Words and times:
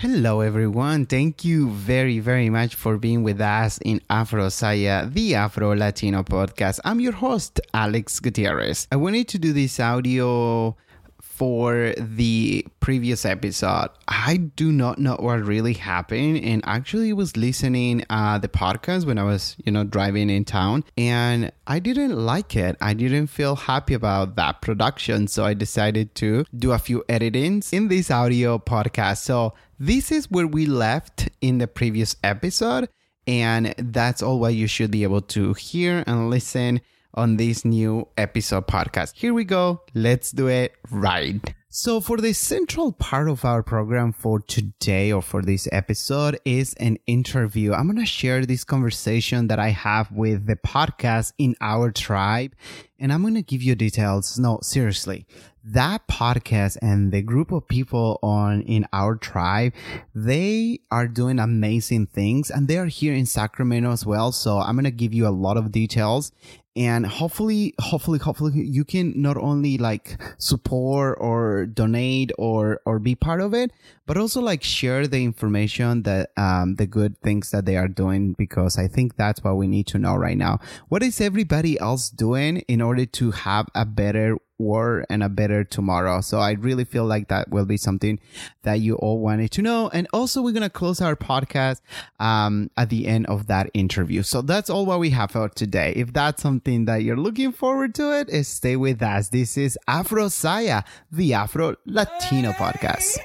Hello, 0.00 0.40
everyone. 0.40 1.04
Thank 1.04 1.44
you 1.44 1.68
very, 1.68 2.20
very 2.20 2.48
much 2.48 2.74
for 2.74 2.96
being 2.96 3.22
with 3.22 3.38
us 3.38 3.78
in 3.84 4.00
Afro 4.08 4.48
Saya, 4.48 5.06
the 5.06 5.34
Afro 5.34 5.76
Latino 5.76 6.22
podcast. 6.22 6.80
I'm 6.86 7.00
your 7.00 7.12
host, 7.12 7.60
Alex 7.74 8.18
Gutierrez. 8.18 8.88
I 8.90 8.96
wanted 8.96 9.28
to 9.28 9.38
do 9.38 9.52
this 9.52 9.78
audio 9.78 10.74
for 11.20 11.92
the 11.98 12.66
previous 12.80 13.26
episode. 13.26 13.90
I 14.08 14.38
do 14.38 14.72
not 14.72 14.98
know 14.98 15.16
what 15.16 15.44
really 15.44 15.74
happened, 15.74 16.44
and 16.44 16.62
actually 16.64 17.12
was 17.12 17.36
listening 17.36 18.02
uh, 18.08 18.38
the 18.38 18.48
podcast 18.48 19.04
when 19.04 19.18
I 19.18 19.24
was, 19.24 19.54
you 19.66 19.70
know, 19.70 19.84
driving 19.84 20.30
in 20.30 20.46
town, 20.46 20.82
and 20.96 21.52
I 21.66 21.78
didn't 21.78 22.16
like 22.16 22.56
it. 22.56 22.74
I 22.80 22.94
didn't 22.94 23.26
feel 23.26 23.54
happy 23.54 23.92
about 23.92 24.36
that 24.36 24.62
production, 24.62 25.28
so 25.28 25.44
I 25.44 25.52
decided 25.52 26.14
to 26.14 26.46
do 26.56 26.72
a 26.72 26.78
few 26.78 27.04
editings 27.10 27.74
in 27.74 27.88
this 27.88 28.10
audio 28.10 28.58
podcast. 28.58 29.18
So 29.18 29.52
this 29.80 30.12
is 30.12 30.30
where 30.30 30.46
we 30.46 30.66
left 30.66 31.30
in 31.40 31.56
the 31.56 31.66
previous 31.66 32.14
episode, 32.22 32.90
and 33.26 33.74
that's 33.78 34.22
all 34.22 34.38
what 34.38 34.52
you 34.52 34.66
should 34.66 34.90
be 34.90 35.04
able 35.04 35.22
to 35.22 35.54
hear 35.54 36.04
and 36.06 36.28
listen 36.28 36.82
on 37.14 37.38
this 37.38 37.64
new 37.64 38.06
episode 38.18 38.66
podcast. 38.66 39.14
Here 39.14 39.32
we 39.32 39.44
go. 39.44 39.80
Let's 39.94 40.32
do 40.32 40.48
it 40.48 40.74
right. 40.90 41.54
So, 41.72 42.00
for 42.00 42.18
the 42.18 42.32
central 42.32 42.92
part 42.92 43.28
of 43.28 43.44
our 43.44 43.62
program 43.62 44.12
for 44.12 44.40
today 44.40 45.12
or 45.12 45.22
for 45.22 45.40
this 45.40 45.68
episode 45.72 46.38
is 46.44 46.74
an 46.74 46.98
interview. 47.06 47.72
I'm 47.72 47.86
going 47.86 47.96
to 48.00 48.04
share 48.04 48.44
this 48.44 48.64
conversation 48.64 49.46
that 49.46 49.60
I 49.60 49.68
have 49.68 50.10
with 50.10 50.46
the 50.46 50.56
podcast 50.56 51.32
in 51.38 51.54
our 51.60 51.90
tribe, 51.90 52.54
and 52.98 53.12
I'm 53.12 53.22
going 53.22 53.34
to 53.34 53.42
give 53.42 53.62
you 53.62 53.76
details. 53.76 54.36
No, 54.38 54.58
seriously. 54.62 55.26
That 55.64 56.06
podcast 56.08 56.78
and 56.80 57.12
the 57.12 57.22
group 57.22 57.52
of 57.52 57.68
people 57.68 58.18
on 58.22 58.62
in 58.62 58.86
our 58.92 59.16
tribe, 59.16 59.74
they 60.14 60.80
are 60.90 61.06
doing 61.06 61.38
amazing 61.38 62.06
things 62.06 62.50
and 62.50 62.66
they 62.66 62.78
are 62.78 62.86
here 62.86 63.14
in 63.14 63.26
Sacramento 63.26 63.92
as 63.92 64.06
well. 64.06 64.32
So 64.32 64.58
I'm 64.58 64.74
going 64.74 64.84
to 64.84 64.90
give 64.90 65.12
you 65.12 65.26
a 65.26 65.30
lot 65.30 65.56
of 65.56 65.70
details 65.70 66.32
and 66.76 67.04
hopefully 67.04 67.74
hopefully 67.80 68.18
hopefully 68.18 68.52
you 68.54 68.84
can 68.84 69.12
not 69.20 69.36
only 69.36 69.76
like 69.76 70.16
support 70.38 71.18
or 71.20 71.66
donate 71.66 72.30
or 72.38 72.80
or 72.86 73.00
be 73.00 73.14
part 73.16 73.40
of 73.40 73.52
it 73.52 73.72
but 74.06 74.16
also 74.16 74.40
like 74.40 74.62
share 74.62 75.06
the 75.08 75.24
information 75.24 76.04
that 76.04 76.30
um 76.36 76.76
the 76.76 76.86
good 76.86 77.18
things 77.22 77.50
that 77.50 77.66
they 77.66 77.76
are 77.76 77.88
doing 77.88 78.34
because 78.34 78.78
i 78.78 78.86
think 78.86 79.16
that's 79.16 79.42
what 79.42 79.56
we 79.56 79.66
need 79.66 79.86
to 79.86 79.98
know 79.98 80.14
right 80.14 80.38
now 80.38 80.58
what 80.88 81.02
is 81.02 81.20
everybody 81.20 81.78
else 81.80 82.08
doing 82.08 82.58
in 82.68 82.80
order 82.80 83.04
to 83.04 83.32
have 83.32 83.66
a 83.74 83.84
better 83.84 84.36
world 84.60 85.06
and 85.08 85.22
a 85.22 85.28
better 85.28 85.64
tomorrow. 85.64 86.20
So 86.20 86.38
I 86.38 86.52
really 86.52 86.84
feel 86.84 87.04
like 87.04 87.28
that 87.28 87.50
will 87.50 87.64
be 87.64 87.76
something 87.76 88.20
that 88.62 88.80
you 88.80 88.96
all 88.96 89.18
wanted 89.18 89.50
to 89.52 89.62
know. 89.62 89.88
And 89.88 90.06
also 90.12 90.42
we're 90.42 90.52
going 90.52 90.62
to 90.62 90.70
close 90.70 91.00
our 91.00 91.16
podcast 91.16 91.80
um, 92.20 92.70
at 92.76 92.90
the 92.90 93.06
end 93.06 93.26
of 93.26 93.46
that 93.46 93.70
interview. 93.74 94.22
So 94.22 94.42
that's 94.42 94.70
all 94.70 94.86
what 94.86 95.00
we 95.00 95.10
have 95.10 95.32
for 95.32 95.48
today. 95.48 95.92
If 95.96 96.12
that's 96.12 96.42
something 96.42 96.84
that 96.84 97.02
you're 97.02 97.16
looking 97.16 97.52
forward 97.52 97.94
to 97.96 98.18
it, 98.18 98.28
is 98.28 98.46
stay 98.46 98.76
with 98.76 99.02
us. 99.02 99.28
This 99.28 99.56
is 99.56 99.78
Afro 99.88 100.28
Saya, 100.28 100.82
the 101.10 101.34
Afro 101.34 101.76
Latino 101.86 102.52
podcast. 102.52 103.18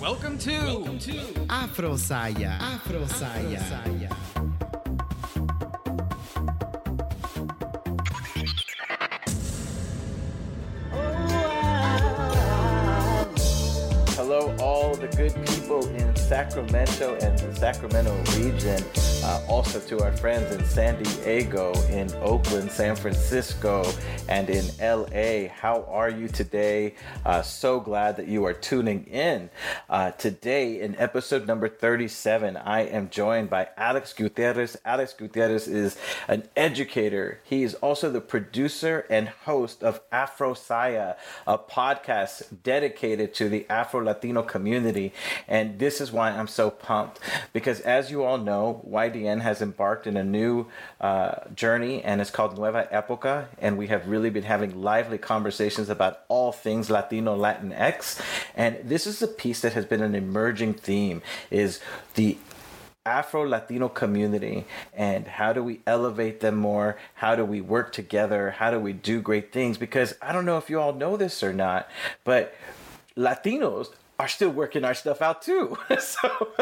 Welcome 0.00 0.38
to, 0.38 0.50
Welcome 0.50 0.98
to 1.00 1.20
Afro 1.50 1.96
Saya. 1.96 2.56
Afro 2.60 3.06
Saya. 3.06 3.58
Afro 3.58 4.08
Saya. 4.08 4.39
Hello, 14.32 14.54
all 14.60 14.94
the 14.94 15.08
good 15.08 15.34
people 15.44 15.84
in 15.88 16.14
Sacramento 16.30 17.18
and 17.20 17.36
the 17.40 17.52
Sacramento 17.56 18.14
region. 18.38 18.80
Uh, 19.24 19.44
also 19.48 19.80
to 19.80 20.02
our 20.02 20.16
friends 20.16 20.54
in 20.54 20.64
San 20.64 21.02
Diego, 21.02 21.72
in 21.90 22.10
Oakland, 22.22 22.70
San 22.70 22.94
Francisco, 22.94 23.84
and 24.28 24.48
in 24.48 24.64
LA. 24.80 25.52
How 25.52 25.84
are 25.88 26.08
you 26.08 26.28
today? 26.28 26.94
Uh, 27.26 27.42
so 27.42 27.80
glad 27.80 28.16
that 28.16 28.28
you 28.28 28.44
are 28.44 28.54
tuning 28.54 29.04
in. 29.06 29.50
Uh, 29.90 30.12
today, 30.12 30.80
in 30.80 30.96
episode 30.96 31.48
number 31.48 31.68
37, 31.68 32.56
I 32.56 32.82
am 32.82 33.10
joined 33.10 33.50
by 33.50 33.68
Alex 33.76 34.12
Gutierrez. 34.12 34.76
Alex 34.84 35.12
Gutierrez 35.12 35.66
is 35.66 35.98
an 36.28 36.44
educator. 36.56 37.40
He 37.42 37.64
is 37.64 37.74
also 37.74 38.08
the 38.08 38.20
producer 38.20 39.04
and 39.10 39.28
host 39.28 39.82
of 39.82 40.00
Afro 40.12 40.54
Saya, 40.54 41.16
a 41.46 41.58
podcast 41.58 42.62
dedicated 42.62 43.34
to 43.34 43.48
the 43.48 43.66
Afro 43.68 44.02
Latino 44.02 44.42
community. 44.42 45.12
And 45.46 45.78
this 45.78 46.00
is 46.00 46.12
why 46.20 46.30
I'm 46.30 46.48
so 46.48 46.70
pumped 46.70 47.18
because, 47.54 47.80
as 47.80 48.10
you 48.10 48.22
all 48.24 48.36
know, 48.36 48.84
YDN 48.86 49.40
has 49.40 49.62
embarked 49.62 50.06
in 50.06 50.18
a 50.18 50.22
new 50.22 50.66
uh, 51.00 51.36
journey 51.54 52.02
and 52.04 52.20
it's 52.20 52.30
called 52.30 52.58
Nueva 52.58 52.88
Época. 52.92 53.46
And 53.58 53.78
we 53.78 53.86
have 53.86 54.06
really 54.06 54.28
been 54.28 54.42
having 54.42 54.82
lively 54.82 55.16
conversations 55.16 55.88
about 55.88 56.20
all 56.28 56.52
things 56.52 56.90
Latino, 56.90 57.36
Latinx. 57.36 58.20
And 58.54 58.78
this 58.84 59.06
is 59.06 59.22
a 59.22 59.28
piece 59.28 59.62
that 59.62 59.72
has 59.72 59.86
been 59.86 60.02
an 60.02 60.14
emerging 60.14 60.74
theme 60.74 61.22
is 61.50 61.80
the 62.14 62.36
Afro 63.06 63.48
Latino 63.48 63.88
community 63.88 64.66
and 64.92 65.26
how 65.26 65.54
do 65.54 65.64
we 65.64 65.80
elevate 65.86 66.40
them 66.40 66.56
more? 66.56 66.98
How 67.14 67.34
do 67.34 67.46
we 67.46 67.62
work 67.62 67.92
together? 67.92 68.50
How 68.50 68.70
do 68.70 68.78
we 68.78 68.92
do 68.92 69.22
great 69.22 69.52
things? 69.54 69.78
Because 69.78 70.14
I 70.20 70.34
don't 70.34 70.44
know 70.44 70.58
if 70.58 70.68
you 70.68 70.78
all 70.78 70.92
know 70.92 71.16
this 71.16 71.42
or 71.42 71.54
not, 71.54 71.88
but 72.24 72.54
Latinos 73.16 73.88
are 74.20 74.28
still 74.28 74.50
working 74.50 74.84
our 74.84 74.92
stuff 74.92 75.22
out 75.22 75.40
too. 75.40 75.78
so, 75.98 76.52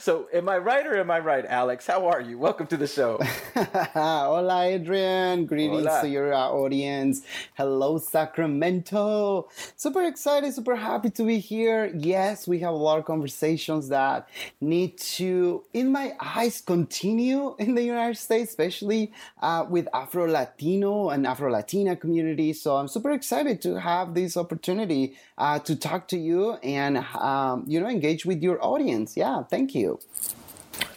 so 0.00 0.28
am 0.32 0.48
I 0.48 0.58
right 0.58 0.84
or 0.84 0.98
am 0.98 1.12
I 1.12 1.20
right, 1.20 1.46
Alex? 1.46 1.86
How 1.86 2.08
are 2.08 2.20
you? 2.20 2.38
Welcome 2.38 2.66
to 2.66 2.76
the 2.76 2.88
show. 2.88 3.20
Hola, 3.94 4.64
Adrian. 4.64 5.46
Greetings 5.46 5.86
Hola. 5.86 6.02
to 6.02 6.08
your 6.08 6.34
uh, 6.34 6.48
audience. 6.48 7.22
Hello, 7.54 7.98
Sacramento. 7.98 9.48
Super 9.76 10.02
excited, 10.02 10.52
super 10.54 10.74
happy 10.74 11.10
to 11.10 11.24
be 11.24 11.38
here. 11.38 11.92
Yes, 11.96 12.48
we 12.48 12.58
have 12.58 12.74
a 12.74 12.82
lot 12.88 12.98
of 12.98 13.04
conversations 13.04 13.88
that 13.90 14.28
need 14.60 14.98
to, 14.98 15.62
in 15.72 15.92
my 15.92 16.16
eyes, 16.18 16.60
continue 16.60 17.54
in 17.60 17.76
the 17.76 17.84
United 17.84 18.18
States, 18.18 18.50
especially 18.50 19.12
uh, 19.40 19.64
with 19.68 19.86
Afro 19.94 20.26
Latino 20.26 21.10
and 21.10 21.28
Afro 21.28 21.48
Latina 21.48 21.94
community. 21.94 22.52
So 22.52 22.74
I'm 22.74 22.88
super 22.88 23.12
excited 23.12 23.62
to 23.62 23.78
have 23.78 24.14
this 24.14 24.36
opportunity 24.36 25.16
uh, 25.38 25.60
to 25.60 25.76
talk 25.76 26.08
to 26.08 26.18
you 26.18 26.54
and 26.54 26.71
um, 27.14 27.64
you 27.66 27.80
know 27.80 27.88
engage 27.88 28.24
with 28.24 28.42
your 28.42 28.64
audience. 28.64 29.16
Yeah, 29.16 29.42
thank 29.42 29.74
you. 29.74 29.98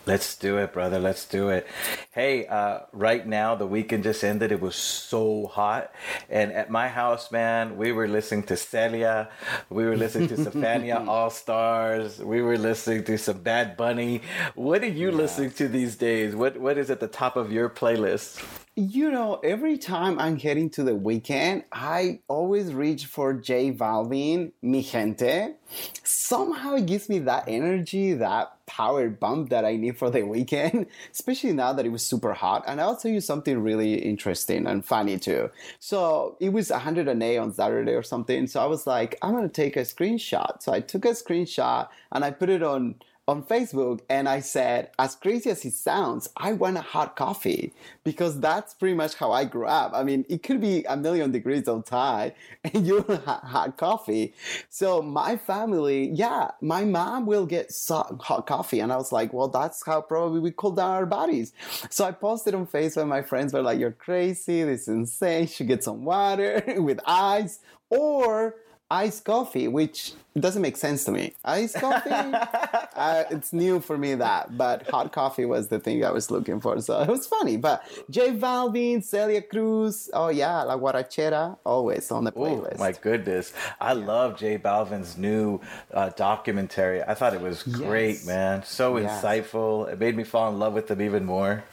Let's 0.06 0.36
do 0.36 0.58
it, 0.58 0.72
brother. 0.72 1.00
Let's 1.00 1.26
do 1.26 1.50
it. 1.50 1.66
Hey, 2.12 2.46
uh, 2.46 2.82
right 2.92 3.26
now 3.26 3.56
the 3.56 3.66
weekend 3.66 4.04
just 4.04 4.24
ended. 4.24 4.52
It 4.52 4.62
was 4.62 4.76
so 4.76 5.48
hot, 5.48 5.92
and 6.30 6.52
at 6.52 6.70
my 6.70 6.88
house, 6.88 7.32
man, 7.32 7.76
we 7.76 7.92
were 7.92 8.08
listening 8.08 8.44
to 8.44 8.56
Celia, 8.56 9.30
we 9.70 9.84
were 9.86 9.98
listening 9.98 10.28
to 10.28 10.36
Safania 10.36 11.08
All 11.10 11.32
Stars, 11.32 12.20
we 12.20 12.44
were 12.44 12.58
listening 12.58 13.04
to 13.06 13.18
some 13.18 13.40
Bad 13.40 13.78
Bunny. 13.78 14.22
What 14.54 14.84
are 14.84 14.88
you 14.88 15.10
yeah. 15.10 15.18
listening 15.18 15.52
to 15.52 15.68
these 15.68 15.96
days? 15.96 16.36
What 16.36 16.58
What 16.58 16.78
is 16.78 16.92
at 16.92 17.00
the 17.00 17.08
top 17.08 17.36
of 17.36 17.52
your 17.52 17.70
playlist? 17.70 18.46
You 18.76 19.10
know, 19.10 19.36
every 19.36 19.78
time 19.78 20.20
I'm 20.20 20.38
heading 20.38 20.70
to 20.72 20.84
the 20.84 20.96
weekend, 20.96 21.64
I 21.72 22.20
always 22.28 22.74
reach 22.74 23.06
for 23.06 23.34
J 23.34 23.72
Balvin, 23.72 24.52
Mi 24.62 24.84
Gente. 24.84 25.56
Somehow 26.04 26.76
it 26.76 26.86
gives 26.86 27.08
me 27.08 27.20
that 27.20 27.46
energy, 27.48 28.14
that 28.14 28.55
power 28.75 29.09
bump 29.09 29.52
that 29.52 29.63
I 29.63 29.78
need 29.78 29.97
for 29.97 30.09
the 30.09 30.24
weekend, 30.24 30.88
especially 31.13 31.53
now 31.53 31.72
that 31.72 31.86
it 31.86 31.90
was 31.90 32.03
super 32.03 32.34
hot. 32.34 32.66
And 32.68 32.81
I'll 32.81 32.97
tell 32.97 33.12
you 33.12 33.22
something 33.22 33.63
really 33.63 33.94
interesting 33.96 34.68
and 34.68 34.84
funny 34.84 35.18
too. 35.18 35.50
So 35.80 36.36
it 36.41 36.50
was 36.50 36.72
108 36.72 37.38
on 37.38 37.53
Saturday 37.53 37.94
or 37.94 38.03
something. 38.03 38.47
So 38.47 38.59
I 38.62 38.66
was 38.66 38.85
like, 38.85 39.18
I'm 39.22 39.31
going 39.31 39.47
to 39.47 39.62
take 39.64 39.78
a 39.78 39.81
screenshot. 39.81 40.62
So 40.62 40.74
I 40.74 40.81
took 40.81 41.06
a 41.06 41.12
screenshot 41.12 41.88
and 42.11 42.26
I 42.26 42.32
put 42.32 42.50
it 42.50 42.64
on 42.64 42.96
on 43.28 43.42
Facebook 43.44 44.02
and 44.08 44.30
I 44.30 44.40
said, 44.40 44.92
as 45.00 45.16
crazy 45.16 45.50
as 45.50 45.66
it 45.66 45.74
sounds, 45.74 46.30
I 46.38 46.54
want 46.54 46.78
a 46.78 46.82
hot 46.82 47.16
coffee 47.16 47.74
because 48.04 48.40
that's 48.40 48.76
pretty 48.76 48.94
much 48.94 49.16
how 49.16 49.32
I 49.32 49.46
grew 49.46 49.66
up. 49.66 49.94
I 49.96 50.04
mean, 50.04 50.26
it 50.30 50.44
could 50.44 50.62
be 50.62 50.84
a 50.88 50.96
million 50.96 51.32
degrees 51.32 51.68
outside 51.68 52.36
and 52.64 52.86
you 52.86 53.04
want 53.08 53.26
hot 53.26 53.78
coffee. 53.78 54.34
So 54.70 55.02
my 55.02 55.38
family, 55.38 56.10
yeah, 56.10 56.52
my 56.62 56.84
mom 56.84 57.26
will 57.26 57.48
get 57.48 57.74
hot 57.90 58.46
coffee. 58.46 58.80
And 58.80 58.94
I 58.94 58.98
was 58.98 59.12
like, 59.12 59.34
well, 59.34 59.48
that's 59.48 59.84
how 59.84 60.02
probably 60.02 60.40
we 60.40 60.52
cool 60.52 60.72
down 60.72 60.92
our 60.92 61.06
bodies. 61.08 61.52
So 61.90 62.06
I 62.06 62.12
posted 62.12 62.54
on 62.54 62.68
Facebook. 62.68 63.08
My 63.08 63.24
friends 63.24 63.54
were 63.54 63.62
like, 63.64 63.80
you're 63.80 63.92
crazy. 63.92 64.64
This 64.64 64.82
is 64.82 64.88
insane. 64.90 65.42
You 65.42 65.48
should 65.48 65.68
get 65.68 65.84
some 65.84 66.06
water 66.06 66.64
with 66.78 67.00
ice 67.06 67.60
or 67.90 68.56
iced 68.91 69.26
coffee, 69.26 69.67
which 69.67 70.14
doesn't 70.40 70.61
make 70.61 70.78
sense 70.78 71.03
to 71.05 71.11
me. 71.11 71.34
Iced 71.43 71.76
coffee, 71.76 72.09
uh, 72.96 73.23
it's 73.32 73.52
new 73.53 73.79
for 73.79 73.97
me 73.97 74.16
that, 74.16 74.58
but 74.58 74.87
hot 74.90 75.11
coffee 75.11 75.46
was 75.46 75.70
the 75.70 75.79
thing 75.79 76.03
I 76.05 76.11
was 76.11 76.29
looking 76.29 76.59
for. 76.59 76.79
So 76.82 77.02
it 77.02 77.08
was 77.08 77.26
funny. 77.26 77.58
But 77.58 77.84
J 78.09 78.32
Balvin, 78.34 79.03
Celia 79.03 79.41
Cruz, 79.41 80.09
oh 80.14 80.28
yeah, 80.29 80.61
La 80.64 80.78
Guarachera, 80.78 81.58
always 81.66 82.11
on 82.11 82.26
the 82.26 82.32
playlist. 82.32 82.76
Oh 82.76 82.79
my 82.79 82.91
goodness, 82.91 83.53
I 83.79 83.93
love 83.93 84.37
J 84.37 84.58
Balvin's 84.58 85.17
new 85.17 85.61
uh, 85.93 86.09
documentary. 86.09 87.02
I 87.02 87.14
thought 87.16 87.34
it 87.34 87.41
was 87.41 87.64
great, 87.64 88.17
Yes. 88.17 88.26
man. 88.26 88.64
So 88.64 88.97
Yes. 88.97 89.23
insightful. 89.23 89.91
It 89.91 89.99
made 89.99 90.16
me 90.16 90.23
fall 90.23 90.49
in 90.52 90.59
love 90.59 90.73
with 90.73 90.91
him 90.91 91.02
even 91.02 91.26
more. 91.26 91.64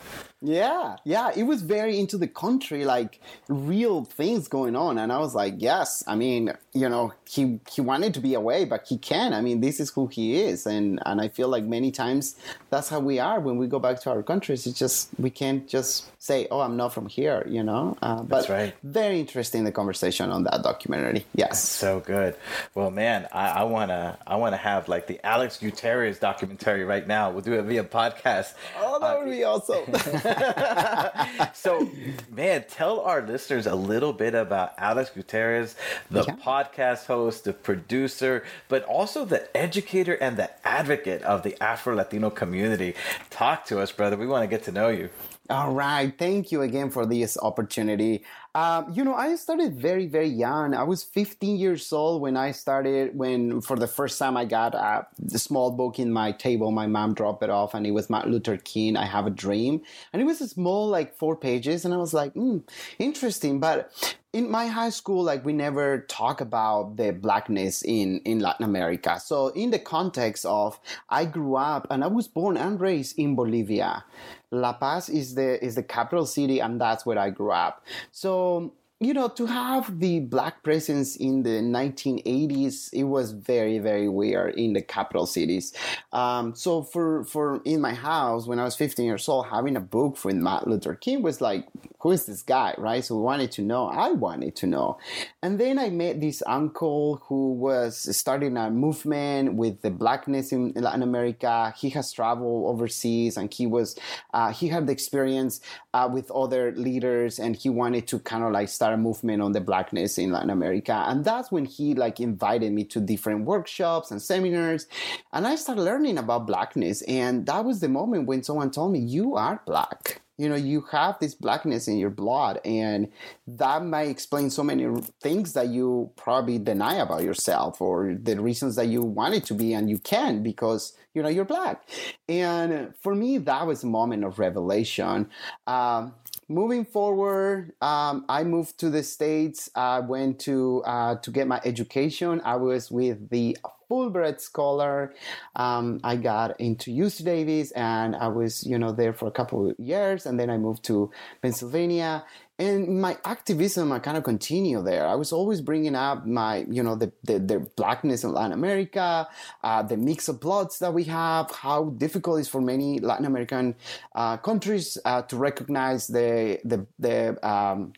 Yeah, 0.44 0.97
yeah, 1.05 1.31
it 1.37 1.44
was 1.44 1.62
very 1.62 1.99
into 2.00 2.19
the 2.19 2.26
country, 2.26 2.85
like 2.85 3.20
real 3.49 4.05
things 4.05 4.49
going 4.49 4.75
on, 4.75 4.99
and 4.99 5.12
I 5.12 5.19
was 5.19 5.37
like, 5.37 5.55
yes, 5.58 6.03
I 6.08 6.17
mean, 6.17 6.53
you 6.75 6.89
know, 6.89 7.13
he 7.29 7.61
he 7.71 7.81
wanted 7.83 8.15
to 8.15 8.21
be 8.21 8.33
away, 8.35 8.65
but 8.65 8.87
he 8.89 8.97
can. 8.97 9.35
I 9.35 9.41
mean, 9.43 9.61
this 9.61 9.79
is 9.79 9.91
who 9.91 10.07
he 10.07 10.41
is, 10.41 10.67
and 10.67 11.01
and 11.05 11.21
I 11.21 11.29
feel 11.29 11.49
like 11.49 11.65
many 11.65 11.91
times 11.91 12.35
that's 12.71 12.89
how 12.89 12.99
we 13.01 13.19
are 13.19 13.41
when 13.41 13.59
we 13.59 13.67
go 13.67 13.79
back 13.79 14.01
to 14.03 14.11
our 14.11 14.23
countries. 14.23 14.67
It's 14.67 14.79
just 14.79 15.11
we 15.19 15.29
can't 15.31 15.69
just 15.69 16.11
say, 16.19 16.47
oh, 16.51 16.61
I'm 16.61 16.77
not 16.77 16.95
from 16.95 17.07
here, 17.09 17.45
you 17.49 17.63
know. 17.63 17.97
Uh, 18.01 18.23
but 18.23 18.29
That's 18.37 18.49
right. 18.49 18.75
Very 18.85 19.21
interesting 19.21 19.65
the 19.65 19.73
conversation 19.73 20.31
on 20.31 20.45
that 20.45 20.63
documentary. 20.63 21.27
Yes. 21.35 21.63
So 21.69 22.01
good. 22.01 22.37
Well, 22.75 22.91
man, 22.91 23.29
I, 23.33 23.49
I 23.49 23.63
wanna 23.65 24.19
I 24.27 24.37
wanna 24.37 24.57
have 24.57 24.89
like 24.89 25.07
the 25.09 25.21
Alex 25.27 25.59
Gutierrez 25.59 26.19
documentary 26.21 26.85
right 26.85 27.07
now. 27.07 27.31
We'll 27.33 27.43
do 27.43 27.53
it 27.55 27.63
via 27.65 27.85
podcast. 27.85 28.55
Oh, 28.79 28.99
that 29.01 29.19
would 29.21 29.31
be 29.31 29.45
awesome. 29.45 29.85
So, 31.55 31.89
man, 32.31 32.65
tell 32.69 33.01
our 33.01 33.23
listeners 33.23 33.67
a 33.67 33.75
little 33.75 34.13
bit 34.13 34.35
about 34.35 34.73
Alex 34.79 35.11
Gutierrez, 35.11 35.75
the 36.11 36.25
Yeah. 36.25 36.37
podcast 36.37 36.62
host, 37.06 37.44
the 37.44 37.53
producer, 37.53 38.44
but 38.69 38.85
also 38.85 39.25
the 39.25 39.55
educator 39.56 40.14
and 40.14 40.37
the 40.37 40.50
advocate 40.67 41.23
of 41.23 41.43
the 41.43 41.61
Afro 41.62 41.94
Latino 41.94 42.31
community. 42.31 42.94
Talk 43.31 43.67
to 43.67 43.81
us, 43.81 43.93
brother. 43.93 44.17
We 44.17 44.26
want 44.26 44.43
to 44.43 44.49
get 44.49 44.64
to 44.64 44.73
know 44.73 44.88
you. 44.88 45.11
All 45.50 45.73
right. 45.73 46.17
Thank 46.17 46.53
you 46.53 46.62
again 46.62 46.88
for 46.91 47.05
this 47.05 47.37
opportunity. 47.37 48.25
Um, 48.55 48.93
you 48.94 49.03
know, 49.03 49.14
I 49.14 49.35
started 49.35 49.76
very, 49.76 50.06
very 50.06 50.29
young. 50.29 50.73
I 50.73 50.85
was 50.85 51.03
15 51.03 51.56
years 51.56 51.93
old 51.93 52.23
when 52.23 52.37
I 52.37 52.53
started, 52.53 53.17
when 53.17 53.61
for 53.61 53.76
the 53.76 53.87
first 53.87 54.19
time 54.19 54.37
I 54.37 54.44
got 54.44 54.75
a, 54.75 55.06
small 55.38 55.70
book 55.70 55.99
in 55.99 56.12
my 56.12 56.32
table. 56.32 56.70
My 56.70 56.87
mom 56.87 57.15
dropped 57.15 57.43
it 57.43 57.50
off, 57.50 57.75
and 57.75 57.87
it 57.87 57.91
was 57.91 58.08
Martin 58.08 58.32
Luther 58.32 58.56
King, 58.56 58.97
I 58.97 59.05
Have 59.05 59.26
a 59.26 59.31
Dream. 59.31 59.82
And 60.12 60.23
it 60.23 60.25
was 60.25 60.41
a 60.41 60.49
small, 60.49 60.88
like 60.88 61.17
four 61.17 61.37
pages. 61.37 61.85
And 61.85 61.93
I 61.93 61.97
was 61.97 62.15
like, 62.15 62.32
hmm, 62.32 62.58
interesting. 62.99 63.58
But 63.58 63.93
in 64.32 64.50
my 64.50 64.67
high 64.67 64.90
school, 64.90 65.23
like 65.23 65.44
we 65.44 65.52
never 65.52 66.00
talk 66.08 66.40
about 66.40 66.96
the 66.96 67.12
blackness 67.12 67.82
in, 67.82 68.20
in 68.25 68.38
Latin 68.38 68.64
America. 68.64 69.20
So 69.20 69.49
in 69.49 69.70
the 69.70 69.79
context 69.79 70.46
of 70.46 70.81
I 71.08 71.26
grew 71.26 71.56
up 71.56 71.87
and 71.90 72.02
I 72.02 72.06
was 72.06 72.29
born 72.29 72.56
and 72.56 72.81
raised 72.81 73.19
in 73.19 73.37
Bolivia. 73.37 74.05
La 74.50 74.73
Paz 74.73 75.08
is 75.08 75.34
the 75.34 75.62
is 75.64 75.75
the 75.76 75.82
capital 75.82 76.26
city, 76.26 76.61
and 76.61 76.81
that's 76.81 77.06
where 77.06 77.19
I 77.19 77.31
grew 77.31 77.52
up. 77.52 77.84
So 78.11 78.75
you 79.02 79.12
know, 79.12 79.26
to 79.26 79.46
have 79.46 79.99
the 79.99 80.20
black 80.20 80.62
presence 80.62 81.17
in 81.17 81.43
the 81.43 81.61
1980s, 81.61 82.88
it 82.93 83.02
was 83.02 83.32
very, 83.32 83.81
very 83.81 84.08
weird 84.08 84.55
in 84.55 84.75
the 84.75 84.81
capital 84.81 85.26
cities. 85.26 85.73
Um, 86.12 86.55
so 86.55 86.82
for 86.82 87.25
for 87.25 87.61
in 87.64 87.81
my 87.81 87.94
house 87.94 88.46
when 88.46 88.61
I 88.61 88.64
was 88.64 88.76
15 88.76 89.05
years 89.05 89.29
old, 89.29 89.46
having 89.46 89.76
a 89.76 89.81
book 89.81 90.25
with 90.25 90.37
Martin 90.37 90.70
Luther 90.70 90.94
King 90.94 91.23
was 91.23 91.40
like, 91.40 91.67
who 92.03 92.11
is 92.11 92.27
this 92.27 92.43
guy, 92.43 92.75
right? 92.79 93.05
So 93.05 93.15
we 93.15 93.23
wanted 93.23 93.53
to 93.53 93.63
know. 93.63 93.87
I 93.87 94.11
wanted 94.11 94.57
to 94.57 94.67
know, 94.67 94.99
and 95.41 95.59
then 95.59 95.79
I 95.79 95.89
met 95.91 96.21
this 96.21 96.43
uncle 96.47 97.23
who 97.29 97.53
was 97.53 98.17
starting 98.17 98.57
a 98.57 98.71
movement 98.71 99.55
with 99.55 99.83
the 99.83 99.91
blackness 99.91 100.51
in 100.51 100.73
Latin 100.73 101.05
America. 101.05 101.73
He 101.77 101.91
has 101.91 102.11
traveled 102.11 102.75
overseas, 102.75 103.37
and 103.37 103.55
he 103.55 103.67
was 103.69 103.97
uh, 104.35 104.53
he 104.53 104.67
had 104.67 104.89
the 104.89 104.93
experience 104.93 105.61
uh, 105.95 106.09
with 106.13 106.29
other 106.33 106.73
leaders, 106.73 107.39
and 107.39 107.55
he 107.55 107.69
wanted 107.69 108.09
to 108.09 108.19
kind 108.19 108.43
of 108.43 108.51
like 108.51 108.69
start 108.69 108.95
a 108.95 108.97
movement 108.97 109.41
on 109.41 109.53
the 109.53 109.61
blackness 109.61 110.19
in 110.19 110.33
Latin 110.33 110.51
America. 110.51 111.05
And 111.07 111.25
that's 111.25 111.53
when 111.53 111.67
he 111.67 111.95
like 111.95 112.19
invited 112.19 112.73
me 112.73 112.83
to 112.87 113.01
different 113.01 113.45
workshops 113.45 114.11
and 114.11 114.21
seminars, 114.21 114.89
and 115.33 115.47
I 115.47 115.55
started 115.55 115.83
learning 115.83 116.19
about 116.19 116.49
blackness. 116.49 117.03
And 117.03 117.47
that 117.47 117.65
was 117.65 117.79
the 117.79 117.89
moment 117.89 118.27
when 118.27 118.43
someone 118.43 118.73
told 118.73 118.91
me, 118.91 118.99
"You 118.99 119.37
are 119.37 119.63
black." 119.65 120.22
You 120.38 120.49
know 120.49 120.55
you 120.55 120.81
have 120.90 121.19
this 121.19 121.34
blackness 121.34 121.88
in 121.88 121.99
your 121.99 122.11
blood 122.11 122.61
and 122.64 123.08
that 123.46 123.84
might 123.84 124.08
explain 124.08 124.50
so 124.50 124.62
many 124.62 124.87
things 125.20 125.52
that 125.52 125.69
you 125.69 126.11
probably 126.17 126.58
deny 126.58 126.96
about 126.96 127.23
yourself 127.23 127.81
or 127.81 128.17
the 128.20 128.40
reasons 128.40 128.76
that 128.76 128.87
you 128.87 129.02
want 129.02 129.34
it 129.34 129.44
to 129.44 129.55
be 129.55 129.75
and 129.75 129.90
you 129.90 129.99
can 129.99 130.43
because 130.43 130.94
you 131.14 131.23
know 131.23 131.29
you're 131.29 131.44
black. 131.44 131.82
And 132.29 132.94
for 133.02 133.14
me 133.14 133.38
that 133.38 133.67
was 133.67 133.82
a 133.82 133.87
moment 133.87 134.25
of 134.25 134.38
revelation. 134.38 135.29
Um, 135.67 136.14
moving 136.49 136.84
forward 136.84 137.73
um, 137.81 138.25
i 138.29 138.43
moved 138.43 138.79
to 138.79 138.90
the 138.90 139.02
states. 139.02 139.70
I 139.75 140.00
went 140.00 140.38
to 140.40 140.82
uh, 140.84 141.17
to 141.17 141.31
get 141.31 141.46
my 141.46 141.61
education. 141.64 142.40
I 142.44 142.56
was 142.56 142.90
with 142.90 143.29
the 143.31 143.56
Fulbright 143.93 144.41
scholar. 144.41 145.12
Um, 145.55 146.00
I 146.03 146.17
got 146.17 146.59
into 146.59 146.91
UC 146.91 147.25
Davis 147.25 147.73
and 147.73 148.17
I 148.17 148.29
was, 148.29 148.67
you 148.67 148.79
know, 148.79 148.91
there 148.91 149.12
for 149.12 149.27
a 149.27 149.31
couple 149.31 149.71
of 149.71 149.79
years. 149.79 150.25
And 150.25 150.41
then 150.41 150.49
I 150.49 150.56
moved 150.56 150.83
to 150.85 151.11
Pennsylvania. 151.43 152.25
And 152.59 153.00
my 153.00 153.19
activism, 153.25 153.93
I 153.93 153.99
kind 153.99 154.17
of 154.17 154.25
continue 154.25 154.83
there. 154.83 155.06
I 155.06 155.15
was 155.17 155.33
always 155.33 155.61
bringing 155.61 155.94
up 155.94 156.27
my, 156.27 156.65
you 156.71 156.83
know, 156.83 156.94
the, 156.94 157.12
the, 157.25 157.39
the 157.39 157.59
blackness 157.77 158.25
in 158.25 158.33
Latin 158.33 158.53
America, 158.53 159.29
uh, 159.62 159.83
the 159.83 159.97
mix 159.97 160.29
of 160.29 160.41
bloods 160.41 160.79
that 160.79 160.94
we 160.94 161.05
have, 161.05 161.50
how 161.50 161.91
difficult 161.99 162.39
it 162.39 162.43
is 162.43 162.49
for 162.49 162.61
many 162.61 162.99
Latin 163.00 163.27
American 163.27 163.75
uh, 164.15 164.37
countries 164.39 164.97
uh, 165.05 165.23
to 165.23 165.37
recognize 165.37 166.06
the, 166.06 166.61
the, 166.65 166.87
the, 166.99 167.47
um, 167.47 167.93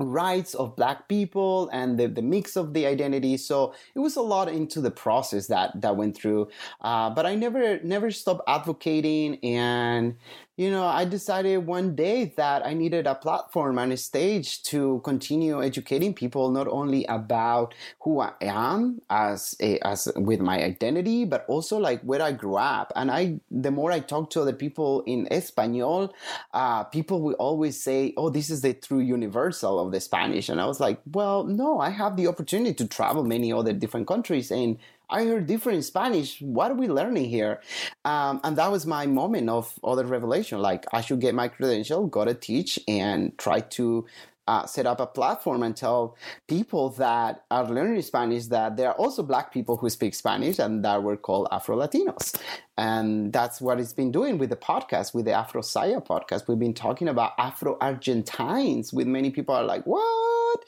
rights 0.00 0.54
of 0.54 0.74
black 0.76 1.08
people 1.08 1.68
and 1.72 1.98
the, 1.98 2.08
the 2.08 2.22
mix 2.22 2.56
of 2.56 2.74
the 2.74 2.86
identity. 2.86 3.36
So 3.36 3.74
it 3.94 3.98
was 3.98 4.16
a 4.16 4.22
lot 4.22 4.48
into 4.48 4.80
the 4.80 4.90
process 4.90 5.46
that 5.48 5.80
that 5.80 5.96
went 5.96 6.16
through. 6.16 6.48
Uh, 6.80 7.10
but 7.10 7.26
i 7.26 7.34
never 7.34 7.80
never 7.82 8.10
stopped 8.10 8.42
advocating 8.48 9.38
and 9.44 10.16
you 10.60 10.70
know 10.70 10.84
i 10.84 11.06
decided 11.06 11.56
one 11.66 11.94
day 11.94 12.32
that 12.36 12.64
i 12.66 12.74
needed 12.74 13.06
a 13.06 13.14
platform 13.14 13.78
and 13.78 13.94
a 13.94 13.96
stage 13.96 14.62
to 14.62 15.00
continue 15.04 15.62
educating 15.62 16.12
people 16.12 16.50
not 16.50 16.68
only 16.68 17.02
about 17.06 17.74
who 18.00 18.20
i 18.20 18.30
am 18.42 19.00
as 19.08 19.56
a, 19.60 19.78
as 19.80 20.12
with 20.16 20.40
my 20.40 20.62
identity 20.62 21.24
but 21.24 21.46
also 21.48 21.78
like 21.78 22.00
where 22.02 22.20
i 22.20 22.30
grew 22.30 22.56
up 22.56 22.92
and 22.94 23.10
i 23.10 23.40
the 23.50 23.70
more 23.70 23.90
i 23.90 24.00
talk 24.00 24.28
to 24.28 24.42
other 24.42 24.52
people 24.52 25.02
in 25.06 25.26
espanol 25.30 26.12
uh, 26.52 26.84
people 26.84 27.22
will 27.22 27.38
always 27.46 27.80
say 27.80 28.12
oh 28.18 28.28
this 28.28 28.50
is 28.50 28.60
the 28.60 28.74
true 28.74 29.00
universal 29.00 29.78
of 29.78 29.92
the 29.92 30.00
Spanish. 30.00 30.48
And 30.48 30.60
I 30.60 30.66
was 30.66 30.80
like, 30.80 31.00
well, 31.12 31.44
no, 31.44 31.80
I 31.80 31.90
have 31.90 32.16
the 32.16 32.26
opportunity 32.26 32.74
to 32.74 32.86
travel 32.86 33.24
many 33.24 33.52
other 33.52 33.72
different 33.72 34.06
countries 34.06 34.50
and 34.50 34.78
I 35.10 35.24
heard 35.24 35.46
different 35.46 35.84
Spanish. 35.84 36.40
What 36.40 36.70
are 36.70 36.74
we 36.74 36.88
learning 36.88 37.28
here? 37.28 37.60
Um, 38.04 38.40
and 38.44 38.56
that 38.56 38.70
was 38.70 38.86
my 38.86 39.06
moment 39.06 39.48
of 39.50 39.78
other 39.82 40.04
revelation. 40.04 40.60
Like 40.60 40.86
I 40.92 41.00
should 41.00 41.20
get 41.20 41.34
my 41.34 41.48
credential, 41.48 42.06
go 42.06 42.24
to 42.24 42.34
teach 42.34 42.78
and 42.86 43.36
try 43.36 43.60
to 43.60 44.06
uh, 44.46 44.66
set 44.66 44.86
up 44.86 45.00
a 45.00 45.06
platform 45.06 45.62
and 45.62 45.76
tell 45.76 46.16
people 46.48 46.90
that 46.90 47.44
are 47.50 47.68
learning 47.68 48.02
Spanish 48.02 48.46
that 48.46 48.76
there 48.76 48.88
are 48.88 48.94
also 48.94 49.22
black 49.22 49.52
people 49.52 49.76
who 49.76 49.88
speak 49.88 50.14
Spanish 50.14 50.58
and 50.58 50.84
that 50.84 51.02
we're 51.02 51.16
called 51.16 51.46
Afro 51.52 51.76
Latinos. 51.76 52.34
And 52.80 53.30
that's 53.30 53.60
what 53.60 53.78
it's 53.78 53.92
been 53.92 54.10
doing 54.10 54.38
with 54.38 54.48
the 54.48 54.56
podcast, 54.56 55.12
with 55.12 55.26
the 55.26 55.32
Afro 55.32 55.60
Saya 55.60 56.00
podcast. 56.00 56.48
We've 56.48 56.58
been 56.58 56.72
talking 56.72 57.08
about 57.08 57.32
Afro 57.36 57.76
Argentines, 57.78 58.90
with 58.90 59.06
many 59.06 59.28
people 59.28 59.54
are 59.54 59.62
like, 59.62 59.84
what? 59.84 60.64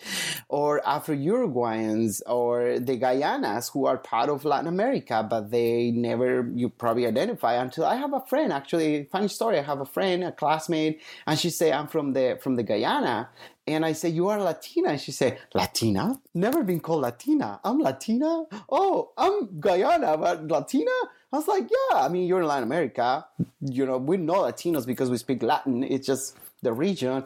Or 0.50 0.86
Afro 0.86 1.16
Uruguayans 1.16 2.20
or 2.26 2.78
the 2.78 2.98
Guyanas 2.98 3.72
who 3.72 3.86
are 3.86 3.96
part 3.96 4.28
of 4.28 4.44
Latin 4.44 4.66
America, 4.66 5.26
but 5.28 5.50
they 5.50 5.90
never, 5.90 6.52
you 6.54 6.68
probably 6.68 7.06
identify 7.06 7.54
until 7.54 7.86
I 7.86 7.94
have 7.94 8.12
a 8.12 8.20
friend, 8.20 8.52
actually, 8.52 9.08
funny 9.10 9.28
story. 9.28 9.58
I 9.58 9.62
have 9.62 9.80
a 9.80 9.86
friend, 9.86 10.22
a 10.22 10.32
classmate, 10.32 11.00
and 11.26 11.38
she 11.38 11.48
say, 11.48 11.72
I'm 11.72 11.88
from 11.88 12.12
the, 12.12 12.38
from 12.42 12.56
the 12.56 12.62
Guyana. 12.62 13.30
And 13.66 13.86
I 13.86 13.92
say, 13.92 14.10
You 14.10 14.28
are 14.28 14.42
Latina. 14.42 14.90
And 14.90 15.00
she 15.00 15.12
said, 15.12 15.38
Latina? 15.54 16.20
Never 16.34 16.62
been 16.62 16.80
called 16.80 17.02
Latina. 17.02 17.60
I'm 17.64 17.78
Latina? 17.78 18.44
Oh, 18.68 19.12
I'm 19.16 19.60
Guyana, 19.60 20.18
but 20.18 20.48
Latina? 20.48 20.90
I 21.32 21.36
was 21.36 21.48
like, 21.48 21.70
Yeah, 21.70 21.98
I 21.98 22.08
mean, 22.08 22.26
you're 22.26 22.40
in 22.40 22.46
Latin 22.46 22.64
America. 22.64 23.26
You 23.60 23.86
know, 23.86 23.96
we 23.96 24.16
know 24.16 24.42
Latinos 24.42 24.86
because 24.86 25.10
we 25.10 25.16
speak 25.16 25.42
Latin. 25.42 25.82
It's 25.82 26.06
just 26.06 26.36
the 26.62 26.72
region. 26.72 27.24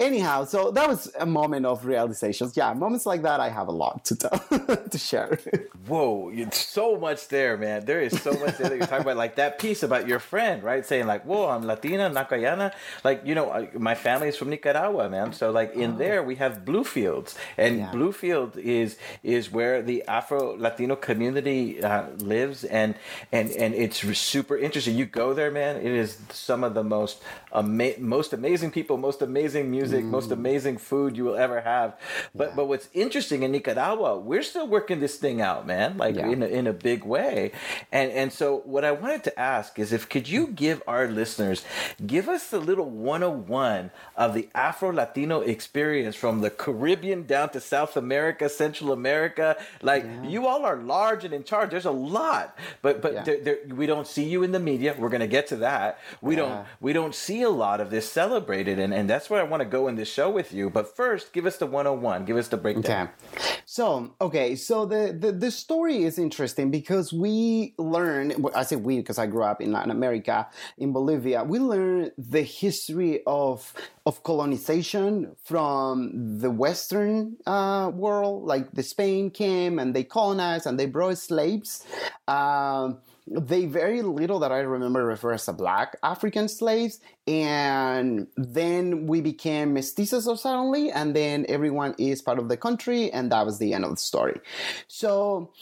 Anyhow, 0.00 0.44
so 0.44 0.70
that 0.72 0.88
was 0.88 1.10
a 1.18 1.26
moment 1.26 1.66
of 1.66 1.86
realizations. 1.86 2.56
Yeah, 2.56 2.72
moments 2.74 3.06
like 3.06 3.22
that, 3.22 3.38
I 3.38 3.48
have 3.48 3.68
a 3.68 3.72
lot 3.72 4.04
to 4.06 4.16
tell, 4.16 4.38
to 4.90 4.98
share. 4.98 5.38
Whoa, 5.86 6.30
it's 6.34 6.58
so 6.58 6.98
much 6.98 7.28
there, 7.28 7.56
man. 7.56 7.84
There 7.84 8.00
is 8.00 8.20
so 8.20 8.32
much 8.32 8.58
there 8.58 8.68
that 8.68 8.76
you're 8.76 8.86
talking 8.86 9.02
about. 9.02 9.16
Like 9.16 9.36
that 9.36 9.58
piece 9.58 9.82
about 9.82 10.08
your 10.08 10.18
friend, 10.18 10.62
right? 10.62 10.84
Saying 10.84 11.06
like, 11.06 11.24
"Whoa, 11.24 11.48
I'm 11.48 11.64
Latina, 11.64 12.10
Nakayana." 12.10 12.72
Like 13.04 13.22
you 13.24 13.34
know, 13.34 13.68
my 13.74 13.94
family 13.94 14.28
is 14.28 14.36
from 14.36 14.50
Nicaragua, 14.50 15.08
man. 15.08 15.32
So 15.32 15.52
like 15.52 15.74
in 15.74 15.94
oh. 15.94 15.98
there, 15.98 16.22
we 16.22 16.34
have 16.36 16.64
Bluefields, 16.64 17.36
and 17.56 17.78
yeah. 17.78 17.90
Bluefield 17.92 18.56
is 18.56 18.96
is 19.22 19.52
where 19.52 19.80
the 19.82 20.02
Afro 20.08 20.56
Latino 20.56 20.96
community 20.96 21.82
uh, 21.82 22.08
lives, 22.18 22.64
and 22.64 22.96
and 23.30 23.50
and 23.52 23.74
it's 23.74 23.98
super 24.18 24.56
interesting. 24.58 24.96
You 24.96 25.06
go 25.06 25.34
there, 25.34 25.52
man. 25.52 25.76
It 25.76 25.92
is 25.92 26.18
some 26.30 26.64
of 26.64 26.74
the 26.74 26.82
most 26.82 27.22
ama- 27.54 27.98
most 27.98 28.32
amazing 28.32 28.70
people, 28.70 28.96
most 28.96 29.22
amazing 29.22 29.70
music, 29.70 30.04
mm. 30.04 30.10
most 30.10 30.30
amazing 30.30 30.78
food 30.78 31.16
you 31.16 31.24
will 31.24 31.36
ever 31.36 31.60
have. 31.60 31.96
But 32.34 32.48
yeah. 32.48 32.54
but 32.56 32.68
what's 32.68 32.88
interesting 32.92 33.42
in 33.42 33.52
Nicaragua, 33.52 34.18
we're 34.18 34.42
still 34.42 34.66
working 34.66 35.00
this 35.00 35.16
thing 35.16 35.40
out, 35.40 35.66
man. 35.66 35.98
Like 35.98 36.16
yeah. 36.16 36.28
in 36.28 36.42
a, 36.42 36.46
in 36.46 36.66
a 36.66 36.72
big 36.72 37.04
way. 37.04 37.52
And 37.90 38.10
and 38.12 38.32
so 38.32 38.62
what 38.64 38.84
I 38.84 38.92
wanted 38.92 39.24
to 39.24 39.38
ask 39.38 39.78
is 39.78 39.92
if 39.92 40.08
could 40.08 40.28
you 40.28 40.48
give 40.48 40.82
our 40.86 41.08
listeners 41.08 41.64
give 42.06 42.28
us 42.28 42.52
a 42.52 42.58
little 42.58 42.88
101 42.88 43.90
of 44.16 44.34
the 44.34 44.48
Afro 44.54 44.92
Latino 44.92 45.40
experience 45.40 46.16
from 46.16 46.40
the 46.40 46.50
Caribbean 46.50 47.26
down 47.26 47.50
to 47.50 47.60
South 47.60 47.96
America, 47.96 48.48
Central 48.48 48.92
America. 48.92 49.56
Like 49.82 50.04
yeah. 50.04 50.28
you 50.28 50.46
all 50.46 50.64
are 50.64 50.76
large 50.76 51.24
and 51.24 51.34
in 51.34 51.44
charge. 51.44 51.70
There's 51.70 51.84
a 51.84 51.90
lot, 51.90 52.56
but 52.80 53.02
but 53.02 53.24
there, 53.24 53.40
there, 53.40 53.58
we 53.68 53.86
don't 53.86 54.06
see 54.06 54.24
you 54.24 54.42
in 54.42 54.52
the 54.52 54.60
media. 54.60 54.94
We're 54.98 55.08
gonna 55.08 55.26
get 55.26 55.48
to 55.48 55.56
that. 55.56 55.98
We 56.20 56.36
don't 56.36 56.66
we 56.80 56.92
don't 56.92 57.14
see 57.14 57.41
a 57.42 57.50
lot 57.50 57.80
of 57.80 57.90
this 57.90 58.10
celebrated, 58.10 58.78
and, 58.78 58.94
and 58.94 59.08
that's 59.08 59.28
where 59.28 59.40
I 59.40 59.44
want 59.44 59.60
to 59.60 59.68
go 59.68 59.88
in 59.88 59.96
this 59.96 60.10
show 60.10 60.30
with 60.30 60.52
you. 60.52 60.70
But 60.70 60.96
first, 60.96 61.32
give 61.32 61.46
us 61.46 61.56
the 61.56 61.66
101. 61.66 62.24
Give 62.24 62.36
us 62.36 62.48
the 62.48 62.56
breakdown. 62.56 63.08
Okay. 63.34 63.52
So, 63.66 64.14
okay, 64.20 64.54
so 64.56 64.86
the, 64.86 65.16
the, 65.18 65.32
the 65.32 65.50
story 65.50 66.04
is 66.04 66.18
interesting 66.18 66.70
because 66.70 67.12
we 67.12 67.74
learn, 67.78 68.44
I 68.54 68.62
say 68.64 68.76
we 68.76 68.98
because 68.98 69.18
I 69.18 69.26
grew 69.26 69.44
up 69.44 69.60
in 69.60 69.72
Latin 69.72 69.90
America, 69.90 70.48
in 70.78 70.92
Bolivia, 70.92 71.44
we 71.44 71.58
learn 71.58 72.10
the 72.16 72.42
history 72.42 73.20
of 73.26 73.72
of 74.04 74.22
colonization 74.24 75.36
from 75.44 76.40
the 76.40 76.50
Western 76.50 77.36
uh, 77.46 77.90
world, 77.94 78.44
like 78.44 78.72
the 78.72 78.82
Spain 78.82 79.30
came 79.30 79.78
and 79.78 79.94
they 79.94 80.02
colonized 80.02 80.66
and 80.66 80.78
they 80.78 80.86
brought 80.86 81.18
slaves. 81.18 81.86
Um, 82.26 82.98
they 83.26 83.66
very 83.66 84.02
little 84.02 84.38
that 84.40 84.52
I 84.52 84.58
remember 84.58 85.04
refers 85.04 85.44
to 85.46 85.52
black 85.52 85.96
African 86.02 86.48
slaves, 86.48 87.00
and 87.26 88.26
then 88.36 89.06
we 89.06 89.20
became 89.20 89.74
mestizos 89.74 90.38
suddenly, 90.38 90.90
and 90.90 91.14
then 91.14 91.46
everyone 91.48 91.94
is 91.98 92.20
part 92.20 92.38
of 92.38 92.48
the 92.48 92.56
country, 92.56 93.10
and 93.12 93.30
that 93.32 93.46
was 93.46 93.58
the 93.58 93.74
end 93.74 93.84
of 93.84 93.90
the 93.90 93.96
story. 93.96 94.40
So 94.88 95.52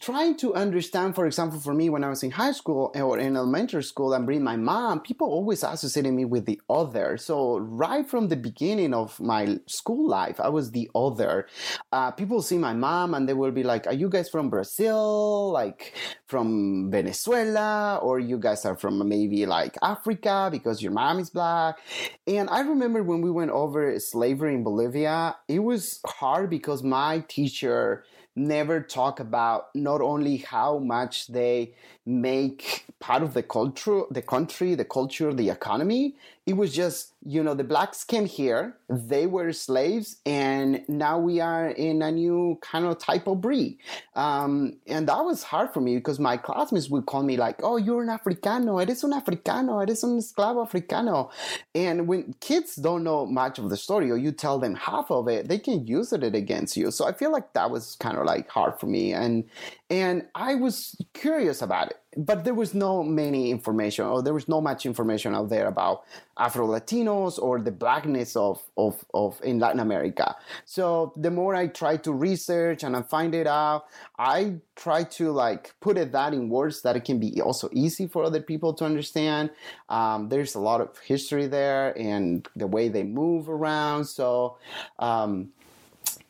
trying 0.00 0.36
to 0.36 0.54
understand, 0.54 1.14
for 1.14 1.26
example, 1.26 1.58
for 1.58 1.72
me 1.72 1.88
when 1.88 2.04
I 2.04 2.08
was 2.08 2.22
in 2.22 2.30
high 2.30 2.52
school 2.52 2.92
or 2.94 3.18
in 3.18 3.36
elementary 3.36 3.82
school 3.82 4.12
and 4.12 4.26
bring 4.26 4.42
my 4.42 4.56
mom, 4.56 5.00
people 5.00 5.28
always 5.28 5.62
associated 5.62 6.12
me 6.12 6.24
with 6.24 6.46
the 6.46 6.60
other. 6.68 7.16
So 7.16 7.58
right 7.58 8.08
from 8.08 8.28
the 8.28 8.36
beginning 8.36 8.92
of 8.92 9.18
my 9.18 9.58
school 9.66 10.08
life, 10.08 10.40
I 10.40 10.48
was 10.48 10.70
the 10.72 10.90
other. 10.94 11.46
Uh, 11.92 12.10
people 12.10 12.42
see 12.42 12.58
my 12.58 12.74
mom 12.74 13.14
and 13.14 13.28
they 13.28 13.34
will 13.34 13.50
be 13.50 13.62
like, 13.62 13.86
"Are 13.86 13.94
you 13.94 14.08
guys 14.08 14.28
from 14.28 14.50
Brazil? 14.50 15.50
Like 15.52 15.94
from 16.26 16.90
Venezuela? 16.90 17.98
Or 18.02 18.18
you 18.18 18.38
guys 18.38 18.64
are 18.64 18.76
from 18.76 19.08
maybe 19.08 19.46
like 19.46 19.76
Africa 19.82 20.48
because 20.50 20.82
your 20.82 20.92
mom 20.92 21.18
is 21.18 21.30
black?" 21.30 21.78
And 22.26 22.50
I 22.50 22.60
remember 22.60 23.02
when 23.02 23.22
we 23.22 23.30
went 23.30 23.50
over 23.50 23.98
slavery 24.00 24.54
in 24.54 24.64
Bolivia, 24.64 25.36
it 25.48 25.60
was 25.60 26.00
hard 26.06 26.50
because 26.50 26.82
my 26.82 27.24
teacher 27.28 28.04
never 28.38 28.80
talk 28.80 29.20
about 29.20 29.74
not 29.74 30.00
only 30.00 30.38
how 30.38 30.78
much 30.78 31.26
they 31.28 31.74
make 32.08 32.86
part 33.00 33.22
of 33.22 33.34
the 33.34 33.42
culture, 33.42 34.02
the 34.10 34.22
country, 34.22 34.74
the 34.74 34.84
culture, 34.84 35.32
the 35.32 35.50
economy. 35.50 36.14
It 36.46 36.56
was 36.56 36.72
just, 36.72 37.12
you 37.22 37.42
know, 37.42 37.52
the 37.52 37.62
blacks 37.62 38.04
came 38.04 38.24
here, 38.24 38.78
they 38.88 39.26
were 39.26 39.52
slaves, 39.52 40.16
and 40.24 40.82
now 40.88 41.18
we 41.18 41.40
are 41.40 41.68
in 41.68 42.00
a 42.00 42.10
new 42.10 42.58
kind 42.62 42.86
of 42.86 42.98
type 42.98 43.26
of 43.26 43.42
breed. 43.42 43.76
Um, 44.14 44.78
and 44.86 45.06
that 45.08 45.22
was 45.22 45.42
hard 45.42 45.74
for 45.74 45.82
me 45.82 45.96
because 45.96 46.18
my 46.18 46.38
classmates 46.38 46.88
would 46.88 47.04
call 47.04 47.22
me 47.22 47.36
like, 47.36 47.60
oh, 47.62 47.76
you're 47.76 48.02
an 48.02 48.08
Africano, 48.08 48.80
eres 48.80 49.04
un 49.04 49.12
Africano, 49.12 49.86
eres 49.86 50.02
un 50.02 50.18
esclavo 50.18 50.66
Africano. 50.66 51.30
And 51.74 52.08
when 52.08 52.34
kids 52.40 52.76
don't 52.76 53.04
know 53.04 53.26
much 53.26 53.58
of 53.58 53.68
the 53.68 53.76
story 53.76 54.10
or 54.10 54.16
you 54.16 54.32
tell 54.32 54.58
them 54.58 54.74
half 54.74 55.10
of 55.10 55.28
it, 55.28 55.48
they 55.48 55.58
can 55.58 55.86
use 55.86 56.14
it 56.14 56.24
against 56.24 56.78
you. 56.78 56.90
So 56.90 57.06
I 57.06 57.12
feel 57.12 57.30
like 57.30 57.52
that 57.52 57.70
was 57.70 57.94
kind 57.96 58.16
of 58.16 58.24
like 58.24 58.48
hard 58.48 58.80
for 58.80 58.86
me. 58.86 59.12
And, 59.12 59.44
and 59.90 60.26
I 60.34 60.54
was 60.54 60.96
curious 61.14 61.62
about 61.62 61.90
it 61.90 61.98
but 62.16 62.44
there 62.44 62.54
was 62.54 62.74
no 62.74 63.02
many 63.02 63.50
information 63.50 64.04
or 64.04 64.22
there 64.22 64.34
was 64.34 64.48
no 64.48 64.60
much 64.60 64.86
information 64.86 65.34
out 65.34 65.50
there 65.50 65.68
about 65.68 66.04
afro 66.38 66.66
latinos 66.66 67.38
or 67.38 67.60
the 67.60 67.70
blackness 67.70 68.34
of, 68.34 68.60
of, 68.76 69.04
of 69.14 69.40
in 69.44 69.58
latin 69.58 69.78
america. 69.78 70.34
So 70.64 71.12
the 71.16 71.30
more 71.30 71.54
i 71.54 71.68
try 71.68 71.96
to 71.98 72.12
research 72.12 72.82
and 72.82 72.96
i 72.96 73.02
find 73.02 73.34
it 73.34 73.46
out 73.46 73.84
i 74.18 74.54
try 74.78 75.02
to 75.02 75.32
like 75.32 75.74
put 75.80 75.98
it 75.98 76.12
that 76.12 76.32
in 76.32 76.48
words 76.48 76.82
that 76.82 76.96
it 76.96 77.04
can 77.04 77.18
be 77.18 77.40
also 77.40 77.68
easy 77.72 78.06
for 78.06 78.24
other 78.24 78.40
people 78.40 78.72
to 78.72 78.84
understand. 78.84 79.50
Um, 79.88 80.28
there's 80.28 80.54
a 80.54 80.60
lot 80.60 80.80
of 80.80 80.96
history 80.98 81.48
there 81.48 81.98
and 81.98 82.48
the 82.54 82.66
way 82.66 82.88
they 82.88 83.02
move 83.02 83.48
around. 83.48 84.04
So 84.04 84.56
um, 85.00 85.50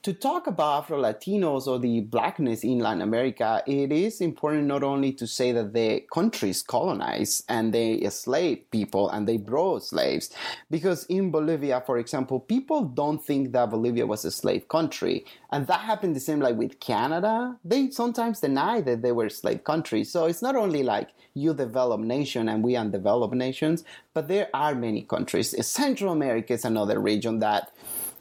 to 0.02 0.12
talk 0.12 0.46
about 0.46 0.84
Afro 0.84 1.02
Latinos 1.02 1.66
or 1.66 1.78
the 1.78 2.00
blackness 2.00 2.64
in 2.64 2.78
Latin 2.78 3.02
America, 3.02 3.62
it 3.66 3.92
is 3.92 4.20
important 4.20 4.66
not 4.66 4.82
only 4.82 5.12
to 5.12 5.26
say 5.26 5.52
that 5.52 5.74
the 5.74 6.04
countries 6.12 6.62
colonized 6.62 7.44
and 7.48 7.74
they 7.74 8.00
enslaved 8.00 8.70
people 8.70 9.10
and 9.10 9.28
they 9.28 9.36
brought 9.36 9.84
slaves, 9.84 10.30
because 10.70 11.04
in 11.06 11.30
Bolivia, 11.30 11.82
for 11.84 11.98
example, 11.98 12.40
people 12.40 12.84
don't 12.84 13.22
think 13.22 13.52
that 13.52 13.70
Bolivia 13.70 14.06
was 14.06 14.24
a 14.24 14.30
slave 14.30 14.68
country. 14.68 15.26
And 15.50 15.66
that 15.66 15.80
happened 15.80 16.16
the 16.16 16.20
same 16.20 16.40
like 16.40 16.56
with 16.56 16.80
Canada. 16.80 17.58
They 17.64 17.90
sometimes 17.90 18.40
deny 18.40 18.80
that 18.82 19.02
they 19.02 19.12
were 19.12 19.28
slave 19.28 19.64
countries. 19.64 20.10
So 20.10 20.24
it's 20.24 20.42
not 20.42 20.56
only 20.56 20.82
like 20.82 21.10
you 21.34 21.54
developed 21.54 22.04
nation 22.04 22.48
and 22.48 22.62
we 22.64 22.76
undeveloped 22.76 23.34
nations, 23.34 23.84
but 24.14 24.28
there 24.28 24.48
are 24.54 24.74
many 24.74 25.02
countries. 25.02 25.54
Central 25.66 26.12
America 26.12 26.54
is 26.54 26.64
another 26.64 26.98
region 27.00 27.40
that 27.40 27.72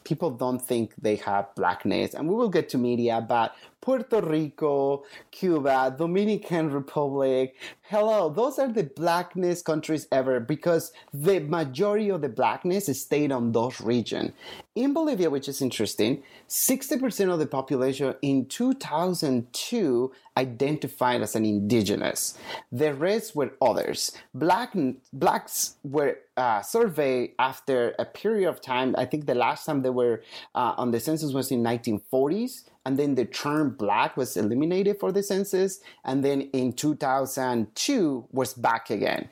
people 0.07 0.31
don't 0.31 0.61
think 0.61 0.93
they 1.01 1.17
have 1.17 1.53
blackness. 1.55 2.13
And 2.13 2.29
we 2.29 2.35
will 2.35 2.49
get 2.49 2.69
to 2.69 2.77
media, 2.77 3.19
but 3.19 3.53
Puerto 3.87 4.19
Rico, 4.19 5.05
Cuba, 5.31 5.95
Dominican 5.97 6.69
Republic. 6.73 7.55
Hello, 7.83 8.27
those 8.27 8.59
are 8.59 8.67
the 8.67 8.83
blackness 8.83 9.61
countries 9.61 10.09
ever 10.11 10.41
because 10.41 10.91
the 11.13 11.39
majority 11.39 12.09
of 12.09 12.19
the 12.19 12.27
blackness 12.27 12.87
stayed 13.01 13.31
on 13.31 13.53
those 13.53 13.79
regions. 13.79 14.33
In 14.75 14.93
Bolivia, 14.93 15.29
which 15.29 15.47
is 15.47 15.61
interesting, 15.61 16.21
60% 16.49 17.31
of 17.31 17.39
the 17.39 17.47
population 17.47 18.13
in 18.21 18.47
2002 18.47 20.11
identified 20.35 21.21
as 21.21 21.37
an 21.37 21.45
indigenous. 21.45 22.37
The 22.73 22.93
rest 22.93 23.37
were 23.37 23.53
others. 23.61 24.11
Black, 24.33 24.73
blacks 25.13 25.77
were 25.83 26.19
uh, 26.35 26.61
surveyed 26.61 27.31
after 27.39 27.95
a 27.97 28.05
period 28.05 28.49
of 28.49 28.61
time. 28.61 28.95
I 28.97 29.05
think 29.05 29.27
the 29.27 29.33
last 29.33 29.65
time 29.65 29.81
they 29.81 29.89
were 29.89 30.23
uh, 30.53 30.73
on 30.77 30.91
the 30.91 30.99
census 30.99 31.31
was 31.31 31.51
in 31.51 31.63
1940s 31.63 32.65
and 32.87 32.97
then 32.97 33.15
the 33.15 33.25
term 33.25 33.71
black 33.71 34.15
was 34.15 34.37
eliminated 34.37 34.97
for 34.97 35.11
the 35.11 35.21
census 35.21 35.81
and 36.05 36.23
then 36.23 36.39
in 36.53 36.71
2002 36.71 38.25
was 38.31 38.53
back 38.53 38.89
again. 38.89 39.27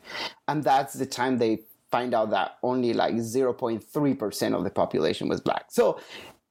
And 0.49 0.61
that's 0.61 0.95
the 0.95 1.05
time 1.05 1.37
they 1.37 1.61
find 1.89 2.13
out 2.13 2.31
that 2.31 2.57
only 2.63 2.91
like 2.91 3.15
0.3% 3.15 4.53
of 4.57 4.63
the 4.65 4.69
population 4.69 5.29
was 5.29 5.39
black. 5.39 5.67
So 5.69 6.01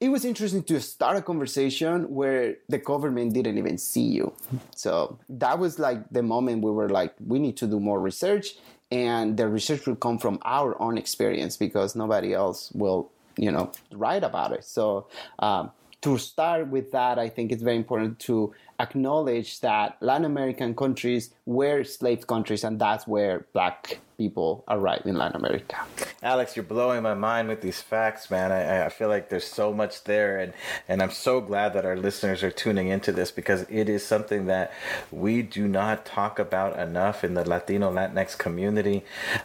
it 0.01 0.09
was 0.09 0.25
interesting 0.25 0.63
to 0.63 0.81
start 0.81 1.19
a 1.19 1.21
conversation 1.21 2.05
where 2.05 2.57
the 2.71 2.79
government 2.79 3.35
didn't 3.35 3.59
even 3.59 3.77
see 3.77 4.09
you. 4.19 4.33
So 4.75 5.19
that 5.29 5.59
was 5.59 5.79
like 5.79 6.09
the 6.11 6.23
moment 6.23 6.65
we 6.65 6.71
were 6.71 6.89
like 6.89 7.15
we 7.21 7.39
need 7.39 7.59
to 7.59 7.67
do 7.67 7.81
more 7.81 8.01
research 8.01 8.55
and 8.91 9.37
the 9.37 9.47
research 9.47 9.87
will 9.87 9.97
come 9.97 10.19
from 10.19 10.39
our 10.47 10.81
own 10.81 10.97
experience 10.97 11.59
because 11.59 11.95
nobody 11.95 12.33
else 12.33 12.73
will 12.73 13.11
you 13.37 13.53
know 13.53 13.73
write 13.93 14.25
about 14.25 14.53
it. 14.53 14.65
So 14.65 15.09
um, 15.41 15.71
to 16.05 16.19
start 16.19 16.69
with 16.69 16.93
that, 16.93 17.19
I 17.19 17.31
think 17.31 17.51
it's 17.51 17.63
very 17.63 17.77
important 17.77 18.19
to 18.29 18.53
acknowledge 18.79 19.61
that 19.61 19.97
Latin 20.01 20.27
American 20.27 20.77
countries 20.77 21.31
were 21.47 21.83
slave 21.83 22.27
countries, 22.27 22.63
and 22.63 22.79
that's 22.79 23.07
where 23.07 23.47
black 23.55 24.01
people 24.19 24.65
arrived 24.69 25.07
in 25.07 25.17
Latin 25.17 25.37
America. 25.37 25.79
Alex, 26.23 26.57
you're 26.57 26.63
blowing 26.63 27.03
my 27.03 27.15
mind 27.15 27.49
with 27.49 27.63
these 27.63 27.81
facts, 27.81 28.31
man. 28.31 28.53
I, 28.53 28.85
I 28.85 28.89
feel 28.91 29.09
like 29.09 29.31
there's 29.31 29.47
so 29.47 29.73
much 29.73 30.05
there, 30.05 30.39
and, 30.39 30.53
and 30.89 31.01
I'm 31.01 31.11
so 31.11 31.41
glad 31.41 31.73
that 31.73 31.87
our 31.87 31.97
listeners 31.97 32.43
are 32.43 32.51
tuning 32.51 32.89
into 32.89 33.11
this 33.11 33.31
because 33.31 33.65
it 33.71 33.89
is 33.89 34.05
something 34.05 34.45
that 34.45 34.73
we 35.11 35.41
do 35.41 35.67
not 35.67 36.05
talk 36.05 36.39
about 36.39 36.79
enough 36.79 37.25
in 37.25 37.33
the 37.33 37.49
Latino 37.49 37.91
Latinx 37.91 38.37
community. 38.37 39.05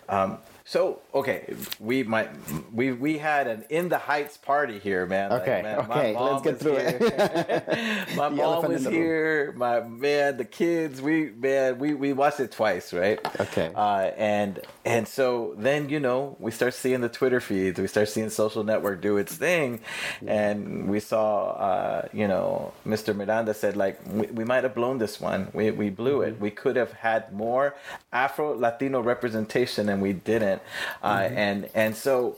Um, 0.10 0.39
So 0.69 1.01
okay, 1.15 1.55
we 1.79 2.03
might 2.03 2.29
we 2.73 2.93
we 2.93 3.17
had 3.17 3.47
an 3.47 3.65
in 3.71 3.89
the 3.89 3.97
heights 3.97 4.38
party 4.38 4.79
here, 4.79 5.07
man. 5.07 5.33
Like, 5.33 5.41
Okay, 5.43 5.63
man, 5.63 5.88
my 5.88 5.99
okay, 5.99 6.13
mom 6.13 6.27
let's 6.27 6.43
get 6.43 6.59
was 6.59 6.61
through 6.61 6.77
here. 6.77 7.01
it. 7.01 8.09
my 8.15 8.29
The 8.29 8.35
mom 8.35 8.67
was 8.67 8.85
here. 8.85 9.53
My 9.57 9.81
man, 9.81 10.38
the 10.38 10.45
kids. 10.45 11.01
We 11.01 11.31
man, 11.31 11.79
we 11.79 11.95
we 11.95 12.13
watched 12.13 12.39
it 12.41 12.51
twice, 12.51 12.93
right? 12.93 13.19
Okay. 13.41 13.71
Uh, 13.75 14.11
and 14.17 14.61
and 14.85 15.07
so 15.07 15.55
then 15.57 15.89
you 15.89 15.99
know 15.99 16.38
we 16.39 16.51
start 16.51 16.75
seeing 16.75 17.01
the 17.01 17.09
Twitter 17.09 17.41
feeds. 17.41 17.79
We 17.79 17.88
start 17.88 18.09
seeing 18.09 18.29
social 18.29 18.63
network 18.63 19.01
do 19.01 19.17
its 19.17 19.35
thing, 19.35 19.81
and 20.27 20.88
we 20.89 20.99
saw 21.01 21.51
uh, 21.53 22.09
you 22.13 22.27
know 22.27 22.73
Mr. 22.88 23.15
Miranda 23.15 23.55
said 23.55 23.77
like 23.77 23.99
we, 24.07 24.27
we 24.27 24.45
might 24.45 24.63
have 24.63 24.75
blown 24.75 24.99
this 24.99 25.19
one. 25.19 25.49
We 25.53 25.71
we 25.71 25.89
blew 25.89 26.21
Mm-hmm. 26.21 26.29
it. 26.29 26.39
We 26.41 26.51
could 26.51 26.77
have 26.77 26.93
had 26.93 27.33
more 27.33 27.75
Afro 28.13 28.55
Latino 28.57 29.01
representation, 29.01 29.89
and 29.89 30.01
we 30.01 30.13
didn't. 30.13 30.59
Uh, 31.01 31.20
Mm-hmm. 31.20 31.38
And 31.38 31.70
and 31.75 31.96
so 31.96 32.38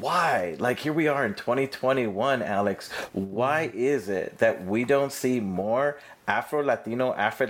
why 0.00 0.56
like 0.58 0.78
here 0.78 0.92
we 0.92 1.08
are 1.08 1.24
in 1.26 1.34
2021 1.34 2.42
alex. 2.42 2.90
Why 3.12 3.70
is 3.74 4.08
it 4.08 4.38
that 4.38 4.64
we 4.64 4.84
don't 4.84 5.12
see 5.12 5.40
more 5.40 5.98
afro 6.28 6.62
latino 6.62 7.12
afro 7.14 7.46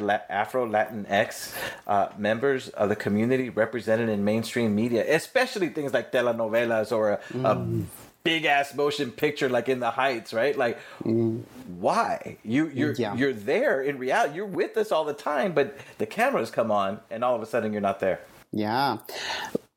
latinx 0.67 1.55
uh, 1.87 2.09
members 2.19 2.69
of 2.71 2.89
the 2.89 2.97
community 2.97 3.51
represented 3.51 4.09
in 4.09 4.25
mainstream 4.25 4.75
media 4.75 5.05
especially 5.15 5.69
things 5.69 5.93
like 5.93 6.11
telenovelas 6.11 6.91
or 6.91 7.11
a, 7.11 7.21
a 7.45 7.67
big 8.25 8.45
ass 8.47 8.75
motion 8.75 9.11
picture 9.11 9.49
like 9.51 9.69
in 9.69 9.79
the 9.81 9.91
heights 9.91 10.33
right? 10.33 10.57
Like 10.57 10.79
why? 11.79 12.39
You 12.45 12.69
you're 12.69 12.93
Yeah. 12.95 13.15
you're 13.15 13.33
there 13.35 13.83
in 13.83 13.99
reality 13.99 14.37
you're 14.37 14.47
with 14.47 14.77
us 14.77 14.91
all 14.91 15.05
the 15.05 15.15
time 15.15 15.53
but 15.53 15.77
the 15.99 16.07
cameras 16.07 16.51
come 16.51 16.71
on 16.71 17.01
and 17.11 17.23
all 17.23 17.35
of 17.37 17.43
a 17.43 17.47
sudden 17.47 17.73
you're 17.73 17.83
not 17.83 18.01
there. 18.01 18.21
Yeah. 18.53 18.99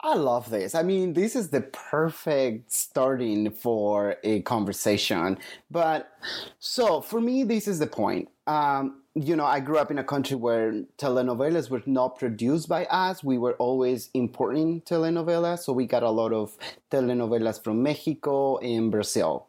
I 0.06 0.14
love 0.14 0.52
this. 0.52 0.76
I 0.76 0.84
mean, 0.84 1.14
this 1.14 1.36
is 1.36 1.50
the 1.50 1.62
perfect 1.62 2.72
starting 2.72 3.50
for 3.50 4.18
a 4.24 4.44
conversation. 4.44 5.40
But 5.72 6.12
so 6.60 7.02
for 7.02 7.20
me, 7.20 7.44
this 7.44 7.68
is 7.68 7.80
the 7.80 7.88
point. 7.88 8.30
Um, 8.46 9.02
you 9.15 9.38
know, 9.38 9.45
I 9.45 9.62
grew 9.62 9.77
up 9.77 9.91
in 9.91 9.98
a 9.98 10.03
country 10.03 10.36
where 10.36 10.74
telenovelas 10.98 11.69
were 11.69 11.81
not 11.86 12.19
produced 12.19 12.67
by 12.67 12.84
us. 12.86 13.24
We 13.24 13.38
were 13.38 13.53
always 13.53 14.10
importing 14.13 14.81
telenovelas. 14.81 15.60
So 15.60 15.72
we 15.72 15.86
got 15.86 16.03
a 16.03 16.10
lot 16.10 16.34
of 16.34 16.57
telenovelas 16.91 17.63
from 17.63 17.81
Mexico 17.81 18.57
and 18.57 18.91
Brazil. 18.91 19.48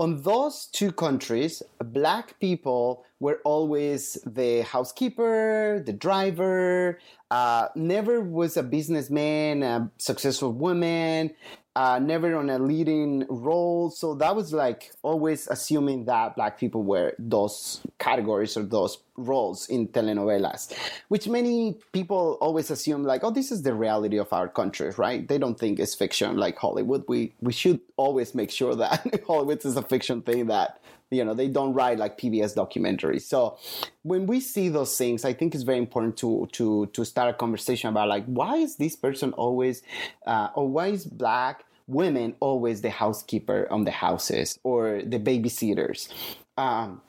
On 0.00 0.20
those 0.22 0.66
two 0.66 0.90
countries, 0.90 1.62
black 1.78 2.40
people 2.40 3.04
were 3.20 3.40
always 3.44 4.18
the 4.26 4.62
housekeeper, 4.62 5.80
the 5.86 5.92
driver, 5.92 6.98
uh, 7.30 7.68
never 7.76 8.20
was 8.20 8.56
a 8.56 8.64
businessman, 8.64 9.62
a 9.62 9.90
successful 9.96 10.52
woman, 10.52 11.30
uh, 11.76 11.98
never 11.98 12.36
on 12.36 12.50
a 12.50 12.58
leading 12.58 13.26
role. 13.28 13.90
So 13.90 14.14
that 14.16 14.36
was 14.36 14.52
like 14.52 14.92
always 15.02 15.48
assuming 15.48 16.04
that 16.04 16.36
black 16.36 16.58
people 16.58 16.84
were 16.84 17.14
those 17.18 17.80
categories 17.98 18.56
or 18.56 18.62
those 18.62 18.98
roles 19.16 19.68
in 19.68 19.88
telenovelas, 19.88 20.72
which 21.08 21.26
many 21.28 21.76
people 21.92 22.38
always 22.40 22.70
assume 22.70 23.02
like, 23.04 23.24
oh, 23.24 23.30
this 23.30 23.50
is 23.50 23.62
the 23.62 23.74
reality 23.74 24.18
of 24.18 24.32
our 24.32 24.48
country, 24.48 24.90
right? 24.96 25.26
They 25.26 25.38
don't 25.38 25.58
think 25.58 25.78
it's 25.80 25.94
fiction 25.94 26.36
like 26.36 26.56
Hollywood. 26.56 27.04
We 27.08 27.32
we 27.40 27.52
should 27.52 27.80
always 27.96 28.34
make 28.34 28.50
sure 28.50 28.74
that 28.76 29.24
Hollywood 29.26 29.64
is 29.64 29.76
a 29.76 29.82
fiction 29.82 30.22
thing 30.22 30.46
that 30.46 30.80
you 31.14 31.24
know 31.24 31.34
they 31.34 31.48
don't 31.48 31.72
write 31.72 31.98
like 31.98 32.18
PBS 32.18 32.54
documentaries. 32.54 33.22
So 33.22 33.58
when 34.02 34.26
we 34.26 34.40
see 34.40 34.68
those 34.68 34.96
things, 34.96 35.24
I 35.24 35.32
think 35.32 35.54
it's 35.54 35.64
very 35.64 35.78
important 35.78 36.16
to 36.18 36.48
to 36.52 36.86
to 36.86 37.04
start 37.04 37.30
a 37.30 37.34
conversation 37.34 37.88
about 37.88 38.08
like 38.08 38.24
why 38.26 38.56
is 38.56 38.76
this 38.76 38.96
person 38.96 39.32
always 39.32 39.82
uh, 40.26 40.48
or 40.54 40.68
why 40.68 40.88
is 40.88 41.04
black 41.06 41.64
women 41.86 42.34
always 42.40 42.80
the 42.80 42.90
housekeeper 42.90 43.68
on 43.70 43.84
the 43.84 43.90
houses 43.90 44.58
or 44.62 45.02
the 45.04 45.18
babysitters. 45.18 46.08
Um, 46.56 47.02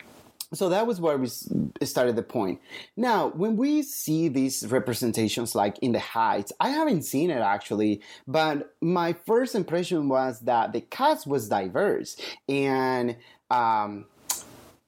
so 0.54 0.70
that 0.70 0.88
was 0.88 1.02
where 1.02 1.18
we 1.18 1.28
started 1.28 2.16
the 2.16 2.24
point. 2.24 2.62
Now, 2.96 3.30
when 3.30 3.58
we 3.58 3.82
see 3.82 4.28
these 4.28 4.66
representations 4.68 5.56
like 5.56 5.78
in 5.80 5.92
the 5.92 6.00
Heights, 6.00 6.52
I 6.60 6.70
haven't 6.70 7.04
seen 7.04 7.30
it 7.30 7.40
actually, 7.40 8.02
but 8.28 8.76
my 8.82 9.14
first 9.14 9.56
impression 9.56 10.10
was 10.10 10.42
that 10.42 10.74
the 10.74 10.82
cast 10.82 11.28
was 11.28 11.50
diverse 11.50 12.16
and 12.48 13.18
um, 13.50 14.06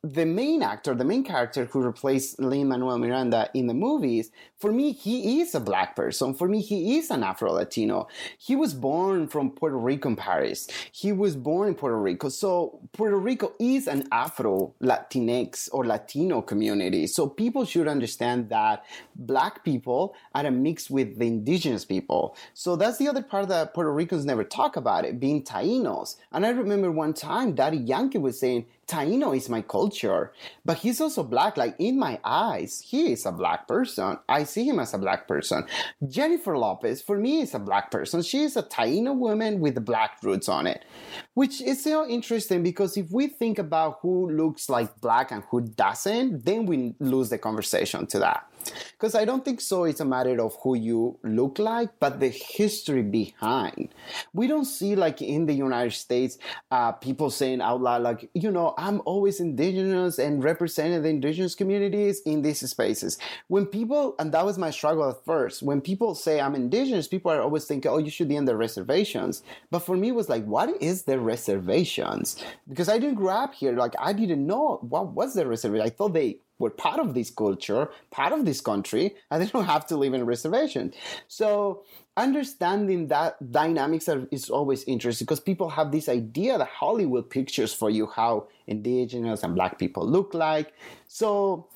the 0.04 0.26
main 0.26 0.62
actor, 0.62 0.94
the 0.94 1.04
main 1.04 1.24
character 1.24 1.66
who 1.66 1.82
replaced 1.82 2.40
Lin 2.40 2.68
Manuel 2.68 3.00
Miranda 3.00 3.50
in 3.54 3.68
the 3.68 3.74
movies, 3.74 4.32
for 4.60 4.72
me, 4.72 4.92
he 4.92 5.42
is 5.42 5.54
a 5.56 5.60
black 5.60 5.96
person. 5.96 6.34
For 6.34 6.48
me, 6.48 6.62
he 6.62 6.98
is 6.98 7.10
an 7.10 7.24
Afro 7.24 7.52
Latino. 7.52 8.08
He 8.38 8.56
was 8.56 8.74
born 8.74 9.28
from 9.28 9.52
Puerto 9.52 9.78
Rico 9.78 10.10
in 10.10 10.16
Paris. 10.16 10.68
He 10.92 11.12
was 11.12 11.36
born 11.36 11.70
in 11.70 11.76
Puerto 11.76 11.98
Rico. 11.98 12.30
So 12.30 12.80
Puerto 12.94 13.18
Rico 13.18 13.54
is 13.60 13.88
an 13.88 14.08
Afro 14.12 14.74
Latinx 14.82 15.70
or 15.72 15.86
Latino 15.86 16.42
community. 16.42 17.08
So 17.08 17.28
people 17.28 17.66
should 17.66 17.88
understand 17.88 18.50
that 18.50 18.86
black 19.16 19.64
people 19.64 20.16
are 20.34 20.46
a 20.46 20.52
mix 20.52 20.90
with 20.90 21.18
the 21.18 21.28
indigenous 21.28 21.86
people. 21.86 22.36
So 22.54 22.76
that's 22.76 22.98
the 22.98 23.08
other 23.08 23.24
part 23.24 23.48
that 23.50 23.74
Puerto 23.74 23.92
Ricans 23.92 24.26
never 24.26 24.44
talk 24.44 24.76
about 24.76 25.06
it, 25.06 25.20
being 25.20 25.44
Tainos. 25.44 26.18
And 26.32 26.46
I 26.46 26.50
remember 26.50 26.92
one 26.92 27.14
time 27.14 27.54
Daddy 27.54 27.78
Yankee 27.78 28.20
was 28.20 28.40
saying, 28.40 28.66
Taino 28.88 29.36
is 29.36 29.50
my 29.50 29.62
culture, 29.62 30.32
but 30.64 30.78
he's 30.78 31.02
also 31.02 31.24
black. 31.24 31.58
Like 31.58 31.76
in 31.78 32.00
my 32.00 32.20
eyes, 32.24 32.82
he 32.86 33.12
is 33.12 33.26
a 33.26 33.32
black 33.32 33.68
person. 33.68 34.18
I 34.30 34.44
see 34.46 34.64
him 34.64 34.80
as 34.80 34.94
a 34.94 34.98
black 34.98 35.28
person. 35.28 35.66
Jennifer 36.08 36.58
Lopez, 36.58 37.02
for 37.02 37.18
me, 37.18 37.42
is 37.42 37.54
a 37.54 37.60
black 37.60 37.92
person. 37.92 38.22
She 38.22 38.44
is 38.44 38.56
a 38.56 38.64
Taino 38.64 39.14
woman 39.16 39.60
with 39.60 39.84
black 39.84 40.18
roots 40.24 40.48
on 40.48 40.68
it, 40.68 40.86
which 41.34 41.62
is 41.62 41.84
so 41.84 42.08
interesting 42.08 42.64
because 42.64 42.96
if 42.96 43.12
we 43.12 43.28
think 43.28 43.60
about 43.60 44.00
who 44.02 44.30
looks 44.32 44.70
like 44.70 45.02
black 45.02 45.32
and 45.32 45.44
who 45.50 45.62
doesn't, 45.62 46.46
then 46.46 46.66
we 46.66 46.96
lose 47.00 47.30
the 47.30 47.38
conversation 47.38 48.08
to 48.08 48.20
that. 48.20 48.50
Because 48.92 49.16
I 49.16 49.26
don't 49.26 49.44
think 49.44 49.62
so. 49.62 49.84
It's 49.84 50.00
a 50.00 50.06
matter 50.06 50.42
of 50.42 50.58
who 50.62 50.76
you 50.76 51.20
look 51.24 51.60
like, 51.60 51.90
but 52.00 52.20
the 52.20 52.30
history 52.30 53.04
behind. 53.04 53.90
We 54.34 54.48
don't 54.48 54.66
see 54.66 54.96
like 54.96 55.22
in 55.22 55.46
the 55.46 55.54
United 55.54 55.94
States, 55.94 56.38
uh, 56.72 56.92
people 56.94 57.30
saying 57.30 57.62
out 57.62 57.82
loud, 57.82 58.02
like, 58.02 58.30
you 58.34 58.52
know, 58.52 58.74
I'm 58.78 59.02
always 59.06 59.40
indigenous 59.40 60.20
and 60.20 60.44
representing 60.44 61.02
the 61.02 61.10
indigenous 61.10 61.56
communities 61.56 62.22
in 62.26 62.42
these 62.42 62.68
spaces. 62.70 63.18
When 63.48 63.66
people, 63.66 64.16
and 64.20 64.32
that 64.34 64.46
was 64.46 64.58
my 64.58 64.72
struggle 64.72 65.10
at 65.10 65.24
first, 65.26 65.62
when 65.62 65.82
people 65.82 66.16
say 66.16 66.40
I'm 66.40 66.56
indigenous, 66.56 67.08
people 67.08 67.32
are 67.32 67.42
always 67.42 67.66
thinking, 67.66 67.92
oh, 67.92 67.98
you 67.98 68.10
should 68.10 68.28
be 68.28 68.36
in 68.36 68.46
the 68.46 68.56
reservations. 68.56 69.44
But 69.72 69.80
for 69.80 69.96
me, 69.96 70.10
it 70.10 70.16
was 70.16 70.30
like, 70.30 70.46
what 70.46 70.70
is 70.82 71.04
the 71.04 71.20
reservations? 71.20 72.42
Because 72.68 72.90
I 72.90 72.98
didn't 73.00 73.16
grow 73.16 73.34
up 73.34 73.54
here. 73.54 73.74
Like, 73.74 73.96
I 74.00 74.14
didn't 74.14 74.46
know 74.46 74.80
what 74.82 75.14
was 75.14 75.34
the 75.34 75.46
reservation. 75.46 75.86
I 75.86 75.90
thought 75.90 76.14
they 76.14 76.40
were 76.60 76.70
part 76.70 77.00
of 77.00 77.14
this 77.14 77.30
culture, 77.30 77.90
part 78.12 78.34
of 78.34 78.46
this 78.46 78.62
country, 78.62 79.16
and 79.32 79.42
they 79.42 79.48
don't 79.48 79.66
have 79.66 79.86
to 79.88 79.98
live 79.98 80.14
in 80.14 80.26
reservation. 80.26 80.94
So 81.28 81.84
understanding 82.16 83.08
that 83.08 83.52
dynamics 83.52 84.10
are, 84.10 84.28
is 84.32 84.50
always 84.50 84.84
interesting 84.86 85.26
because 85.26 85.40
people 85.40 85.70
have 85.70 85.92
this 85.92 86.10
idea 86.10 86.58
that 86.58 86.68
Hollywood 86.68 87.30
pictures 87.30 87.74
for 87.74 87.90
you 87.90 88.08
how 88.08 88.48
indigenous 88.66 89.44
and 89.44 89.54
black 89.54 89.78
people 89.78 90.06
look 90.08 90.34
like. 90.34 90.74
So 91.08 91.68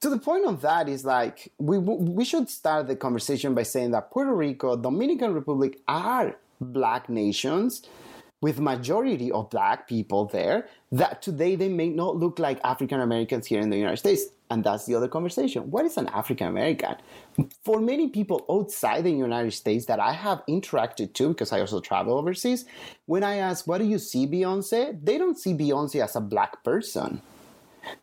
to 0.00 0.10
the 0.10 0.18
point 0.18 0.46
of 0.46 0.60
that 0.60 0.88
is 0.88 1.04
like 1.04 1.50
we 1.58 1.78
we 1.78 2.24
should 2.24 2.48
start 2.50 2.86
the 2.86 2.96
conversation 2.96 3.54
by 3.54 3.62
saying 3.62 3.92
that 3.92 4.10
Puerto 4.10 4.34
Rico, 4.34 4.76
Dominican 4.76 5.32
Republic 5.32 5.80
are 5.88 6.36
black 6.60 7.08
nations 7.08 7.82
with 8.40 8.60
majority 8.60 9.32
of 9.32 9.48
black 9.50 9.88
people 9.88 10.26
there 10.26 10.68
that 10.92 11.22
today 11.22 11.56
they 11.56 11.68
may 11.68 11.88
not 11.88 12.16
look 12.16 12.38
like 12.38 12.60
African 12.64 13.00
Americans 13.00 13.46
here 13.46 13.60
in 13.60 13.70
the 13.70 13.76
United 13.76 13.98
States. 13.98 14.24
And 14.48 14.62
that's 14.62 14.86
the 14.86 14.94
other 14.94 15.08
conversation. 15.08 15.72
What 15.72 15.84
is 15.86 15.96
an 15.96 16.06
African 16.08 16.46
American? 16.46 16.94
For 17.64 17.80
many 17.80 18.08
people 18.08 18.44
outside 18.48 19.02
the 19.02 19.10
United 19.10 19.50
States 19.52 19.86
that 19.86 19.98
I 19.98 20.12
have 20.12 20.42
interacted 20.48 21.14
to, 21.14 21.28
because 21.28 21.52
I 21.52 21.60
also 21.60 21.80
travel 21.80 22.16
overseas, 22.16 22.64
when 23.06 23.24
I 23.24 23.36
ask, 23.36 23.66
what 23.66 23.78
do 23.78 23.84
you 23.84 23.98
see 23.98 24.26
Beyonce? 24.26 25.04
They 25.04 25.18
don't 25.18 25.36
see 25.36 25.52
Beyonce 25.52 26.02
as 26.02 26.14
a 26.14 26.20
black 26.20 26.62
person. 26.62 27.20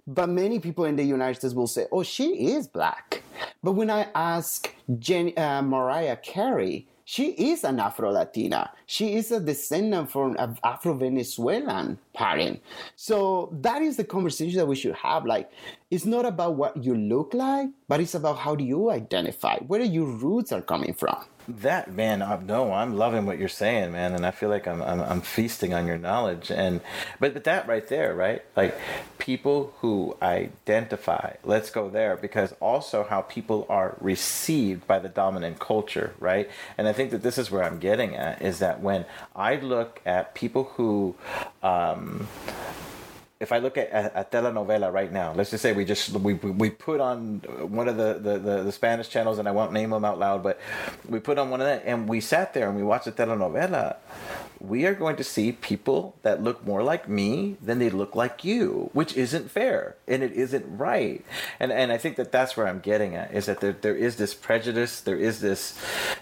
But 0.06 0.30
many 0.30 0.60
people 0.60 0.84
in 0.84 0.98
the 0.98 1.04
United 1.04 1.36
States 1.36 1.54
will 1.54 1.68
say, 1.68 1.88
oh, 1.92 2.04
she 2.04 2.50
is 2.52 2.68
black. 2.68 3.24
But 3.64 3.74
when 3.74 3.90
I 3.90 4.08
ask 4.14 4.74
Jen, 5.00 5.32
uh, 5.38 5.62
Mariah 5.62 6.18
Carey, 6.18 6.88
she 7.06 7.32
is 7.32 7.64
an 7.64 7.80
Afro 7.80 8.12
Latina. 8.12 8.72
She 8.86 9.16
is 9.16 9.32
a 9.32 9.40
descendant 9.40 10.12
from 10.12 10.36
an 10.38 10.58
Afro 10.64 10.94
Venezuelan 10.94 11.98
parent. 12.14 12.62
So 12.96 13.50
that 13.62 13.82
is 13.82 13.98
the 13.98 14.04
conversation 14.04 14.58
that 14.58 14.68
we 14.68 14.76
should 14.76 14.96
have. 14.96 15.26
Like, 15.26 15.52
it's 15.94 16.06
not 16.06 16.26
about 16.26 16.56
what 16.56 16.84
you 16.84 16.96
look 16.96 17.36
like, 17.36 17.70
but 17.88 18.00
it's 18.02 18.16
about 18.16 18.40
how 18.40 18.56
do 18.56 18.64
you 18.64 18.90
identify, 18.90 19.60
where 19.60 19.82
your 19.82 20.08
roots 20.08 20.52
are 20.52 20.64
coming 20.64 20.96
from. 20.96 21.24
That 21.48 21.94
man, 21.94 22.24
I, 22.24 22.40
no, 22.42 22.74
I'm 22.74 22.96
loving 22.98 23.28
what 23.28 23.38
you're 23.38 23.48
saying, 23.48 23.92
man, 23.92 24.16
and 24.16 24.26
I 24.26 24.32
feel 24.32 24.50
like 24.50 24.68
I'm, 24.68 24.82
I'm 24.82 25.02
I'm 25.02 25.22
feasting 25.22 25.72
on 25.72 25.86
your 25.86 26.00
knowledge. 26.00 26.50
And 26.50 26.82
but 27.20 27.36
but 27.36 27.44
that 27.44 27.68
right 27.68 27.88
there, 27.88 28.16
right? 28.16 28.42
Like 28.56 28.76
people 29.20 29.76
who 29.82 30.18
identify. 30.22 31.34
Let's 31.44 31.70
go 31.70 31.90
there 31.90 32.16
because 32.16 32.54
also 32.60 33.04
how 33.04 33.22
people 33.22 33.68
are 33.70 33.96
received 34.02 34.88
by 34.88 34.98
the 34.98 35.10
dominant 35.10 35.60
culture, 35.60 36.16
right? 36.20 36.50
And 36.78 36.88
I 36.88 36.94
think 36.94 37.12
that 37.12 37.22
this 37.22 37.38
is 37.38 37.52
where 37.52 37.64
I'm 37.64 37.78
getting 37.78 38.16
at 38.16 38.42
is 38.42 38.60
that 38.60 38.80
when 38.80 39.06
I 39.36 39.58
look 39.58 40.02
at 40.08 40.34
people 40.34 40.64
who. 40.76 41.16
Um, 41.62 42.28
if 43.44 43.52
I 43.52 43.60
look 43.60 43.78
at 43.78 43.92
a, 43.92 44.22
a, 44.22 44.26
telenovela 44.26 44.92
right 44.92 45.12
now, 45.12 45.34
let's 45.34 45.52
just 45.52 45.62
say 45.62 45.74
we 45.74 45.84
just 45.84 46.12
we 46.12 46.34
we 46.34 46.70
put 46.70 47.02
on 47.02 47.40
one 47.68 47.88
of 47.90 47.98
the, 47.98 48.14
the, 48.14 48.40
the, 48.40 48.64
the, 48.64 48.72
Spanish 48.72 49.10
channels, 49.10 49.38
and 49.38 49.48
I 49.48 49.52
won't 49.52 49.74
name 49.74 49.90
them 49.90 50.06
out 50.06 50.18
loud, 50.18 50.42
but 50.42 50.60
we 51.08 51.20
put 51.20 51.38
on 51.38 51.50
one 51.50 51.60
of 51.60 51.68
that, 51.68 51.84
and 51.86 52.08
we 52.08 52.22
sat 52.22 52.54
there 52.54 52.68
and 52.70 52.76
we 52.78 52.84
watched 52.84 53.06
a 53.08 53.12
telenovela 53.12 53.98
we 54.64 54.86
are 54.86 54.94
going 54.94 55.18
to 55.18 55.24
see 55.26 55.52
people 55.52 56.16
that 56.22 56.42
look 56.42 56.66
more 56.66 56.82
like 56.82 57.10
me 57.10 57.58
than 57.62 57.80
they 57.80 57.90
look 57.90 58.16
like 58.16 58.46
you, 58.46 58.90
which 58.94 59.16
isn't 59.18 59.52
fair 59.52 59.98
and 60.08 60.24
it 60.24 60.32
isn't 60.32 60.66
right. 60.78 61.24
And 61.60 61.72
and 61.72 61.92
I 61.92 61.98
think 61.98 62.16
that 62.16 62.32
that's 62.32 62.56
where 62.56 62.68
I'm 62.68 62.80
getting 62.80 63.14
at 63.14 63.34
is 63.34 63.48
that 63.48 63.60
there, 63.60 63.74
there 63.74 63.96
is 63.96 64.16
this 64.16 64.34
prejudice, 64.34 65.02
there 65.02 65.18
is 65.18 65.42
this 65.42 65.78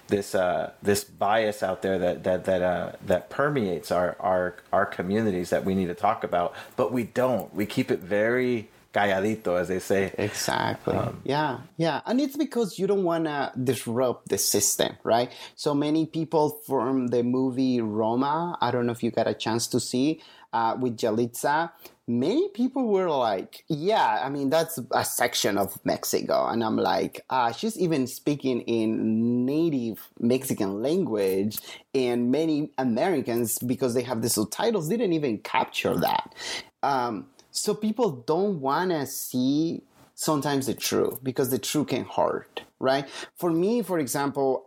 this 0.07 0.33
uh, 0.33 0.71
this 0.81 1.03
bias 1.03 1.61
out 1.61 1.83
there 1.83 1.99
that 1.99 2.23
that 2.23 2.45
that 2.45 2.61
uh, 2.63 2.91
that 3.05 3.29
permeates 3.29 3.91
our 3.91 4.15
our 4.19 4.55
our 4.73 4.87
communities 4.87 5.51
that 5.51 5.63
we 5.63 5.75
need 5.75 5.87
to 5.87 5.93
talk 5.93 6.23
about, 6.23 6.55
but 6.75 6.91
we 6.91 7.03
don't. 7.13 7.53
We 7.53 7.65
keep 7.65 7.91
it 7.91 7.99
very 7.99 8.69
calladito, 8.93 9.59
as 9.59 9.69
they 9.69 9.79
say. 9.79 10.13
Exactly. 10.17 10.95
Um, 10.95 11.21
yeah, 11.23 11.59
yeah. 11.77 12.01
And 12.05 12.19
it's 12.19 12.35
because 12.35 12.77
you 12.77 12.87
don't 12.87 13.03
want 13.03 13.25
to 13.25 13.51
disrupt 13.61 14.29
the 14.29 14.37
system, 14.37 14.97
right? 15.03 15.31
So 15.55 15.73
many 15.73 16.05
people 16.05 16.61
from 16.67 17.07
the 17.07 17.23
movie 17.23 17.79
Roma, 17.81 18.57
I 18.59 18.71
don't 18.71 18.85
know 18.85 18.91
if 18.91 19.01
you 19.01 19.11
got 19.11 19.27
a 19.27 19.33
chance 19.33 19.67
to 19.67 19.79
see, 19.79 20.21
uh, 20.53 20.75
with 20.77 20.97
Yalitza, 20.97 21.71
many 22.07 22.49
people 22.49 22.87
were 22.89 23.09
like, 23.09 23.63
yeah, 23.69 24.21
I 24.21 24.29
mean, 24.29 24.49
that's 24.49 24.77
a 24.91 25.05
section 25.05 25.57
of 25.57 25.79
Mexico. 25.85 26.47
And 26.47 26.61
I'm 26.61 26.75
like, 26.75 27.21
uh, 27.29 27.53
she's 27.53 27.79
even 27.79 28.07
speaking 28.07 28.59
in 28.61 29.45
native 29.45 30.09
Mexican 30.19 30.81
language. 30.81 31.59
And 31.93 32.31
many 32.31 32.71
Americans, 32.77 33.59
because 33.59 33.93
they 33.93 34.03
have 34.03 34.21
the 34.21 34.29
subtitles, 34.29 34.89
didn't 34.89 35.13
even 35.13 35.37
capture 35.37 35.95
that. 35.95 36.35
Um, 36.83 37.27
so 37.51 37.73
people 37.73 38.11
don't 38.11 38.61
want 38.61 38.91
to 38.91 39.05
see 39.05 39.83
sometimes 40.15 40.67
the 40.67 40.73
truth 40.73 41.23
because 41.23 41.49
the 41.49 41.59
truth 41.59 41.87
can 41.87 42.05
hurt, 42.05 42.61
right? 42.79 43.07
For 43.35 43.51
me, 43.51 43.81
for 43.81 43.99
example, 43.99 44.65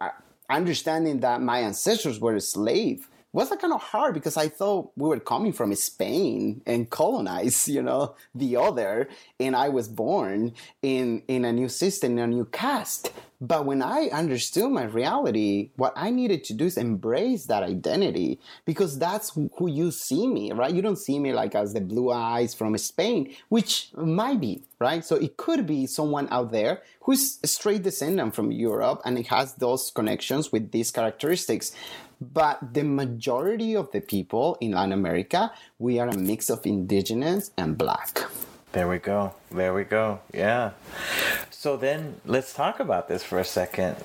understanding 0.51 1.21
that 1.21 1.41
my 1.41 1.61
ancestors 1.61 2.21
were 2.21 2.35
a 2.35 2.41
slave 2.41 3.09
was 3.35 3.49
kind 3.49 3.73
of 3.73 3.83
hard 3.83 4.15
because 4.15 4.37
I 4.37 4.49
thought 4.49 4.93
we 4.97 5.09
were 5.09 5.19
coming 5.19 5.53
from 5.53 5.75
Spain 5.75 6.63
and 6.67 6.89
colonized, 6.89 7.67
you 7.77 7.83
know, 7.83 8.15
the 8.35 8.57
other, 8.57 9.09
and 9.41 9.57
I 9.57 9.69
was 9.69 9.89
born 9.89 10.55
in 10.83 11.23
in 11.27 11.45
a 11.45 11.53
new 11.53 11.69
system, 11.69 12.13
in 12.13 12.19
a 12.21 12.27
new 12.29 12.45
caste. 12.47 13.11
But 13.45 13.67
when 13.67 13.83
I 13.83 14.09
understood 14.11 14.71
my 14.71 14.85
reality, 14.85 15.69
what 15.77 15.93
I 15.97 16.09
needed 16.09 16.45
to 16.45 16.55
do 16.55 16.65
is 16.65 16.79
embrace 16.79 17.45
that 17.47 17.63
identity 17.63 18.41
because 18.65 18.99
that's 18.99 19.33
who 19.35 19.69
you 19.69 19.91
see 19.91 20.27
me, 20.27 20.53
right? 20.53 20.73
You 20.73 20.81
don't 20.81 20.97
see 20.97 21.19
me 21.19 21.35
like 21.35 21.55
as 21.55 21.75
the 21.75 21.83
blue 21.83 22.11
eyes 22.11 22.55
from 22.55 22.77
Spain, 22.79 23.35
which 23.51 23.91
might 23.97 24.41
be, 24.41 24.63
right? 24.79 25.05
So 25.05 25.17
it 25.17 25.37
could 25.37 25.67
be 25.67 25.87
someone 25.87 26.27
out 26.31 26.53
there 26.53 26.81
who's 27.03 27.39
a 27.45 27.47
straight 27.47 27.83
descendant 27.83 28.35
from 28.35 28.51
Europe 28.51 29.03
and 29.05 29.19
it 29.19 29.27
has 29.27 29.53
those 29.57 29.91
connections 29.91 30.51
with 30.51 30.73
these 30.73 30.91
characteristics. 30.91 31.77
But 32.23 32.73
the 32.73 32.85
majority 32.85 33.77
of 33.77 33.93
the 33.93 34.01
people 34.01 34.57
in 34.63 34.71
Latin 34.71 34.93
America, 34.93 35.53
we 35.79 35.99
are 35.99 36.09
a 36.09 36.17
mix 36.17 36.49
of 36.49 36.65
indigenous 36.65 37.51
and 37.59 37.77
black. 37.77 38.23
There 38.73 38.89
we 38.89 38.99
go. 38.99 39.35
There 39.51 39.75
we 39.75 39.85
go. 39.85 40.21
Yeah. 40.33 40.71
So 41.65 41.79
then 41.79 42.21
let's 42.27 42.53
talk 42.53 42.79
about 42.79 43.09
this 43.09 43.25
for 43.25 43.39
a 43.39 43.45
second. 43.45 43.97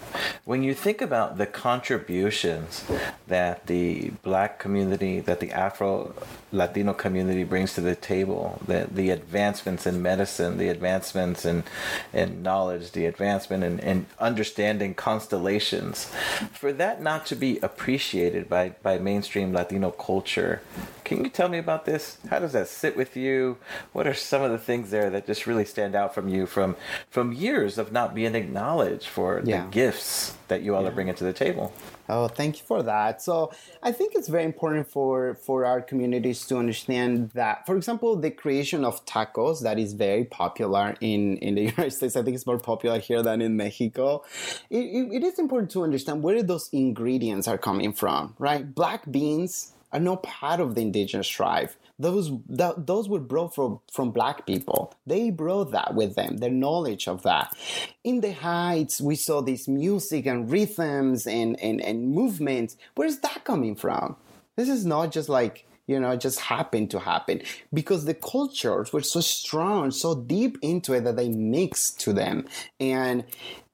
When 0.49 0.63
you 0.63 0.73
think 0.73 0.99
about 0.99 1.38
the 1.38 1.45
contributions 1.45 2.83
that 3.27 3.67
the 3.67 4.09
black 4.23 4.57
community, 4.57 5.19
that 5.19 5.41
the 5.41 5.51
Afro 5.51 6.15
Latino 6.51 6.93
community 6.93 7.43
brings 7.43 7.75
to 7.75 7.81
the 7.81 7.93
table, 7.93 8.59
the, 8.65 8.88
the 8.91 9.12
advancements 9.12 9.85
in 9.85 10.01
medicine, 10.01 10.57
the 10.57 10.69
advancements 10.69 11.45
in, 11.45 11.65
in 12.13 12.41
knowledge, 12.41 12.93
the 12.93 13.05
advancement 13.05 13.63
in, 13.63 13.77
in 13.77 14.07
understanding 14.17 14.95
constellations, 14.95 16.05
for 16.51 16.73
that 16.73 16.99
not 16.99 17.27
to 17.27 17.35
be 17.35 17.59
appreciated 17.59 18.49
by, 18.49 18.69
by 18.81 18.97
mainstream 18.97 19.53
Latino 19.53 19.91
culture, 19.91 20.63
can 21.03 21.23
you 21.23 21.29
tell 21.29 21.49
me 21.49 21.59
about 21.59 21.85
this? 21.85 22.17
How 22.27 22.39
does 22.39 22.53
that 22.53 22.67
sit 22.67 22.97
with 22.97 23.15
you? 23.15 23.57
What 23.93 24.07
are 24.07 24.15
some 24.15 24.41
of 24.41 24.49
the 24.49 24.57
things 24.57 24.89
there 24.89 25.12
that 25.12 25.27
just 25.27 25.45
really 25.45 25.65
stand 25.65 25.93
out 25.93 26.15
from 26.15 26.27
you 26.27 26.45
from 26.47 26.75
from 27.09 27.33
years 27.33 27.77
of 27.77 27.91
not 27.91 28.13
being 28.13 28.35
acknowledged 28.35 29.07
for 29.07 29.41
yeah. 29.43 29.65
the 29.65 29.71
gifts 29.71 30.38
that 30.47 30.62
you 30.62 30.75
all 30.75 30.82
yeah. 30.82 30.89
are 30.89 30.91
bringing 30.91 31.15
to 31.15 31.23
the 31.23 31.34
table? 31.34 31.73
Oh, 32.08 32.28
thank 32.28 32.58
you 32.58 32.65
for 32.65 32.82
that. 32.84 33.21
So 33.21 33.52
I 33.84 33.91
think 33.91 34.13
it's 34.15 34.28
very 34.28 34.43
important 34.43 34.89
for 34.89 35.36
for 35.36 35.65
our 35.65 35.82
communities 35.82 36.45
to 36.47 36.58
understand 36.58 37.32
that, 37.32 37.65
for 37.65 37.75
example, 37.75 38.15
the 38.15 38.32
creation 38.32 38.84
of 38.84 39.06
tacos 39.06 39.62
that 39.62 39.78
is 39.78 39.93
very 39.93 40.25
popular 40.25 40.95
in 41.02 41.38
in 41.38 41.56
the 41.56 41.62
United 41.73 41.91
States. 41.91 42.15
I 42.15 42.23
think 42.23 42.36
it's 42.36 42.47
more 42.47 42.60
popular 42.60 42.99
here 42.99 43.21
than 43.21 43.41
in 43.41 43.56
Mexico. 43.58 44.23
it, 44.69 44.80
it, 44.80 45.13
it 45.17 45.23
is 45.23 45.39
important 45.39 45.71
to 45.71 45.84
understand 45.84 46.23
where 46.23 46.41
those 46.41 46.69
ingredients 46.71 47.47
are 47.47 47.58
coming 47.58 47.93
from, 47.93 48.36
right? 48.39 48.73
Black 48.73 49.10
beans 49.12 49.73
are 49.91 49.99
not 49.99 50.23
part 50.23 50.60
of 50.60 50.75
the 50.75 50.82
indigenous 50.82 51.28
tribe. 51.28 51.69
Those 51.99 52.31
that, 52.47 52.88
those 52.88 53.09
were 53.09 53.19
brought 53.19 53.53
from 53.53 53.81
from 53.91 54.12
black 54.12 54.45
people. 54.45 54.93
They 55.05 55.29
brought 55.29 55.71
that 55.71 55.95
with 55.95 56.15
them, 56.15 56.38
their 56.38 56.49
knowledge 56.49 57.07
of 57.07 57.23
that. 57.23 57.53
In 58.03 58.21
the 58.21 58.33
heights, 58.33 59.01
we 59.01 59.15
saw 59.15 59.41
this 59.41 59.67
music 59.67 60.25
and 60.25 60.49
rhythms 60.49 61.27
and 61.27 61.59
and, 61.59 61.81
and 61.81 62.12
movements. 62.12 62.77
Where's 62.95 63.19
that 63.19 63.43
coming 63.43 63.75
from? 63.75 64.15
This 64.55 64.69
is 64.69 64.85
not 64.85 65.12
just 65.12 65.29
like 65.29 65.65
you 65.88 65.99
know, 65.99 66.15
just 66.15 66.39
happened 66.39 66.91
to 66.91 66.99
happen 66.99 67.41
because 67.73 68.05
the 68.05 68.13
cultures 68.13 68.93
were 68.93 69.01
so 69.01 69.21
strong, 69.21 69.89
so 69.89 70.13
deep 70.13 70.59
into 70.62 70.93
it 70.93 71.03
that 71.03 71.15
they 71.15 71.29
mixed 71.29 71.99
to 72.01 72.13
them. 72.13 72.47
And 72.79 73.25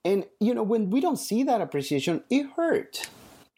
and 0.04 0.26
you 0.40 0.54
know, 0.54 0.64
when 0.64 0.90
we 0.90 1.02
don't 1.02 1.18
see 1.18 1.44
that 1.44 1.62
appreciation, 1.62 2.24
it 2.30 2.48
hurt 2.56 3.10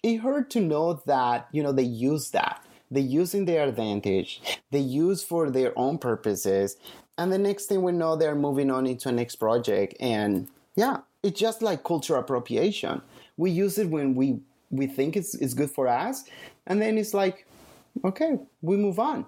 it 0.03 0.17
hurt 0.17 0.49
to 0.51 0.59
know 0.59 1.01
that 1.05 1.47
you 1.51 1.63
know 1.63 1.71
they 1.71 1.83
use 1.83 2.31
that 2.31 2.63
they 2.89 3.01
use 3.01 3.33
in 3.33 3.45
their 3.45 3.67
advantage. 3.67 4.41
They 4.71 4.79
use 4.79 5.23
for 5.23 5.49
their 5.49 5.77
own 5.77 5.97
purposes. 5.97 6.77
And 7.17 7.31
the 7.31 7.37
next 7.37 7.65
thing 7.65 7.81
we 7.81 7.91
know 7.91 8.15
they're 8.15 8.35
moving 8.35 8.69
on 8.71 8.85
into 8.87 9.09
a 9.09 9.11
next 9.11 9.37
project. 9.37 9.95
And 9.99 10.47
yeah 10.75 10.99
it's 11.23 11.39
just 11.39 11.61
like 11.61 11.83
cultural 11.83 12.19
appropriation. 12.19 13.01
We 13.35 13.51
use 13.51 13.77
it 13.77 13.89
when 13.89 14.15
we 14.15 14.39
we 14.69 14.87
think 14.87 15.15
it's, 15.15 15.33
it's 15.35 15.53
good 15.53 15.71
for 15.71 15.87
us. 15.87 16.23
And 16.65 16.81
then 16.81 16.97
it's 16.97 17.13
like 17.13 17.45
okay 18.05 18.39
we 18.61 18.77
move 18.77 18.99
on. 18.99 19.25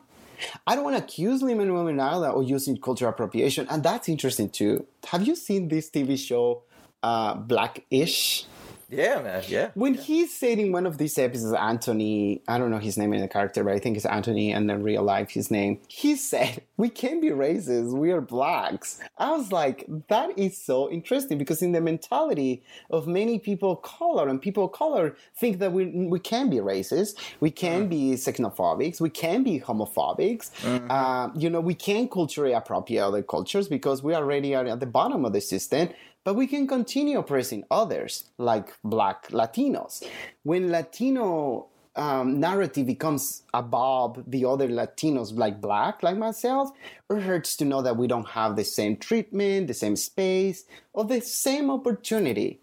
I 0.65 0.76
don't 0.76 0.86
want 0.86 0.95
to 0.95 1.04
accuse 1.04 1.41
Lin-Manuel 1.41 1.84
Miranda 1.84 2.32
of 2.32 2.50
using 2.50 2.78
cultural 2.78 3.12
appropriation, 3.12 3.67
and 3.69 3.84
that's 3.84 4.08
interesting 4.08 4.50
too. 4.50 4.86
Have 5.08 5.28
you 5.28 5.36
seen 5.36 5.67
this 5.67 5.89
TV 5.89 6.17
show, 6.17 6.63
uh, 7.04 7.34
Blackish? 7.34 8.45
Yeah, 8.91 9.21
man. 9.21 9.43
Yeah. 9.47 9.69
When 9.75 9.93
yeah. 9.93 10.02
he 10.02 10.28
said 10.28 10.58
in 10.58 10.71
one 10.71 10.86
of 10.86 10.97
these 10.97 11.17
episodes, 11.17 11.54
Anthony, 11.54 12.41
I 12.47 12.58
don't 12.58 12.71
know 12.71 12.80
his 12.80 12.97
name 12.97 13.13
in 13.13 13.21
the 13.21 13.28
character, 13.28 13.63
but 13.63 13.73
I 13.73 13.80
think 13.80 13.97
it's 13.97 14.06
Anthony, 14.06 14.52
and 14.52 14.69
then 14.69 14.82
real 14.84 15.04
life 15.04 15.30
his 15.30 15.52
name. 15.52 15.80
He 15.88 16.15
said, 16.15 16.63
"We 16.78 16.89
can't 16.89 17.21
be 17.21 17.30
racist. 17.30 17.93
We 17.93 18.12
are 18.12 18.21
blacks." 18.21 18.99
I 19.17 19.32
was 19.32 19.52
like, 19.52 19.86
that 20.08 20.38
is 20.38 20.58
so 20.58 20.89
interesting 20.89 21.38
because 21.38 21.62
in 21.62 21.71
the 21.71 21.82
mentality 21.82 22.63
of 22.89 23.08
many 23.08 23.38
people 23.38 23.71
of 23.71 23.82
color 23.84 24.28
and 24.28 24.41
people 24.41 24.65
of 24.65 24.71
color 24.71 25.15
think 25.36 25.60
that 25.60 25.71
we 25.71 25.86
we 25.86 26.19
can 26.19 26.49
be 26.49 26.58
racist, 26.58 27.15
we 27.39 27.52
can 27.52 27.86
mm. 27.86 27.89
be 27.89 28.12
xenophobic, 28.13 28.99
we 28.99 29.10
can 29.10 29.43
be 29.43 29.60
homophobic. 29.60 30.49
Mm-hmm. 30.62 30.89
Uh, 30.89 31.30
you 31.36 31.49
know, 31.49 31.62
we 31.62 31.75
can 31.75 32.08
culturally 32.08 32.54
appropriate 32.54 33.06
other 33.06 33.21
cultures 33.21 33.67
because 33.67 34.02
we 34.02 34.15
already 34.15 34.56
are 34.56 34.65
at 34.65 34.80
the 34.80 34.86
bottom 34.86 35.25
of 35.25 35.34
the 35.34 35.41
system 35.41 35.89
but 36.23 36.36
we 36.36 36.47
can 36.47 36.67
continue 36.67 37.19
oppressing 37.19 37.63
others, 37.71 38.25
like 38.38 38.73
Black 38.84 39.27
Latinos. 39.29 40.03
When 40.43 40.71
Latino 40.71 41.67
um, 41.95 42.39
narrative 42.39 42.86
becomes 42.86 43.43
above 43.53 44.23
the 44.27 44.45
other 44.45 44.67
Latinos, 44.67 45.38
like 45.38 45.60
Black, 45.62 46.03
like 46.03 46.17
myself, 46.17 46.71
it 47.10 47.21
hurts 47.21 47.55
to 47.58 47.65
know 47.65 47.82
that 47.82 47.97
we 47.97 48.08
don't 48.08 48.29
have 48.29 48.55
the 48.55 48.63
same 48.63 48.97
treatment, 48.97 49.67
the 49.67 49.73
same 49.73 49.95
space, 49.95 50.65
or 50.93 51.05
the 51.05 51.21
same 51.21 51.69
opportunity 51.69 52.60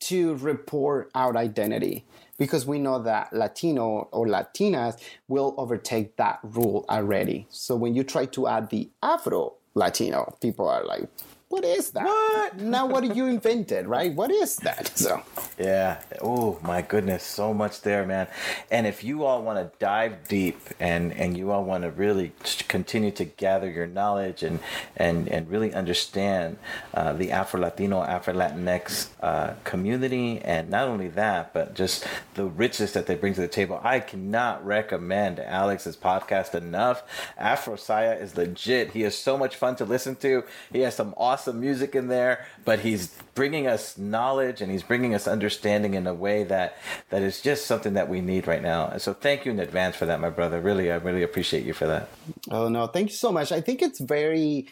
to 0.00 0.36
report 0.36 1.10
our 1.14 1.36
identity 1.36 2.04
because 2.38 2.64
we 2.64 2.78
know 2.78 3.02
that 3.02 3.32
Latino 3.32 4.08
or 4.12 4.26
Latinas 4.26 4.96
will 5.26 5.54
overtake 5.58 6.16
that 6.16 6.38
rule 6.44 6.84
already. 6.88 7.48
So 7.50 7.74
when 7.74 7.96
you 7.96 8.04
try 8.04 8.26
to 8.26 8.46
add 8.46 8.70
the 8.70 8.90
Afro 9.02 9.54
Latino. 9.78 10.36
People 10.40 10.68
are 10.68 10.84
like, 10.84 11.08
what 11.48 11.64
is 11.64 11.90
that? 11.92 12.04
What? 12.04 12.60
Now, 12.68 12.86
what 12.86 13.02
do 13.02 13.12
you 13.12 13.26
invented, 13.26 13.86
right? 13.86 14.12
What 14.12 14.30
is 14.30 14.56
that? 14.56 14.92
So, 14.98 15.22
Yeah. 15.58 16.00
Oh 16.20 16.58
my 16.62 16.82
goodness, 16.82 17.22
so 17.22 17.54
much 17.54 17.80
there, 17.82 18.04
man. 18.04 18.26
And 18.70 18.86
if 18.86 19.02
you 19.04 19.24
all 19.24 19.42
want 19.42 19.58
to 19.58 19.78
dive 19.78 20.28
deep 20.28 20.58
and 20.80 21.12
and 21.12 21.36
you 21.36 21.50
all 21.50 21.64
want 21.64 21.84
to 21.84 21.90
really 21.90 22.32
continue 22.68 23.10
to 23.12 23.24
gather 23.24 23.70
your 23.70 23.86
knowledge 23.86 24.42
and 24.42 24.60
and 24.96 25.28
and 25.28 25.48
really 25.50 25.72
understand 25.72 26.58
uh, 26.94 27.12
the 27.12 27.30
Afro 27.30 27.60
Latino, 27.60 28.02
Afro 28.02 28.34
Latinx 28.34 29.08
uh, 29.22 29.54
community, 29.64 30.40
and 30.40 30.68
not 30.68 30.88
only 30.88 31.08
that, 31.08 31.54
but 31.54 31.74
just 31.74 32.06
the 32.34 32.44
richness 32.44 32.92
that 32.92 33.06
they 33.06 33.14
bring 33.14 33.34
to 33.34 33.40
the 33.40 33.48
table, 33.48 33.80
I 33.82 34.00
cannot 34.00 34.64
recommend 34.66 35.38
Alex's 35.40 35.96
podcast 35.96 36.54
enough. 36.54 37.02
Afro 37.38 37.76
Saya 37.76 38.12
is 38.12 38.36
legit. 38.36 38.92
He 38.92 39.04
is 39.04 39.16
so 39.16 39.38
much 39.38 39.56
fun 39.56 39.76
to 39.76 39.84
listen 39.84 40.16
to. 40.16 40.44
He 40.72 40.80
has 40.80 40.94
some 40.94 41.14
awesome 41.16 41.37
music 41.46 41.94
in 41.94 42.08
there, 42.08 42.46
but 42.64 42.80
he's 42.80 43.08
bringing 43.34 43.66
us 43.66 43.96
knowledge 43.96 44.60
and 44.60 44.70
he's 44.72 44.82
bringing 44.82 45.14
us 45.14 45.28
understanding 45.28 45.94
in 45.94 46.06
a 46.06 46.14
way 46.14 46.44
that 46.44 46.76
that 47.10 47.22
is 47.22 47.40
just 47.40 47.66
something 47.66 47.94
that 47.94 48.08
we 48.08 48.20
need 48.20 48.46
right 48.46 48.62
now. 48.62 48.88
And 48.88 49.00
so 49.00 49.14
thank 49.14 49.44
you 49.44 49.52
in 49.52 49.60
advance 49.60 49.96
for 49.96 50.06
that, 50.06 50.20
my 50.20 50.30
brother. 50.30 50.60
Really, 50.60 50.90
I 50.90 50.96
really 50.96 51.22
appreciate 51.22 51.64
you 51.64 51.72
for 51.72 51.86
that. 51.86 52.08
oh 52.50 52.68
no, 52.68 52.86
thank 52.86 53.10
you 53.10 53.16
so 53.16 53.30
much. 53.30 53.52
I 53.52 53.60
think 53.60 53.82
it's 53.82 54.00
very, 54.00 54.66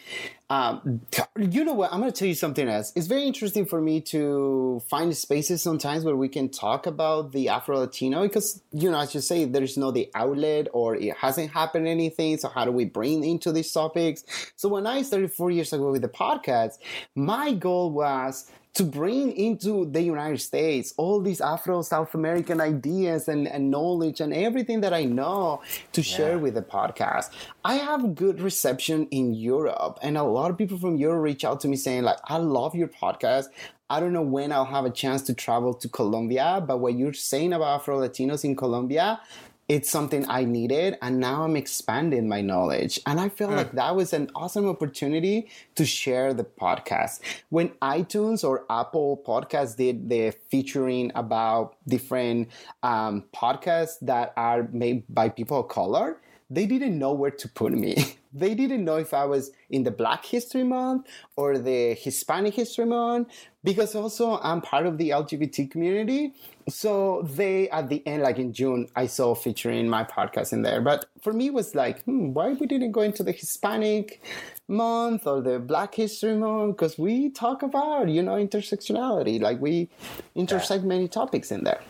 um, 0.49 1.01
you 1.37 1.65
know 1.65 1.73
what? 1.73 1.91
I'm 1.91 1.99
going 1.99 2.11
to 2.11 2.17
tell 2.17 2.27
you 2.27 2.33
something 2.33 2.69
else. 2.69 2.93
It's 2.95 3.07
very 3.07 3.23
interesting 3.23 3.65
for 3.65 3.81
me 3.81 3.99
to 4.01 4.81
find 4.89 5.15
spaces 5.15 5.61
sometimes 5.61 6.05
where 6.05 6.15
we 6.15 6.29
can 6.29 6.47
talk 6.47 6.85
about 6.85 7.33
the 7.33 7.49
Afro 7.49 7.79
Latino 7.79 8.21
because, 8.21 8.61
you 8.71 8.89
know, 8.89 8.99
as 8.99 9.13
you 9.13 9.19
say, 9.19 9.43
there's 9.43 9.77
no 9.77 9.91
the 9.91 10.09
outlet 10.15 10.67
or 10.71 10.95
it 10.95 11.17
hasn't 11.17 11.51
happened 11.51 11.87
anything. 11.87 12.37
So 12.37 12.47
how 12.47 12.63
do 12.63 12.71
we 12.71 12.85
bring 12.85 13.25
into 13.25 13.51
these 13.51 13.71
topics? 13.73 14.23
So 14.55 14.69
when 14.69 14.87
I 14.87 15.01
started 15.01 15.33
four 15.33 15.51
years 15.51 15.73
ago 15.73 15.91
with 15.91 16.01
the 16.01 16.07
podcast, 16.07 16.75
my 17.13 17.53
goal 17.53 17.91
was 17.91 18.49
to 18.77 18.83
bring 18.83 19.35
into 19.35 19.89
the 19.89 20.03
United 20.03 20.39
States 20.39 20.93
all 20.97 21.19
these 21.19 21.41
Afro 21.41 21.81
South 21.81 22.13
American 22.13 22.61
ideas 22.61 23.27
and, 23.27 23.47
and 23.47 23.71
knowledge 23.71 24.21
and 24.21 24.31
everything 24.31 24.81
that 24.81 24.93
I 24.93 25.03
know 25.03 25.63
to 25.93 26.03
share 26.03 26.37
with 26.37 26.53
the 26.53 26.61
podcast. 26.61 27.31
I 27.65 27.77
have 27.77 28.13
good 28.13 28.39
reception 28.39 29.07
in 29.09 29.33
Europe, 29.33 29.97
and 30.03 30.15
a 30.15 30.21
lot 30.21 30.51
of 30.51 30.59
people 30.59 30.77
from 30.77 30.95
Europe 30.95 31.23
reach 31.23 31.43
out 31.43 31.59
to 31.61 31.67
me 31.67 31.75
saying, 31.75 32.03
like, 32.03 32.19
I 32.25 32.37
love 32.37 32.75
your 32.75 32.87
podcast. 32.87 33.45
I 33.89 33.99
don't 33.99 34.13
know 34.13 34.21
when 34.21 34.51
I'll 34.51 34.65
have 34.65 34.85
a 34.85 34.91
chance 34.91 35.23
to 35.23 35.33
travel 35.33 35.73
to 35.73 35.89
Colombia, 35.89 36.63
but 36.65 36.77
what 36.77 36.95
you're 36.95 37.13
saying 37.13 37.53
about 37.53 37.79
Afro 37.79 37.99
Latinos 37.99 38.43
in 38.43 38.55
Colombia, 38.55 39.21
it's 39.67 39.89
something 39.89 40.25
I 40.29 40.45
needed, 40.45 40.97
and 41.01 41.19
now 41.19 41.43
I'm 41.43 41.57
expanding 41.57 42.29
my 42.29 42.39
knowledge. 42.39 43.01
And 43.05 43.19
I 43.19 43.27
feel 43.27 43.49
like 43.49 43.73
that 43.73 43.95
was 43.95 44.13
an 44.13 44.31
awesome 44.33 44.67
opportunity 44.67 45.49
to 45.75 45.85
share 45.85 46.33
the 46.33 46.45
podcast. 46.45 47.19
When 47.49 47.69
iTunes 47.81 48.47
or 48.47 48.65
Apple 48.69 49.21
Podcasts 49.27 49.75
did 49.75 50.09
the 50.09 50.31
featuring 50.49 51.11
about 51.15 51.75
different 51.85 52.49
um, 52.81 53.25
podcasts 53.35 53.99
that 54.03 54.31
are 54.37 54.69
made 54.71 55.03
by 55.09 55.27
people 55.27 55.59
of 55.59 55.67
color, 55.67 56.21
they 56.49 56.65
didn't 56.65 56.97
know 56.97 57.13
where 57.13 57.31
to 57.31 57.47
put 57.49 57.73
me. 57.73 58.15
they 58.33 58.55
didn't 58.55 58.85
know 58.85 58.97
if 58.97 59.13
I 59.13 59.25
was 59.25 59.51
in 59.69 59.83
the 59.83 59.91
Black 59.91 60.25
History 60.25 60.63
Month 60.63 61.07
or 61.35 61.57
the 61.57 61.93
Hispanic 61.93 62.53
History 62.53 62.85
Month 62.85 63.29
because 63.63 63.95
also 63.95 64.39
I'm 64.41 64.61
part 64.61 64.85
of 64.85 64.97
the 64.97 65.09
LGBT 65.09 65.69
community. 65.69 66.33
So 66.69 67.23
they 67.23 67.69
at 67.69 67.89
the 67.89 68.05
end, 68.07 68.23
like 68.23 68.37
in 68.37 68.53
June, 68.53 68.87
I 68.95 69.07
saw 69.07 69.35
featuring 69.35 69.89
my 69.89 70.03
podcast 70.03 70.53
in 70.53 70.61
there. 70.61 70.81
But 70.81 71.05
for 71.21 71.33
me, 71.33 71.47
it 71.47 71.53
was 71.53 71.75
like, 71.75 72.03
hmm, 72.03 72.33
why 72.33 72.53
we 72.53 72.65
didn't 72.65 72.91
go 72.91 73.01
into 73.01 73.23
the 73.23 73.31
Hispanic 73.31 74.21
month 74.67 75.27
or 75.27 75.41
the 75.41 75.59
Black 75.59 75.95
History 75.95 76.35
Month? 76.35 76.77
Because 76.77 76.97
we 76.97 77.29
talk 77.29 77.61
about 77.63 78.09
you 78.09 78.21
know 78.21 78.35
intersectionality, 78.35 79.41
like 79.41 79.59
we 79.59 79.89
intersect 80.35 80.83
many 80.83 81.07
topics 81.07 81.51
in 81.51 81.63
there. 81.63 81.81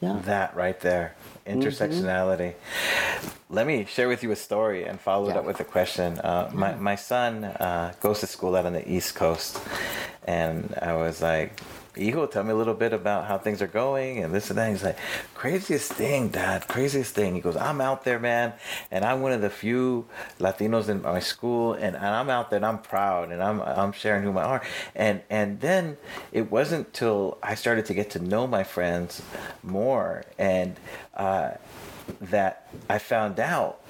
Yeah. 0.00 0.20
That 0.24 0.54
right 0.54 0.78
there, 0.80 1.14
intersectionality. 1.46 2.54
Let 3.48 3.66
me 3.66 3.86
share 3.86 4.08
with 4.08 4.22
you 4.22 4.30
a 4.30 4.36
story 4.36 4.84
and 4.84 5.00
follow 5.00 5.30
it 5.30 5.36
up 5.36 5.44
with 5.46 5.58
a 5.60 5.64
question. 5.64 6.18
Uh, 6.18 6.50
my 6.52 6.74
my 6.74 6.96
son 6.96 7.44
uh, 7.44 7.94
goes 8.00 8.20
to 8.20 8.26
school 8.26 8.56
out 8.56 8.66
on 8.66 8.74
the 8.74 8.86
East 8.90 9.14
Coast, 9.14 9.58
and 10.26 10.74
I 10.80 10.94
was 10.94 11.22
like. 11.22 11.60
Hijo, 11.96 12.26
tell 12.26 12.44
me 12.44 12.50
a 12.50 12.54
little 12.54 12.74
bit 12.74 12.92
about 12.92 13.26
how 13.26 13.38
things 13.38 13.62
are 13.62 13.66
going 13.66 14.22
and 14.22 14.34
this 14.34 14.50
and 14.50 14.58
that. 14.58 14.70
He's 14.70 14.84
like, 14.84 14.98
craziest 15.34 15.92
thing, 15.92 16.28
dad, 16.28 16.68
craziest 16.68 17.14
thing. 17.14 17.34
He 17.34 17.40
goes, 17.40 17.56
I'm 17.56 17.80
out 17.80 18.04
there, 18.04 18.18
man, 18.18 18.52
and 18.90 19.04
I'm 19.04 19.22
one 19.22 19.32
of 19.32 19.40
the 19.40 19.50
few 19.50 20.06
Latinos 20.38 20.88
in 20.88 21.02
my 21.02 21.20
school, 21.20 21.72
and, 21.72 21.96
and 21.96 22.04
I'm 22.04 22.28
out 22.28 22.50
there 22.50 22.58
and 22.58 22.66
I'm 22.66 22.78
proud 22.78 23.30
and 23.30 23.42
I'm 23.42 23.60
I'm 23.62 23.92
sharing 23.92 24.22
who 24.22 24.36
I 24.38 24.44
are. 24.44 24.62
And 24.94 25.22
and 25.30 25.60
then 25.60 25.96
it 26.32 26.50
wasn't 26.50 26.92
till 26.92 27.38
I 27.42 27.54
started 27.54 27.86
to 27.86 27.94
get 27.94 28.10
to 28.10 28.18
know 28.18 28.46
my 28.46 28.64
friends 28.64 29.22
more 29.62 30.24
and 30.38 30.76
uh, 31.14 31.52
that 32.20 32.68
I 32.88 32.98
found 32.98 33.40
out 33.40 33.80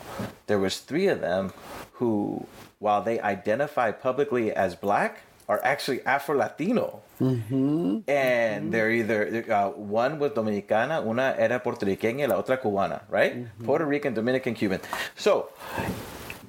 there 0.47 0.59
was 0.59 0.79
three 0.79 1.09
of 1.09 1.21
them 1.21 1.53
who, 1.95 2.47
while 2.79 3.03
they 3.03 3.21
identify 3.21 3.90
publicly 3.90 4.53
as 4.53 4.75
black, 4.75 5.21
are 5.49 5.61
actually 5.62 6.05
Afro 6.05 6.37
Latino. 6.37 7.03
Mm-hmm. 7.20 8.11
And 8.11 8.72
they're 8.72 8.90
either 8.90 9.52
uh, 9.52 9.70
one 9.70 10.18
was 10.18 10.33
Dominicana, 10.33 11.05
una 11.07 11.35
era 11.38 11.61
puertorriqueña, 11.61 12.29
la 12.29 12.42
otra 12.42 12.61
cubana, 12.61 13.02
right? 13.09 13.37
Mm-hmm. 13.37 13.64
Puerto 13.64 13.85
Rican, 13.85 14.14
Dominican, 14.14 14.55
Cuban. 14.55 14.81
So 15.16 15.50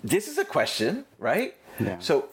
this 0.04 0.28
is 0.28 0.38
a 0.38 0.46
question, 0.46 1.06
right? 1.20 1.56
Yeah. 1.80 2.00
So 2.00 2.30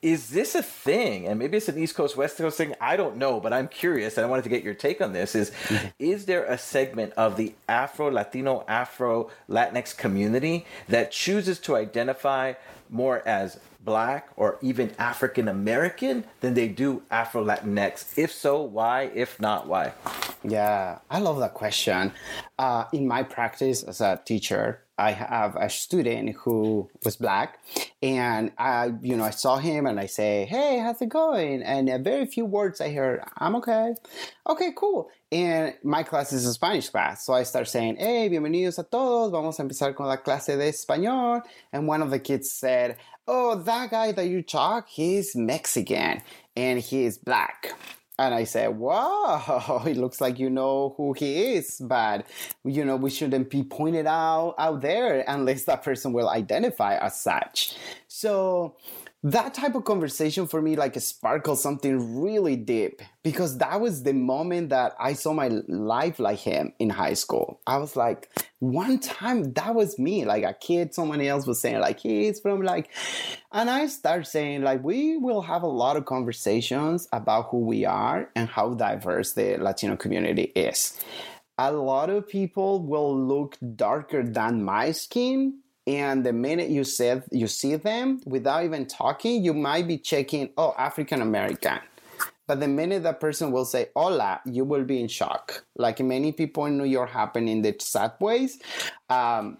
is 0.00 0.30
this 0.30 0.54
a 0.54 0.62
thing? 0.62 1.26
And 1.26 1.38
maybe 1.38 1.56
it's 1.56 1.68
an 1.68 1.78
East 1.78 1.96
Coast, 1.96 2.16
West 2.16 2.36
Coast 2.36 2.56
thing. 2.56 2.74
I 2.80 2.96
don't 2.96 3.16
know, 3.16 3.40
but 3.40 3.52
I'm 3.52 3.66
curious 3.66 4.16
and 4.16 4.24
I 4.24 4.28
wanted 4.28 4.42
to 4.42 4.48
get 4.48 4.62
your 4.62 4.74
take 4.74 5.00
on 5.00 5.12
this. 5.12 5.34
Is 5.34 5.50
mm-hmm. 5.50 5.88
is 5.98 6.26
there 6.26 6.44
a 6.44 6.56
segment 6.56 7.14
of 7.14 7.36
the 7.36 7.54
Afro 7.68 8.10
Latino, 8.10 8.64
Afro 8.68 9.30
Latinx 9.48 9.96
community 9.96 10.66
that 10.88 11.10
chooses 11.10 11.58
to 11.60 11.74
identify 11.74 12.54
more 12.90 13.26
as 13.26 13.58
black 13.84 14.28
or 14.36 14.58
even 14.60 14.92
African 14.98 15.48
American 15.48 16.24
than 16.40 16.54
they 16.54 16.68
do 16.68 17.02
Afro 17.10 17.44
Latinx? 17.44 18.16
If 18.16 18.32
so, 18.32 18.62
why? 18.62 19.10
If 19.14 19.40
not, 19.40 19.66
why? 19.66 19.92
Yeah, 20.44 20.98
I 21.10 21.18
love 21.18 21.38
that 21.40 21.54
question. 21.54 22.12
Uh, 22.58 22.84
in 22.92 23.06
my 23.06 23.22
practice 23.22 23.82
as 23.82 24.00
a 24.00 24.20
teacher, 24.24 24.82
I 24.98 25.12
have 25.12 25.54
a 25.54 25.70
student 25.70 26.34
who 26.40 26.90
was 27.04 27.16
black, 27.16 27.60
and 28.02 28.50
I, 28.58 28.92
you 29.00 29.16
know, 29.16 29.24
I 29.24 29.30
saw 29.30 29.58
him 29.58 29.86
and 29.86 30.00
I 30.00 30.06
say, 30.06 30.44
"Hey, 30.44 30.78
how's 30.78 31.00
it 31.00 31.08
going?" 31.08 31.62
And 31.62 31.88
very 32.04 32.26
few 32.26 32.44
words 32.44 32.80
I 32.80 32.92
heard, 32.92 33.22
"I'm 33.36 33.54
okay." 33.56 33.94
Okay, 34.48 34.72
cool. 34.74 35.08
And 35.30 35.74
my 35.82 36.04
class 36.04 36.32
is 36.32 36.46
a 36.46 36.54
Spanish 36.54 36.88
class, 36.88 37.26
so 37.26 37.34
I 37.34 37.42
start 37.42 37.68
saying, 37.68 37.96
"Hey, 37.96 38.30
bienvenidos 38.30 38.78
a 38.78 38.82
todos. 38.82 39.30
Vamos 39.30 39.58
a 39.58 39.62
empezar 39.62 39.94
con 39.94 40.06
la 40.06 40.16
clase 40.16 40.56
de 40.56 40.70
español." 40.70 41.42
And 41.70 41.86
one 41.86 42.00
of 42.00 42.10
the 42.10 42.18
kids 42.18 42.50
said, 42.50 42.96
"Oh, 43.26 43.54
that 43.56 43.90
guy 43.90 44.12
that 44.12 44.26
you 44.28 44.42
talk, 44.42 44.88
he's 44.88 45.36
Mexican 45.36 46.22
and 46.56 46.80
he 46.80 47.04
is 47.04 47.18
black." 47.18 47.74
And 48.18 48.34
I 48.34 48.44
said, 48.44 48.76
wow, 48.76 49.84
it 49.86 49.96
looks 49.96 50.20
like 50.20 50.40
you 50.40 50.50
know 50.50 50.94
who 50.96 51.12
he 51.12 51.54
is, 51.54 51.78
but 51.78 52.26
you 52.64 52.84
know, 52.84 52.96
we 52.96 53.10
shouldn't 53.10 53.48
be 53.48 53.62
pointed 53.62 54.06
out 54.06 54.56
out 54.58 54.80
there 54.80 55.24
unless 55.28 55.64
that 55.64 55.84
person 55.84 56.12
will 56.12 56.28
identify 56.28 56.96
as 56.96 57.20
such. 57.20 57.76
So 58.08 58.74
that 59.32 59.52
type 59.52 59.74
of 59.74 59.84
conversation 59.84 60.46
for 60.46 60.62
me 60.62 60.74
like 60.76 60.98
sparkled 61.00 61.58
something 61.58 62.20
really 62.20 62.56
deep 62.56 63.02
because 63.22 63.58
that 63.58 63.80
was 63.80 64.02
the 64.02 64.14
moment 64.14 64.70
that 64.70 64.94
I 64.98 65.12
saw 65.12 65.34
my 65.34 65.48
life 65.68 66.18
like 66.18 66.38
him 66.38 66.72
in 66.78 66.88
high 66.88 67.14
school. 67.14 67.60
I 67.66 67.76
was 67.76 67.94
like, 67.94 68.30
one 68.60 68.98
time 68.98 69.52
that 69.52 69.74
was 69.74 69.98
me, 69.98 70.24
like 70.24 70.44
a 70.44 70.54
kid, 70.54 70.94
somebody 70.94 71.28
else 71.28 71.46
was 71.46 71.60
saying 71.60 71.80
like 71.80 72.00
he's 72.00 72.40
from 72.40 72.62
like, 72.62 72.90
and 73.52 73.68
I 73.68 73.86
start 73.88 74.26
saying 74.26 74.62
like 74.62 74.82
we 74.82 75.18
will 75.18 75.42
have 75.42 75.62
a 75.62 75.66
lot 75.66 75.96
of 75.96 76.06
conversations 76.06 77.06
about 77.12 77.48
who 77.50 77.58
we 77.58 77.84
are 77.84 78.30
and 78.34 78.48
how 78.48 78.74
diverse 78.74 79.34
the 79.34 79.58
Latino 79.58 79.96
community 79.96 80.52
is. 80.54 80.98
A 81.58 81.72
lot 81.72 82.08
of 82.08 82.28
people 82.28 82.80
will 82.80 83.18
look 83.18 83.58
darker 83.74 84.22
than 84.22 84.62
my 84.62 84.92
skin 84.92 85.58
and 85.88 86.24
the 86.24 86.32
minute 86.34 86.68
you 86.68 86.84
said 86.84 87.24
you 87.32 87.46
see 87.46 87.74
them 87.74 88.20
without 88.26 88.62
even 88.62 88.84
talking 88.86 89.42
you 89.42 89.54
might 89.54 89.88
be 89.88 89.96
checking 89.96 90.50
oh 90.58 90.74
african 90.78 91.22
american. 91.22 91.78
But 92.46 92.60
the 92.60 92.68
minute 92.68 93.02
that 93.02 93.20
person 93.20 93.52
will 93.52 93.64
say 93.64 93.88
hola 93.96 94.40
you 94.44 94.64
will 94.64 94.84
be 94.84 95.00
in 95.00 95.08
shock. 95.08 95.64
Like 95.76 96.00
many 96.00 96.30
people 96.32 96.66
in 96.66 96.76
new 96.76 96.84
york 96.84 97.10
happen 97.10 97.48
in 97.48 97.62
the 97.62 97.74
subways 97.80 98.58
um, 99.08 99.56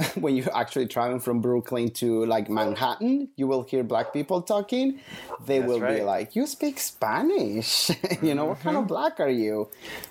when 0.14 0.36
you're 0.36 0.56
actually 0.56 0.86
traveling 0.86 1.20
from 1.20 1.40
Brooklyn 1.40 1.90
to 1.90 2.24
like 2.26 2.48
Manhattan, 2.48 3.28
you 3.36 3.46
will 3.46 3.62
hear 3.62 3.82
black 3.82 4.12
people 4.12 4.42
talking. 4.42 5.00
They 5.44 5.58
That's 5.58 5.68
will 5.68 5.80
be 5.80 6.02
like, 6.02 6.34
"You 6.34 6.46
speak 6.46 6.78
Spanish? 6.78 7.90
you 8.22 8.34
know 8.34 8.46
what 8.46 8.60
kind 8.60 8.76
of 8.76 8.82
mm-hmm. 8.82 8.88
black 8.88 9.20
are 9.20 9.28
you?" 9.28 9.68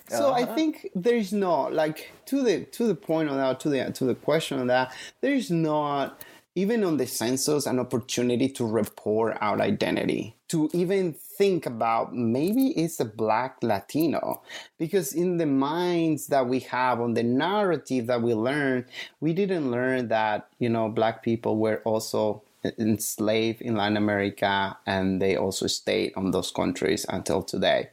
So 0.08 0.30
I 0.30 0.42
uh-huh. 0.42 0.54
think 0.54 0.88
there's 0.94 1.32
no 1.32 1.68
like 1.68 2.12
to 2.26 2.42
the 2.42 2.64
to 2.64 2.86
the 2.86 2.94
point 2.94 3.28
of 3.28 3.36
that 3.36 3.60
to 3.60 3.68
the 3.68 3.90
to 3.92 4.04
the 4.04 4.14
question 4.14 4.60
of 4.60 4.68
that. 4.68 4.94
There's 5.20 5.50
not 5.50 6.20
even 6.54 6.84
on 6.84 6.98
the 6.98 7.06
census, 7.06 7.66
an 7.66 7.78
opportunity 7.78 8.48
to 8.50 8.64
report 8.64 9.38
our 9.40 9.60
identity, 9.60 10.36
to 10.52 10.68
even 10.74 11.14
think 11.14 11.64
about 11.64 12.14
maybe 12.14 12.72
it's 12.72 13.00
a 13.00 13.06
black 13.06 13.56
Latino. 13.62 14.42
Because 14.78 15.14
in 15.14 15.38
the 15.38 15.46
minds 15.46 16.26
that 16.26 16.46
we 16.46 16.60
have, 16.60 17.00
on 17.00 17.14
the 17.14 17.22
narrative 17.22 18.06
that 18.08 18.20
we 18.20 18.34
learn, 18.34 18.84
we 19.20 19.32
didn't 19.32 19.70
learn 19.70 20.08
that, 20.08 20.48
you 20.58 20.68
know, 20.68 20.90
black 20.90 21.22
people 21.22 21.56
were 21.56 21.80
also 21.84 22.42
enslaved 22.78 23.62
in 23.62 23.76
Latin 23.76 23.96
America 23.96 24.76
and 24.86 25.20
they 25.20 25.36
also 25.36 25.66
stayed 25.66 26.12
on 26.16 26.30
those 26.30 26.50
countries 26.50 27.06
until 27.08 27.42
today. 27.42 27.88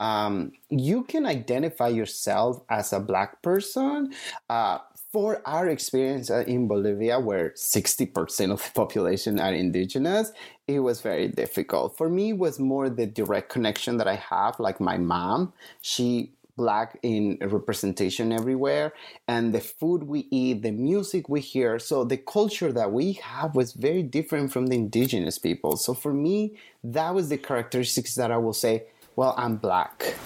Um, 0.00 0.52
you 0.70 1.04
can 1.04 1.26
identify 1.26 1.88
yourself 1.88 2.62
as 2.70 2.94
a 2.94 2.98
black 2.98 3.42
person. 3.42 4.14
Uh, 4.48 4.78
for 5.12 5.42
our 5.44 5.68
experience 5.68 6.30
uh, 6.30 6.44
in 6.46 6.68
Bolivia, 6.68 7.18
where 7.18 7.50
60% 7.50 8.52
of 8.52 8.62
the 8.62 8.70
population 8.74 9.40
are 9.40 9.52
indigenous, 9.52 10.32
it 10.68 10.80
was 10.80 11.00
very 11.00 11.28
difficult. 11.28 11.96
For 11.96 12.08
me, 12.08 12.32
was 12.32 12.60
more 12.60 12.88
the 12.88 13.06
direct 13.06 13.48
connection 13.48 13.96
that 13.96 14.06
I 14.06 14.16
have, 14.16 14.60
like 14.60 14.80
my 14.80 14.98
mom. 14.98 15.52
She 15.82 16.32
black 16.56 16.98
in 17.02 17.38
representation 17.40 18.32
everywhere 18.32 18.92
and 19.26 19.54
the 19.54 19.60
food 19.60 20.02
we 20.02 20.26
eat 20.30 20.60
the 20.62 20.70
music 20.70 21.26
we 21.26 21.40
hear 21.40 21.78
so 21.78 22.04
the 22.04 22.18
culture 22.18 22.70
that 22.70 22.92
we 22.92 23.12
have 23.12 23.54
was 23.54 23.72
very 23.72 24.02
different 24.02 24.52
from 24.52 24.66
the 24.66 24.76
indigenous 24.76 25.38
people 25.38 25.74
so 25.76 25.94
for 25.94 26.12
me 26.12 26.54
that 26.84 27.14
was 27.14 27.30
the 27.30 27.38
characteristics 27.38 28.14
that 28.14 28.30
i 28.30 28.36
will 28.36 28.52
say 28.52 28.82
well 29.16 29.34
i'm 29.36 29.56
black 29.56 30.16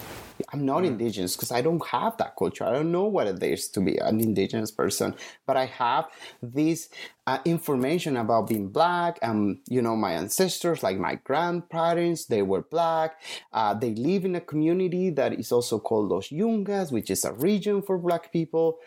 I'm 0.51 0.65
not 0.65 0.83
mm. 0.83 0.87
indigenous 0.87 1.35
because 1.35 1.51
I 1.51 1.61
don't 1.61 1.85
have 1.87 2.17
that 2.17 2.35
culture. 2.37 2.63
I 2.63 2.71
don't 2.71 2.91
know 2.91 3.05
what 3.05 3.27
it 3.27 3.41
is 3.41 3.67
to 3.69 3.81
be 3.81 3.97
an 3.97 4.19
indigenous 4.19 4.71
person, 4.71 5.15
but 5.45 5.57
I 5.57 5.65
have 5.65 6.07
this 6.41 6.89
uh, 7.27 7.39
information 7.45 8.17
about 8.17 8.47
being 8.47 8.69
black. 8.69 9.17
And 9.21 9.59
you 9.67 9.81
know, 9.81 9.95
my 9.95 10.13
ancestors, 10.13 10.83
like 10.83 10.97
my 10.97 11.15
grandparents, 11.15 12.25
they 12.25 12.41
were 12.41 12.61
black. 12.61 13.19
Uh, 13.51 13.73
they 13.73 13.95
live 13.95 14.25
in 14.25 14.35
a 14.35 14.41
community 14.41 15.09
that 15.11 15.33
is 15.33 15.51
also 15.51 15.79
called 15.79 16.09
Los 16.09 16.29
Yungas, 16.29 16.91
which 16.91 17.09
is 17.09 17.25
a 17.25 17.33
region 17.33 17.81
for 17.81 17.97
black 17.97 18.31
people. 18.31 18.79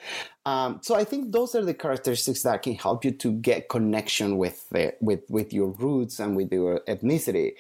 Um, 0.47 0.81
so 0.83 0.95
I 0.95 1.05
think 1.05 1.33
those 1.33 1.55
are 1.55 1.65
the 1.65 1.75
characteristics 1.75 2.43
that 2.45 2.63
can 2.63 2.75
help 2.75 3.05
you 3.05 3.11
to 3.11 3.33
get 3.33 3.69
connection 3.69 4.39
with 4.39 4.67
the, 4.71 4.95
with 5.01 5.21
with 5.29 5.53
your 5.53 5.69
roots 5.69 6.21
and 6.21 6.37
with 6.37 6.53
your 6.53 6.81
ethnicity. 6.89 7.53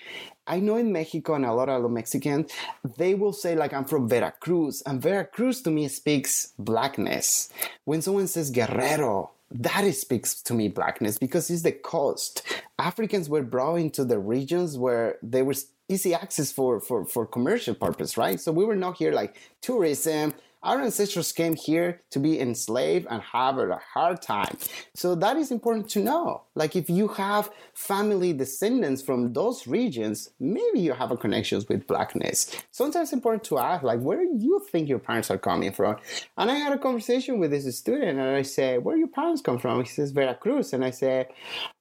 I 0.48 0.60
know 0.60 0.76
in 0.76 0.90
Mexico 0.92 1.34
and 1.34 1.44
a 1.44 1.52
lot 1.52 1.68
of 1.68 1.82
the 1.82 1.88
Mexicans, 1.88 2.50
they 2.96 3.14
will 3.14 3.34
say 3.34 3.54
like 3.54 3.72
I'm 3.72 3.84
from 3.84 4.08
Veracruz, 4.08 4.82
and 4.86 5.00
Veracruz 5.00 5.60
to 5.62 5.70
me 5.70 5.88
speaks 5.88 6.54
blackness. 6.58 7.50
When 7.84 8.00
someone 8.02 8.26
says 8.26 8.50
Guerrero, 8.50 9.30
that 9.50 9.82
speaks 9.94 10.42
to 10.42 10.54
me 10.54 10.68
blackness 10.68 11.18
because 11.18 11.50
it's 11.50 11.62
the 11.62 11.72
coast. 11.72 12.42
Africans 12.78 13.28
were 13.28 13.42
brought 13.42 13.76
into 13.76 14.04
the 14.04 14.18
regions 14.18 14.76
where 14.76 15.18
there 15.22 15.44
was 15.44 15.66
easy 15.88 16.14
access 16.14 16.52
for, 16.52 16.80
for, 16.80 17.04
for 17.04 17.26
commercial 17.26 17.74
purpose, 17.74 18.16
right? 18.16 18.38
So 18.38 18.52
we 18.52 18.64
were 18.64 18.76
not 18.76 18.98
here 18.98 19.12
like 19.12 19.36
tourism, 19.62 20.34
our 20.62 20.80
ancestors 20.80 21.30
came 21.32 21.54
here 21.54 22.02
to 22.10 22.18
be 22.18 22.40
enslaved 22.40 23.06
and 23.10 23.22
have 23.22 23.58
a 23.58 23.80
hard 23.94 24.20
time. 24.22 24.56
So 24.94 25.14
that 25.16 25.36
is 25.36 25.50
important 25.50 25.88
to 25.90 26.00
know. 26.00 26.42
Like 26.54 26.74
if 26.74 26.90
you 26.90 27.08
have 27.08 27.50
family 27.74 28.32
descendants 28.32 29.02
from 29.02 29.32
those 29.32 29.66
regions, 29.66 30.30
maybe 30.40 30.80
you 30.80 30.92
have 30.92 31.10
a 31.12 31.16
connections 31.16 31.68
with 31.68 31.86
blackness. 31.86 32.50
Sometimes 32.70 33.08
it's 33.08 33.12
important 33.12 33.44
to 33.44 33.58
ask, 33.58 33.82
like, 33.82 34.00
where 34.00 34.24
do 34.24 34.36
you 34.36 34.60
think 34.70 34.88
your 34.88 34.98
parents 34.98 35.30
are 35.30 35.38
coming 35.38 35.72
from? 35.72 35.96
And 36.36 36.50
I 36.50 36.54
had 36.54 36.72
a 36.72 36.78
conversation 36.78 37.38
with 37.38 37.50
this 37.50 37.76
student 37.76 38.18
and 38.18 38.36
I 38.36 38.42
say, 38.42 38.78
where 38.78 38.96
your 38.96 39.08
parents 39.08 39.42
come 39.42 39.58
from? 39.58 39.82
He 39.82 39.88
says, 39.88 40.10
Veracruz. 40.10 40.72
And 40.72 40.84
I 40.84 40.90
say, 40.90 41.28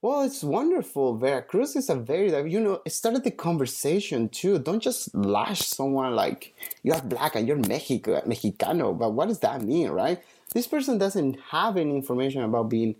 well, 0.02 0.22
it's 0.22 0.44
wonderful. 0.44 1.18
Veracruz 1.18 1.76
is 1.76 1.90
a 1.90 1.96
very, 1.96 2.30
you 2.50 2.60
know, 2.60 2.82
it 2.86 2.92
started 2.92 3.24
the 3.24 3.32
conversation 3.32 4.30
too. 4.30 4.60
Don't 4.60 4.82
just 4.82 5.14
lash 5.16 5.62
someone 5.62 6.16
like, 6.16 6.54
you're 6.84 7.02
black 7.02 7.36
and 7.36 7.48
you're 7.48 7.58
Mexico, 7.58 8.22
Mexican 8.26 8.67
Mexicano, 8.68 8.98
but 8.98 9.14
what 9.14 9.28
does 9.28 9.40
that 9.40 9.62
mean, 9.62 9.90
right? 9.90 10.22
This 10.54 10.68
person 10.68 10.98
doesn't 10.98 11.40
have 11.50 11.78
any 11.78 11.96
information 11.96 12.44
about 12.44 12.70
being 12.70 12.96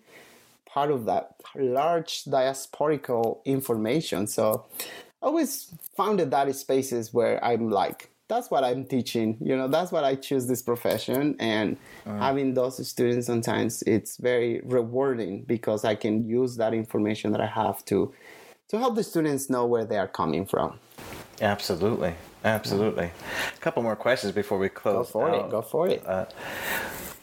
part 0.66 0.92
of 0.92 1.06
that 1.06 1.36
large 1.56 2.24
diasporical 2.26 3.44
information. 3.46 4.28
So 4.28 4.66
I 5.22 5.26
always 5.26 5.74
found 5.96 6.20
that 6.20 6.32
that 6.32 6.48
is 6.48 6.60
spaces 6.60 7.14
where 7.14 7.44
I'm 7.44 7.70
like, 7.70 8.10
that's 8.28 8.52
what 8.52 8.66
I'm 8.66 8.86
teaching. 8.86 9.38
You 9.40 9.56
know, 9.56 9.70
that's 9.70 9.92
what 9.92 10.04
I 10.04 10.16
choose 10.16 10.48
this 10.48 10.62
profession. 10.62 11.38
And 11.40 11.78
uh, 12.06 12.18
having 12.18 12.54
those 12.54 12.86
students 12.86 13.26
sometimes 13.26 13.82
it's 13.84 14.18
very 14.18 14.60
rewarding 14.66 15.44
because 15.44 15.86
I 15.86 15.96
can 15.96 16.28
use 16.28 16.58
that 16.58 16.74
information 16.74 17.32
that 17.32 17.42
I 17.42 17.48
have 17.48 17.86
to 17.86 18.14
to 18.70 18.78
help 18.78 18.96
the 18.96 19.04
students 19.04 19.50
know 19.50 19.66
where 19.66 19.86
they 19.86 19.98
are 19.98 20.08
coming 20.08 20.46
from. 20.46 20.80
Absolutely. 21.42 22.16
Absolutely. 22.44 23.12
A 23.56 23.60
couple 23.60 23.84
more 23.84 23.96
questions 23.96 24.32
before 24.32 24.58
we 24.58 24.70
close. 24.70 25.08
Go 25.08 25.12
for 25.12 25.30
out. 25.30 25.46
it. 25.46 25.52
Go 25.52 25.62
for 25.62 25.88
it. 25.90 26.06
Uh, 26.06 26.26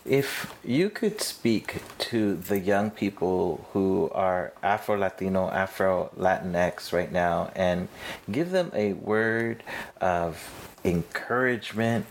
if 0.05 0.55
you 0.63 0.91
could 0.91 1.21
speak 1.21 1.81
to 1.99 2.35
the 2.35 2.59
young 2.59 2.91
people 2.91 3.67
who 3.73 4.11
are 4.13 4.53
Afro 4.63 4.99
Latino, 4.99 5.49
Afro 5.49 6.11
Latinx 6.19 6.93
right 6.93 7.11
now 7.11 7.51
and 7.57 7.89
give 8.31 8.51
them 8.51 8.71
a 8.75 8.93
word 8.93 9.63
of 10.01 10.74
encouragement, 10.85 12.07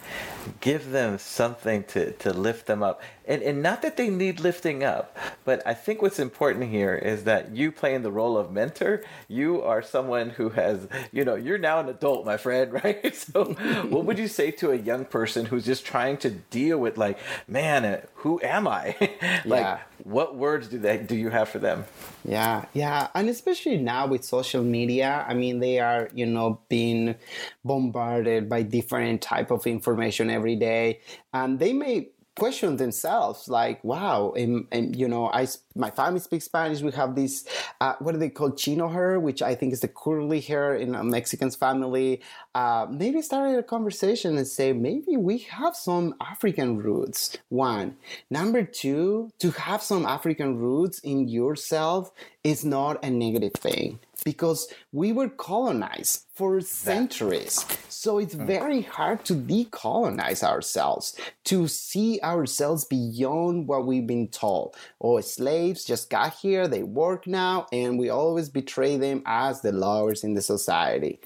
give 0.60 0.90
them 0.90 1.18
something 1.18 1.84
to, 1.84 2.12
to 2.14 2.34
lift 2.34 2.66
them 2.66 2.82
up. 2.82 3.02
And, 3.26 3.42
and 3.42 3.62
not 3.62 3.82
that 3.84 3.96
they 3.96 4.10
need 4.10 4.40
lifting 4.40 4.84
up, 4.84 5.16
but 5.46 5.66
I 5.66 5.74
think 5.74 6.02
what's 6.02 6.20
important 6.20 6.70
here 6.70 6.96
is 6.96 7.24
that 7.24 7.56
you 7.56 7.72
playing 7.72 8.02
the 8.02 8.12
role 8.12 8.38
of 8.38 8.52
mentor, 8.52 9.04
you 9.28 9.62
are 9.62 9.82
someone 9.82 10.32
who 10.32 10.50
has, 10.50 10.88
you 11.12 11.24
know, 11.24 11.36
you're 11.36 11.58
now 11.58 11.80
an 11.80 11.88
adult, 11.88 12.26
my 12.26 12.36
friend, 12.36 12.74
right? 12.84 13.16
So, 13.16 13.54
what 13.90 14.06
would 14.06 14.20
you 14.20 14.28
say 14.28 14.52
to 14.52 14.72
a 14.72 14.76
young 14.76 15.06
person 15.06 15.46
who's 15.46 15.66
just 15.66 15.86
trying 15.86 16.18
to 16.18 16.32
deal 16.32 16.78
with, 16.78 16.98
like, 16.98 17.18
man, 17.48 17.86
uh, 17.86 18.02
who 18.16 18.42
am 18.42 18.68
I? 18.68 18.96
like, 19.46 19.62
yeah. 19.62 19.80
What 20.04 20.36
words 20.36 20.68
do 20.68 20.78
they 20.78 20.98
do 20.98 21.16
you 21.16 21.30
have 21.30 21.50
for 21.50 21.60
them? 21.60 21.86
Yeah, 22.26 22.66
yeah, 22.74 23.08
and 23.16 23.30
especially 23.30 23.78
now 23.78 24.06
with 24.08 24.24
social 24.24 24.64
media, 24.64 25.26
I 25.28 25.34
mean, 25.34 25.60
they 25.60 25.80
are, 25.80 26.10
you 26.14 26.26
know, 26.26 26.60
being 26.68 27.16
bombarded 27.64 28.50
by 28.50 28.64
different 28.64 29.22
type 29.22 29.50
of 29.50 29.66
information 29.66 30.30
every 30.30 30.58
day, 30.58 31.00
and 31.34 31.58
they 31.58 31.74
may 31.74 32.10
question 32.36 32.78
themselves 32.78 33.48
like 33.48 33.84
wow 33.84 34.34
and, 34.36 34.66
and 34.72 34.96
you 34.96 35.08
know 35.08 35.30
i 35.34 35.46
my 35.76 35.90
family 35.90 36.20
speaks 36.20 36.46
spanish 36.46 36.82
we 36.82 36.92
have 36.92 37.16
this 37.16 37.46
uh, 37.82 37.94
what 38.00 38.14
do 38.14 38.18
they 38.18 38.30
call 38.30 38.52
chino 38.52 38.88
hair 38.88 39.20
which 39.20 39.42
i 39.42 39.56
think 39.56 39.74
is 39.74 39.82
the 39.82 39.88
curly 39.88 40.40
hair 40.40 40.76
in 40.76 40.96
a 40.96 41.04
mexican's 41.04 41.56
family 41.56 42.22
uh, 42.56 42.86
maybe 42.90 43.22
start 43.22 43.58
a 43.58 43.64
conversation 43.64 44.38
and 44.38 44.48
say 44.48 44.74
maybe 44.74 45.18
we 45.18 45.40
have 45.40 45.76
some 45.76 46.16
african 46.22 46.78
roots 46.78 47.38
one 47.50 47.96
number 48.30 48.64
two 48.64 49.32
to 49.40 49.52
have 49.52 49.82
some 49.82 50.06
african 50.06 50.58
roots 50.58 51.00
in 51.00 51.28
yourself 51.28 52.12
is 52.44 52.66
not 52.66 53.04
a 53.04 53.10
negative 53.10 53.54
thing 53.54 54.00
because 54.24 54.68
we 54.92 55.12
were 55.12 55.30
colonized 55.30 56.26
for 56.34 56.62
centuries. 56.62 57.66
So 57.90 58.18
it's 58.18 58.34
hmm. 58.34 58.46
very 58.46 58.82
hard 58.82 59.26
to 59.26 59.34
decolonize 59.34 60.44
ourselves, 60.44 61.16
to 61.46 61.68
see 61.68 62.20
ourselves 62.24 62.86
beyond 62.86 63.68
what 63.68 63.86
we've 63.86 64.08
been 64.08 64.30
told. 64.30 64.76
or 65.00 65.16
Oh, 65.16 65.22
slaves 65.64 65.86
just 65.86 66.10
got 66.10 66.34
here, 66.34 66.68
they 66.68 66.84
work 66.84 67.26
now, 67.26 67.68
and 67.72 67.98
we 67.98 68.10
always 68.10 68.50
betray 68.50 68.98
them 68.98 69.24
as 69.26 69.62
the 69.62 69.72
lowers 69.72 70.24
in 70.24 70.34
the 70.34 70.42
society 70.42 71.20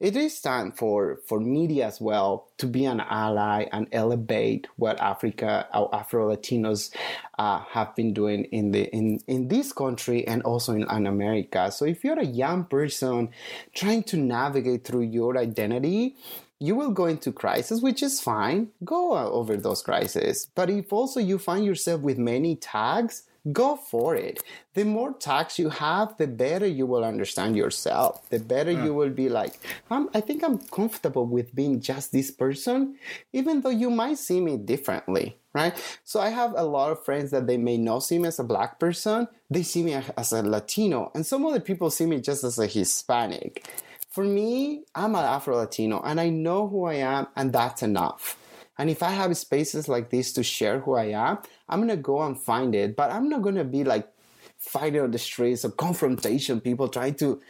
it 0.00 0.16
is 0.16 0.40
time 0.40 0.72
for, 0.72 1.20
for 1.26 1.38
media 1.38 1.86
as 1.86 2.00
well 2.00 2.48
to 2.56 2.66
be 2.66 2.86
an 2.86 3.00
ally 3.00 3.66
and 3.70 3.86
elevate 3.92 4.66
what 4.76 4.98
Africa, 4.98 5.68
our 5.74 5.94
Afro 5.94 6.34
Latinos 6.34 6.90
uh, 7.38 7.60
have 7.70 7.94
been 7.94 8.14
doing 8.14 8.44
in 8.44 8.70
the 8.70 8.84
in, 8.94 9.20
in 9.26 9.48
this 9.48 9.72
country 9.74 10.26
and 10.26 10.42
also 10.42 10.72
in, 10.72 10.90
in 10.90 11.06
America. 11.06 11.70
So 11.70 11.84
if 11.84 12.02
you're 12.02 12.18
a 12.18 12.24
young 12.24 12.64
person 12.64 13.28
trying 13.74 14.04
to 14.04 14.16
navigate 14.16 14.84
through 14.84 15.02
your 15.02 15.36
identity, 15.36 16.16
you 16.58 16.74
will 16.74 16.90
go 16.92 17.04
into 17.04 17.30
crisis, 17.30 17.82
which 17.82 18.02
is 18.02 18.22
fine. 18.22 18.68
Go 18.82 19.16
over 19.16 19.56
those 19.56 19.82
crises. 19.82 20.48
But 20.54 20.70
if 20.70 20.92
also 20.94 21.20
you 21.20 21.38
find 21.38 21.64
yourself 21.64 22.00
with 22.00 22.16
many 22.16 22.56
tags, 22.56 23.24
go 23.52 23.76
for 23.76 24.14
it. 24.14 24.42
The 24.74 24.84
more 24.84 25.12
tags 25.14 25.58
you 25.58 25.70
have, 25.70 26.16
the 26.16 26.26
better 26.26 26.66
you 26.66 26.86
will 26.86 27.04
understand 27.04 27.56
yourself. 27.56 28.28
The 28.30 28.38
better 28.38 28.72
mm. 28.72 28.84
you 28.84 28.94
will 28.94 29.10
be 29.10 29.28
like, 29.28 29.58
i 29.90 30.20
think 30.20 30.44
I'm 30.44 30.58
comfortable 30.58 31.26
with 31.26 31.54
being 31.54 31.80
just 31.80 32.12
this 32.12 32.30
person, 32.30 32.96
even 33.32 33.60
though 33.60 33.70
you 33.70 33.90
might 33.90 34.18
see 34.18 34.40
me 34.40 34.56
differently, 34.56 35.36
right? 35.52 35.74
So 36.04 36.20
I 36.20 36.30
have 36.30 36.54
a 36.56 36.64
lot 36.64 36.92
of 36.92 37.04
friends 37.04 37.30
that 37.30 37.46
they 37.46 37.56
may 37.56 37.78
not 37.78 38.00
see 38.00 38.18
me 38.18 38.28
as 38.28 38.38
a 38.38 38.44
black 38.44 38.78
person, 38.78 39.28
they 39.48 39.62
see 39.62 39.82
me 39.82 39.94
as 40.16 40.32
a 40.32 40.42
Latino, 40.42 41.10
and 41.14 41.26
some 41.26 41.44
other 41.46 41.60
people 41.60 41.90
see 41.90 42.06
me 42.06 42.20
just 42.20 42.44
as 42.44 42.58
a 42.58 42.66
Hispanic. 42.66 43.66
For 44.10 44.24
me, 44.24 44.82
I'm 44.94 45.14
an 45.14 45.24
Afro 45.24 45.56
Latino 45.56 46.02
and 46.04 46.20
I 46.20 46.30
know 46.30 46.66
who 46.66 46.84
I 46.84 46.94
am, 46.94 47.28
and 47.36 47.52
that's 47.52 47.82
enough. 47.82 48.36
And 48.80 48.88
if 48.88 49.02
I 49.02 49.10
have 49.10 49.36
spaces 49.36 49.88
like 49.88 50.08
this 50.08 50.32
to 50.32 50.42
share 50.42 50.80
who 50.80 50.94
I 50.94 51.10
am, 51.12 51.40
I'm 51.68 51.80
gonna 51.80 51.98
go 51.98 52.22
and 52.22 52.40
find 52.40 52.74
it, 52.74 52.96
but 52.96 53.10
I'm 53.10 53.28
not 53.28 53.42
gonna 53.42 53.62
be 53.62 53.84
like 53.84 54.08
fighting 54.56 55.02
on 55.02 55.10
the 55.10 55.18
streets 55.18 55.66
or 55.66 55.70
confrontation, 55.70 56.62
people 56.62 56.88
trying 56.88 57.14
to 57.16 57.42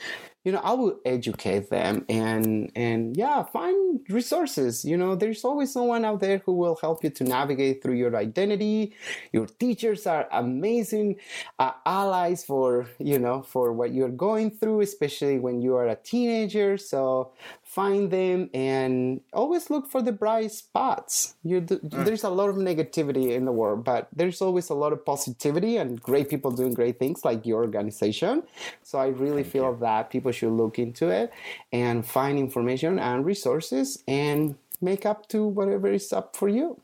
you 0.45 0.53
know 0.53 0.61
i 0.65 0.73
will 0.73 0.99
educate 1.05 1.69
them 1.69 2.05
and 2.09 2.73
and 2.75 3.17
yeah 3.17 3.43
find 3.43 4.01
resources. 4.09 4.85
You 4.85 4.97
know 4.97 5.15
there's 5.15 5.45
always 5.45 5.73
someone 5.73 6.05
out 6.05 6.21
there 6.21 6.39
who 6.39 6.55
will 6.55 6.79
help 6.81 7.05
you 7.05 7.11
to 7.11 7.25
navigate 7.25 7.83
through 7.83 7.97
your 7.97 8.17
identity. 8.17 8.95
Your 9.33 9.47
teachers 9.47 10.07
are 10.07 10.27
amazing 10.33 11.17
uh, 11.59 11.73
allies 11.85 12.45
for 12.45 12.89
you 12.99 13.19
know 13.19 13.43
for 13.43 13.73
what 13.73 13.93
you're 13.93 14.09
going 14.09 14.51
through 14.51 14.81
especially 14.81 15.39
when 15.39 15.61
you 15.61 15.77
are 15.77 15.89
a 15.89 15.97
teenager. 15.97 16.79
So 16.79 17.33
find 17.71 18.11
them 18.11 18.51
and 18.53 19.21
always 19.33 19.71
look 19.71 19.89
for 19.89 20.03
the 20.03 20.11
bright 20.11 20.51
spots. 20.51 21.37
You, 21.45 21.61
mm. 21.61 22.05
There's 22.05 22.25
a 22.25 22.29
lot 22.29 22.49
of 22.49 22.57
negativity 22.57 23.31
in 23.31 23.45
the 23.45 23.53
world, 23.53 23.85
but 23.85 24.09
there's 24.13 24.43
always 24.43 24.71
a 24.71 24.75
lot 24.75 24.93
of 24.93 25.07
positivity 25.07 25.77
and 25.77 26.03
great 26.03 26.29
people 26.29 26.51
doing 26.51 26.75
great 26.75 26.99
things 26.99 27.25
like 27.25 27.47
your 27.47 27.63
organization. 27.63 28.43
So 28.83 28.99
I 28.99 29.07
really 29.07 29.45
Thank 29.45 29.53
feel 29.53 29.71
you. 29.71 29.79
that 29.83 30.11
people 30.11 30.33
should 30.33 30.51
look 30.51 30.81
into 30.81 31.11
it 31.11 31.33
and 31.73 32.05
find 32.05 32.41
information 32.41 32.99
and 32.99 33.25
resources 33.25 34.03
and 34.09 34.57
make 34.81 35.07
up 35.07 35.29
to 35.29 35.47
whatever 35.47 35.87
is 35.93 36.13
up 36.13 36.35
for 36.35 36.49
you. 36.49 36.81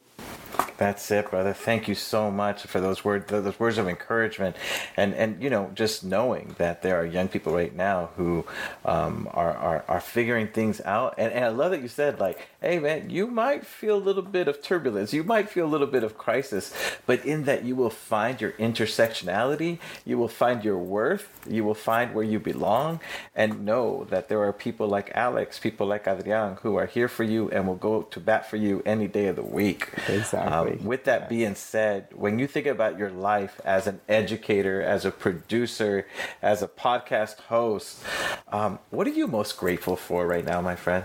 That's 0.79 1.11
it, 1.11 1.31
brother. 1.31 1.55
Thank 1.55 1.89
you 1.89 1.95
so 1.95 2.31
much 2.31 2.63
for 2.65 2.81
those 2.81 3.03
words, 3.03 3.27
those 3.29 3.59
words 3.59 3.79
of 3.79 3.89
encouragement, 3.89 4.57
and 4.97 5.15
and 5.15 5.43
you 5.43 5.49
know, 5.49 5.71
just 5.75 6.05
knowing 6.05 6.55
that 6.59 6.83
there 6.83 7.01
are 7.01 7.05
young 7.05 7.29
people 7.29 7.55
right 7.55 7.75
now 7.75 8.11
who 8.17 8.45
um, 8.85 9.29
are, 9.33 9.55
are 9.55 9.85
are 9.89 10.01
figuring 10.01 10.49
things 10.49 10.81
out. 10.83 11.15
And, 11.17 11.33
and 11.33 11.45
I 11.45 11.49
love 11.49 11.71
that 11.71 11.81
you 11.81 11.89
said 11.89 12.21
like, 12.21 12.49
hey 12.67 12.81
man, 12.81 13.09
you 13.09 13.29
might 13.29 13.65
feel 13.65 13.97
a 13.97 14.03
little 14.09 14.25
bit 14.25 14.49
of 14.49 14.61
turbulence, 14.61 15.13
you 15.13 15.23
might 15.23 15.49
feel 15.49 15.65
a 15.65 15.71
little 15.71 15.87
bit 15.87 16.03
of 16.03 16.19
crisis, 16.19 16.75
but 17.07 17.25
in 17.25 17.45
that 17.45 17.65
you 17.65 17.77
will 17.77 17.91
find 17.91 18.41
your 18.41 18.51
intersectionality, 18.53 19.79
you 20.05 20.19
will 20.19 20.27
find 20.27 20.65
your 20.65 20.77
worth, 20.77 21.31
you 21.49 21.63
will 21.63 21.77
find 21.77 22.13
where 22.13 22.25
you 22.25 22.41
belong, 22.41 22.99
and 23.37 23.65
know 23.65 24.05
that 24.11 24.29
there 24.29 24.43
are 24.43 24.53
people 24.53 24.89
like 24.89 25.13
Alex, 25.15 25.61
people 25.61 25.87
like 25.87 26.09
Adrian, 26.09 26.57
who 26.63 26.75
are 26.75 26.87
here 26.87 27.07
for 27.07 27.23
you 27.23 27.49
and 27.51 27.69
will 27.69 27.77
go 27.77 28.03
to 28.03 28.19
bat 28.19 28.51
for 28.51 28.57
you 28.57 28.83
any 28.85 29.07
day 29.07 29.29
of 29.29 29.37
the 29.37 29.45
week. 29.45 29.89
Exactly. 30.09 30.73
Um, 30.73 30.85
with 30.85 31.05
that 31.05 31.29
being 31.29 31.55
said, 31.55 32.09
when 32.17 32.41
you 32.41 32.49
think 32.49 32.67
about 32.67 32.99
your 32.99 33.11
life 33.11 33.61
as 33.65 33.87
an 33.87 34.01
educator, 34.09 34.83
as 34.83 35.05
a 35.05 35.13
producer, 35.13 36.05
as 36.43 36.63
a 36.63 36.69
podcast 36.69 37.39
host, 37.43 38.03
um, 38.49 38.81
what 38.91 39.07
are 39.07 39.11
you 39.11 39.29
most 39.29 39.57
grateful 39.57 39.95
for 39.95 40.27
right 40.27 40.45
now, 40.45 40.61
my 40.61 40.75
friend? 40.75 41.05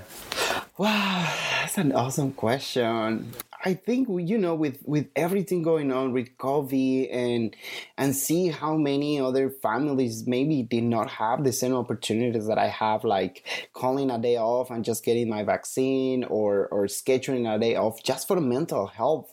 Wow, 0.81 1.31
that's 1.61 1.77
an 1.77 1.91
awesome 1.91 2.31
question. 2.31 3.31
I 3.63 3.75
think 3.75 4.07
you 4.09 4.39
know 4.39 4.55
with 4.55 4.81
with 4.83 5.09
everything 5.15 5.61
going 5.61 5.91
on 5.91 6.11
with 6.11 6.35
COVID 6.39 7.13
and 7.13 7.55
and 7.99 8.15
see 8.15 8.47
how 8.47 8.77
many 8.77 9.19
other 9.19 9.51
families 9.51 10.25
maybe 10.25 10.63
did 10.63 10.85
not 10.85 11.07
have 11.07 11.43
the 11.43 11.53
same 11.53 11.75
opportunities 11.75 12.47
that 12.47 12.57
I 12.57 12.69
have, 12.69 13.03
like 13.03 13.43
calling 13.73 14.09
a 14.09 14.17
day 14.17 14.37
off 14.37 14.71
and 14.71 14.83
just 14.83 15.05
getting 15.05 15.29
my 15.29 15.43
vaccine 15.43 16.23
or 16.23 16.67
or 16.69 16.87
scheduling 16.87 17.45
a 17.45 17.59
day 17.59 17.75
off 17.75 18.01
just 18.01 18.27
for 18.27 18.41
mental 18.41 18.87
health. 18.87 19.31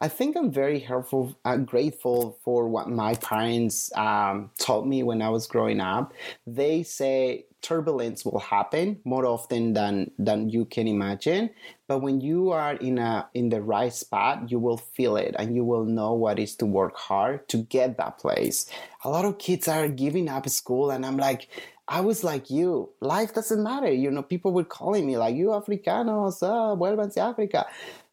I 0.00 0.08
think 0.08 0.36
I'm 0.36 0.50
very 0.52 0.80
helpful, 0.80 1.34
uh, 1.46 1.56
grateful 1.56 2.38
for 2.44 2.68
what 2.68 2.90
my 2.90 3.14
parents 3.14 3.90
um, 3.96 4.50
taught 4.58 4.86
me 4.86 5.02
when 5.02 5.22
I 5.22 5.30
was 5.30 5.46
growing 5.46 5.80
up. 5.80 6.12
They 6.46 6.82
say 6.82 7.46
turbulence 7.62 8.24
will 8.24 8.38
happen 8.38 8.98
more 9.04 9.26
often 9.26 9.72
than 9.72 10.10
than 10.18 10.48
you 10.48 10.64
can 10.64 10.88
imagine 10.88 11.50
but 11.88 11.98
when 11.98 12.20
you 12.20 12.50
are 12.50 12.74
in 12.74 12.98
a 12.98 13.28
in 13.34 13.48
the 13.48 13.60
right 13.60 13.92
spot 13.92 14.50
you 14.50 14.58
will 14.58 14.78
feel 14.78 15.16
it 15.16 15.34
and 15.38 15.54
you 15.54 15.64
will 15.64 15.84
know 15.84 16.12
what 16.14 16.38
is 16.38 16.56
to 16.56 16.66
work 16.66 16.96
hard 16.96 17.46
to 17.48 17.58
get 17.64 17.96
that 17.96 18.18
place 18.18 18.66
a 19.04 19.10
lot 19.10 19.24
of 19.24 19.38
kids 19.38 19.68
are 19.68 19.88
giving 19.88 20.28
up 20.28 20.48
school 20.48 20.90
and 20.90 21.04
i'm 21.04 21.16
like 21.16 21.48
I 21.92 22.02
was 22.02 22.22
like 22.22 22.50
you. 22.50 22.90
Life 23.00 23.34
doesn't 23.34 23.60
matter. 23.60 23.90
You 23.90 24.12
know, 24.12 24.22
people 24.22 24.52
were 24.52 24.62
calling 24.62 25.08
me 25.08 25.18
like, 25.18 25.34
you 25.34 25.48
africanos, 25.48 26.40
uh, 26.40 26.76
vuelvanse 26.76 27.16
Africa 27.16 27.66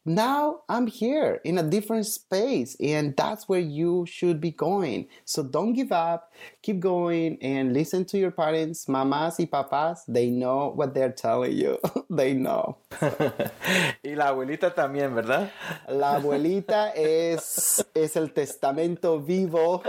now 0.08 0.62
I'm 0.68 0.86
here 0.86 1.40
in 1.44 1.58
a 1.58 1.62
different 1.62 2.06
space, 2.06 2.76
and 2.80 3.16
that's 3.16 3.48
where 3.48 3.60
you 3.60 4.06
should 4.06 4.40
be 4.40 4.50
going. 4.50 5.08
So 5.24 5.42
don't 5.42 5.74
give 5.74 5.92
up, 5.92 6.32
keep 6.62 6.80
going, 6.80 7.38
and 7.42 7.72
listen 7.72 8.04
to 8.06 8.18
your 8.18 8.30
parents, 8.30 8.88
mamas 8.88 9.38
y 9.38 9.44
papas. 9.44 10.04
They 10.08 10.30
know 10.30 10.72
what 10.74 10.94
they're 10.94 11.12
telling 11.12 11.52
you. 11.52 11.78
they 12.10 12.34
know. 12.34 12.78
y 14.02 14.14
la 14.14 14.28
abuelita 14.28 14.74
también, 14.74 15.14
¿verdad? 15.14 15.50
La 15.88 16.16
abuelita 16.18 16.92
es, 16.96 17.84
es 17.94 18.16
el 18.16 18.32
testamento 18.32 19.18
vivo, 19.20 19.82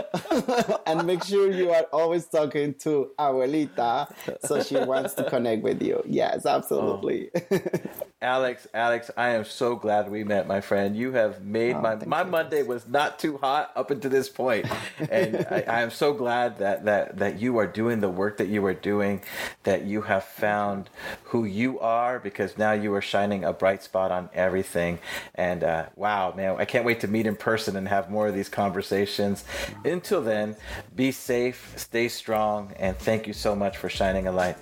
and 0.85 1.07
make 1.07 1.23
sure 1.23 1.51
you 1.51 1.71
are 1.71 1.87
always 1.93 2.27
talking 2.27 2.73
to 2.73 3.11
abuelita 3.17 4.07
so 4.45 4.61
she 4.61 4.75
wants 4.77 5.13
to 5.13 5.23
connect 5.23 5.63
with 5.63 5.81
you. 5.81 6.03
Yes, 6.05 6.45
absolutely. 6.45 7.29
Oh. 7.51 8.08
Alex, 8.21 8.67
Alex, 8.73 9.09
I 9.15 9.29
am 9.29 9.45
so 9.45 9.77
glad 9.77 10.11
we 10.11 10.25
met, 10.25 10.45
my 10.45 10.59
friend. 10.59 10.93
You 10.93 11.13
have 11.13 11.41
made 11.41 11.77
oh, 11.77 11.81
my 11.81 11.95
my 12.05 12.23
Monday 12.23 12.63
was 12.63 12.85
not 12.85 13.17
too 13.17 13.37
hot 13.37 13.71
up 13.77 13.91
until 13.91 14.11
this 14.11 14.27
point, 14.27 14.65
and 15.09 15.47
I, 15.49 15.63
I, 15.65 15.81
am 15.83 15.89
so 15.89 16.13
glad 16.13 16.57
that 16.57 16.83
that 16.83 17.19
that 17.19 17.39
you 17.39 17.57
are 17.59 17.67
doing 17.67 18.01
the 18.01 18.09
work 18.09 18.35
that 18.39 18.49
you 18.49 18.65
are 18.65 18.73
doing, 18.73 19.21
that 19.63 19.85
you 19.85 20.01
have 20.01 20.25
found 20.25 20.89
who 21.23 21.45
you 21.45 21.79
are 21.79 22.19
because 22.19 22.57
now 22.57 22.73
you 22.73 22.93
are 22.93 23.01
shining 23.01 23.45
a 23.45 23.53
bright 23.53 23.83
spot 23.83 24.11
on 24.11 24.29
everything. 24.33 24.99
And 25.35 25.63
uh, 25.63 25.85
wow, 25.95 26.33
man, 26.35 26.57
I 26.59 26.65
can't 26.65 26.83
wait 26.83 26.99
to 26.99 27.07
meet 27.07 27.25
in 27.25 27.37
person 27.37 27.77
and 27.77 27.87
have 27.87 28.11
more 28.11 28.27
of 28.27 28.35
these 28.35 28.49
conversations. 28.49 29.45
Until 29.85 30.21
then, 30.21 30.57
be 30.93 31.13
safe, 31.13 31.71
stay 31.77 32.09
strong, 32.09 32.73
and 32.77 32.97
thank 32.97 33.27
you 33.27 33.33
so 33.33 33.55
much 33.55 33.77
for 33.77 33.87
shining 33.87 34.27
a 34.27 34.31
light. 34.33 34.57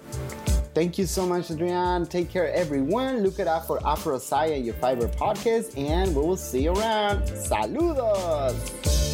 Thank 0.77 0.99
you 0.99 1.07
so 1.07 1.25
much, 1.25 1.49
Adrian. 1.49 2.05
Take 2.05 2.29
care, 2.29 2.53
everyone. 2.53 3.23
Look 3.23 3.39
it 3.39 3.47
up 3.47 3.65
for 3.65 3.79
Afro 3.83 4.19
Saya, 4.19 4.57
your 4.57 4.75
fiber 4.75 5.07
podcast, 5.07 5.75
and 5.75 6.15
we 6.15 6.21
will 6.21 6.37
see 6.37 6.65
you 6.65 6.73
around. 6.73 7.23
Saludos. 7.23 9.06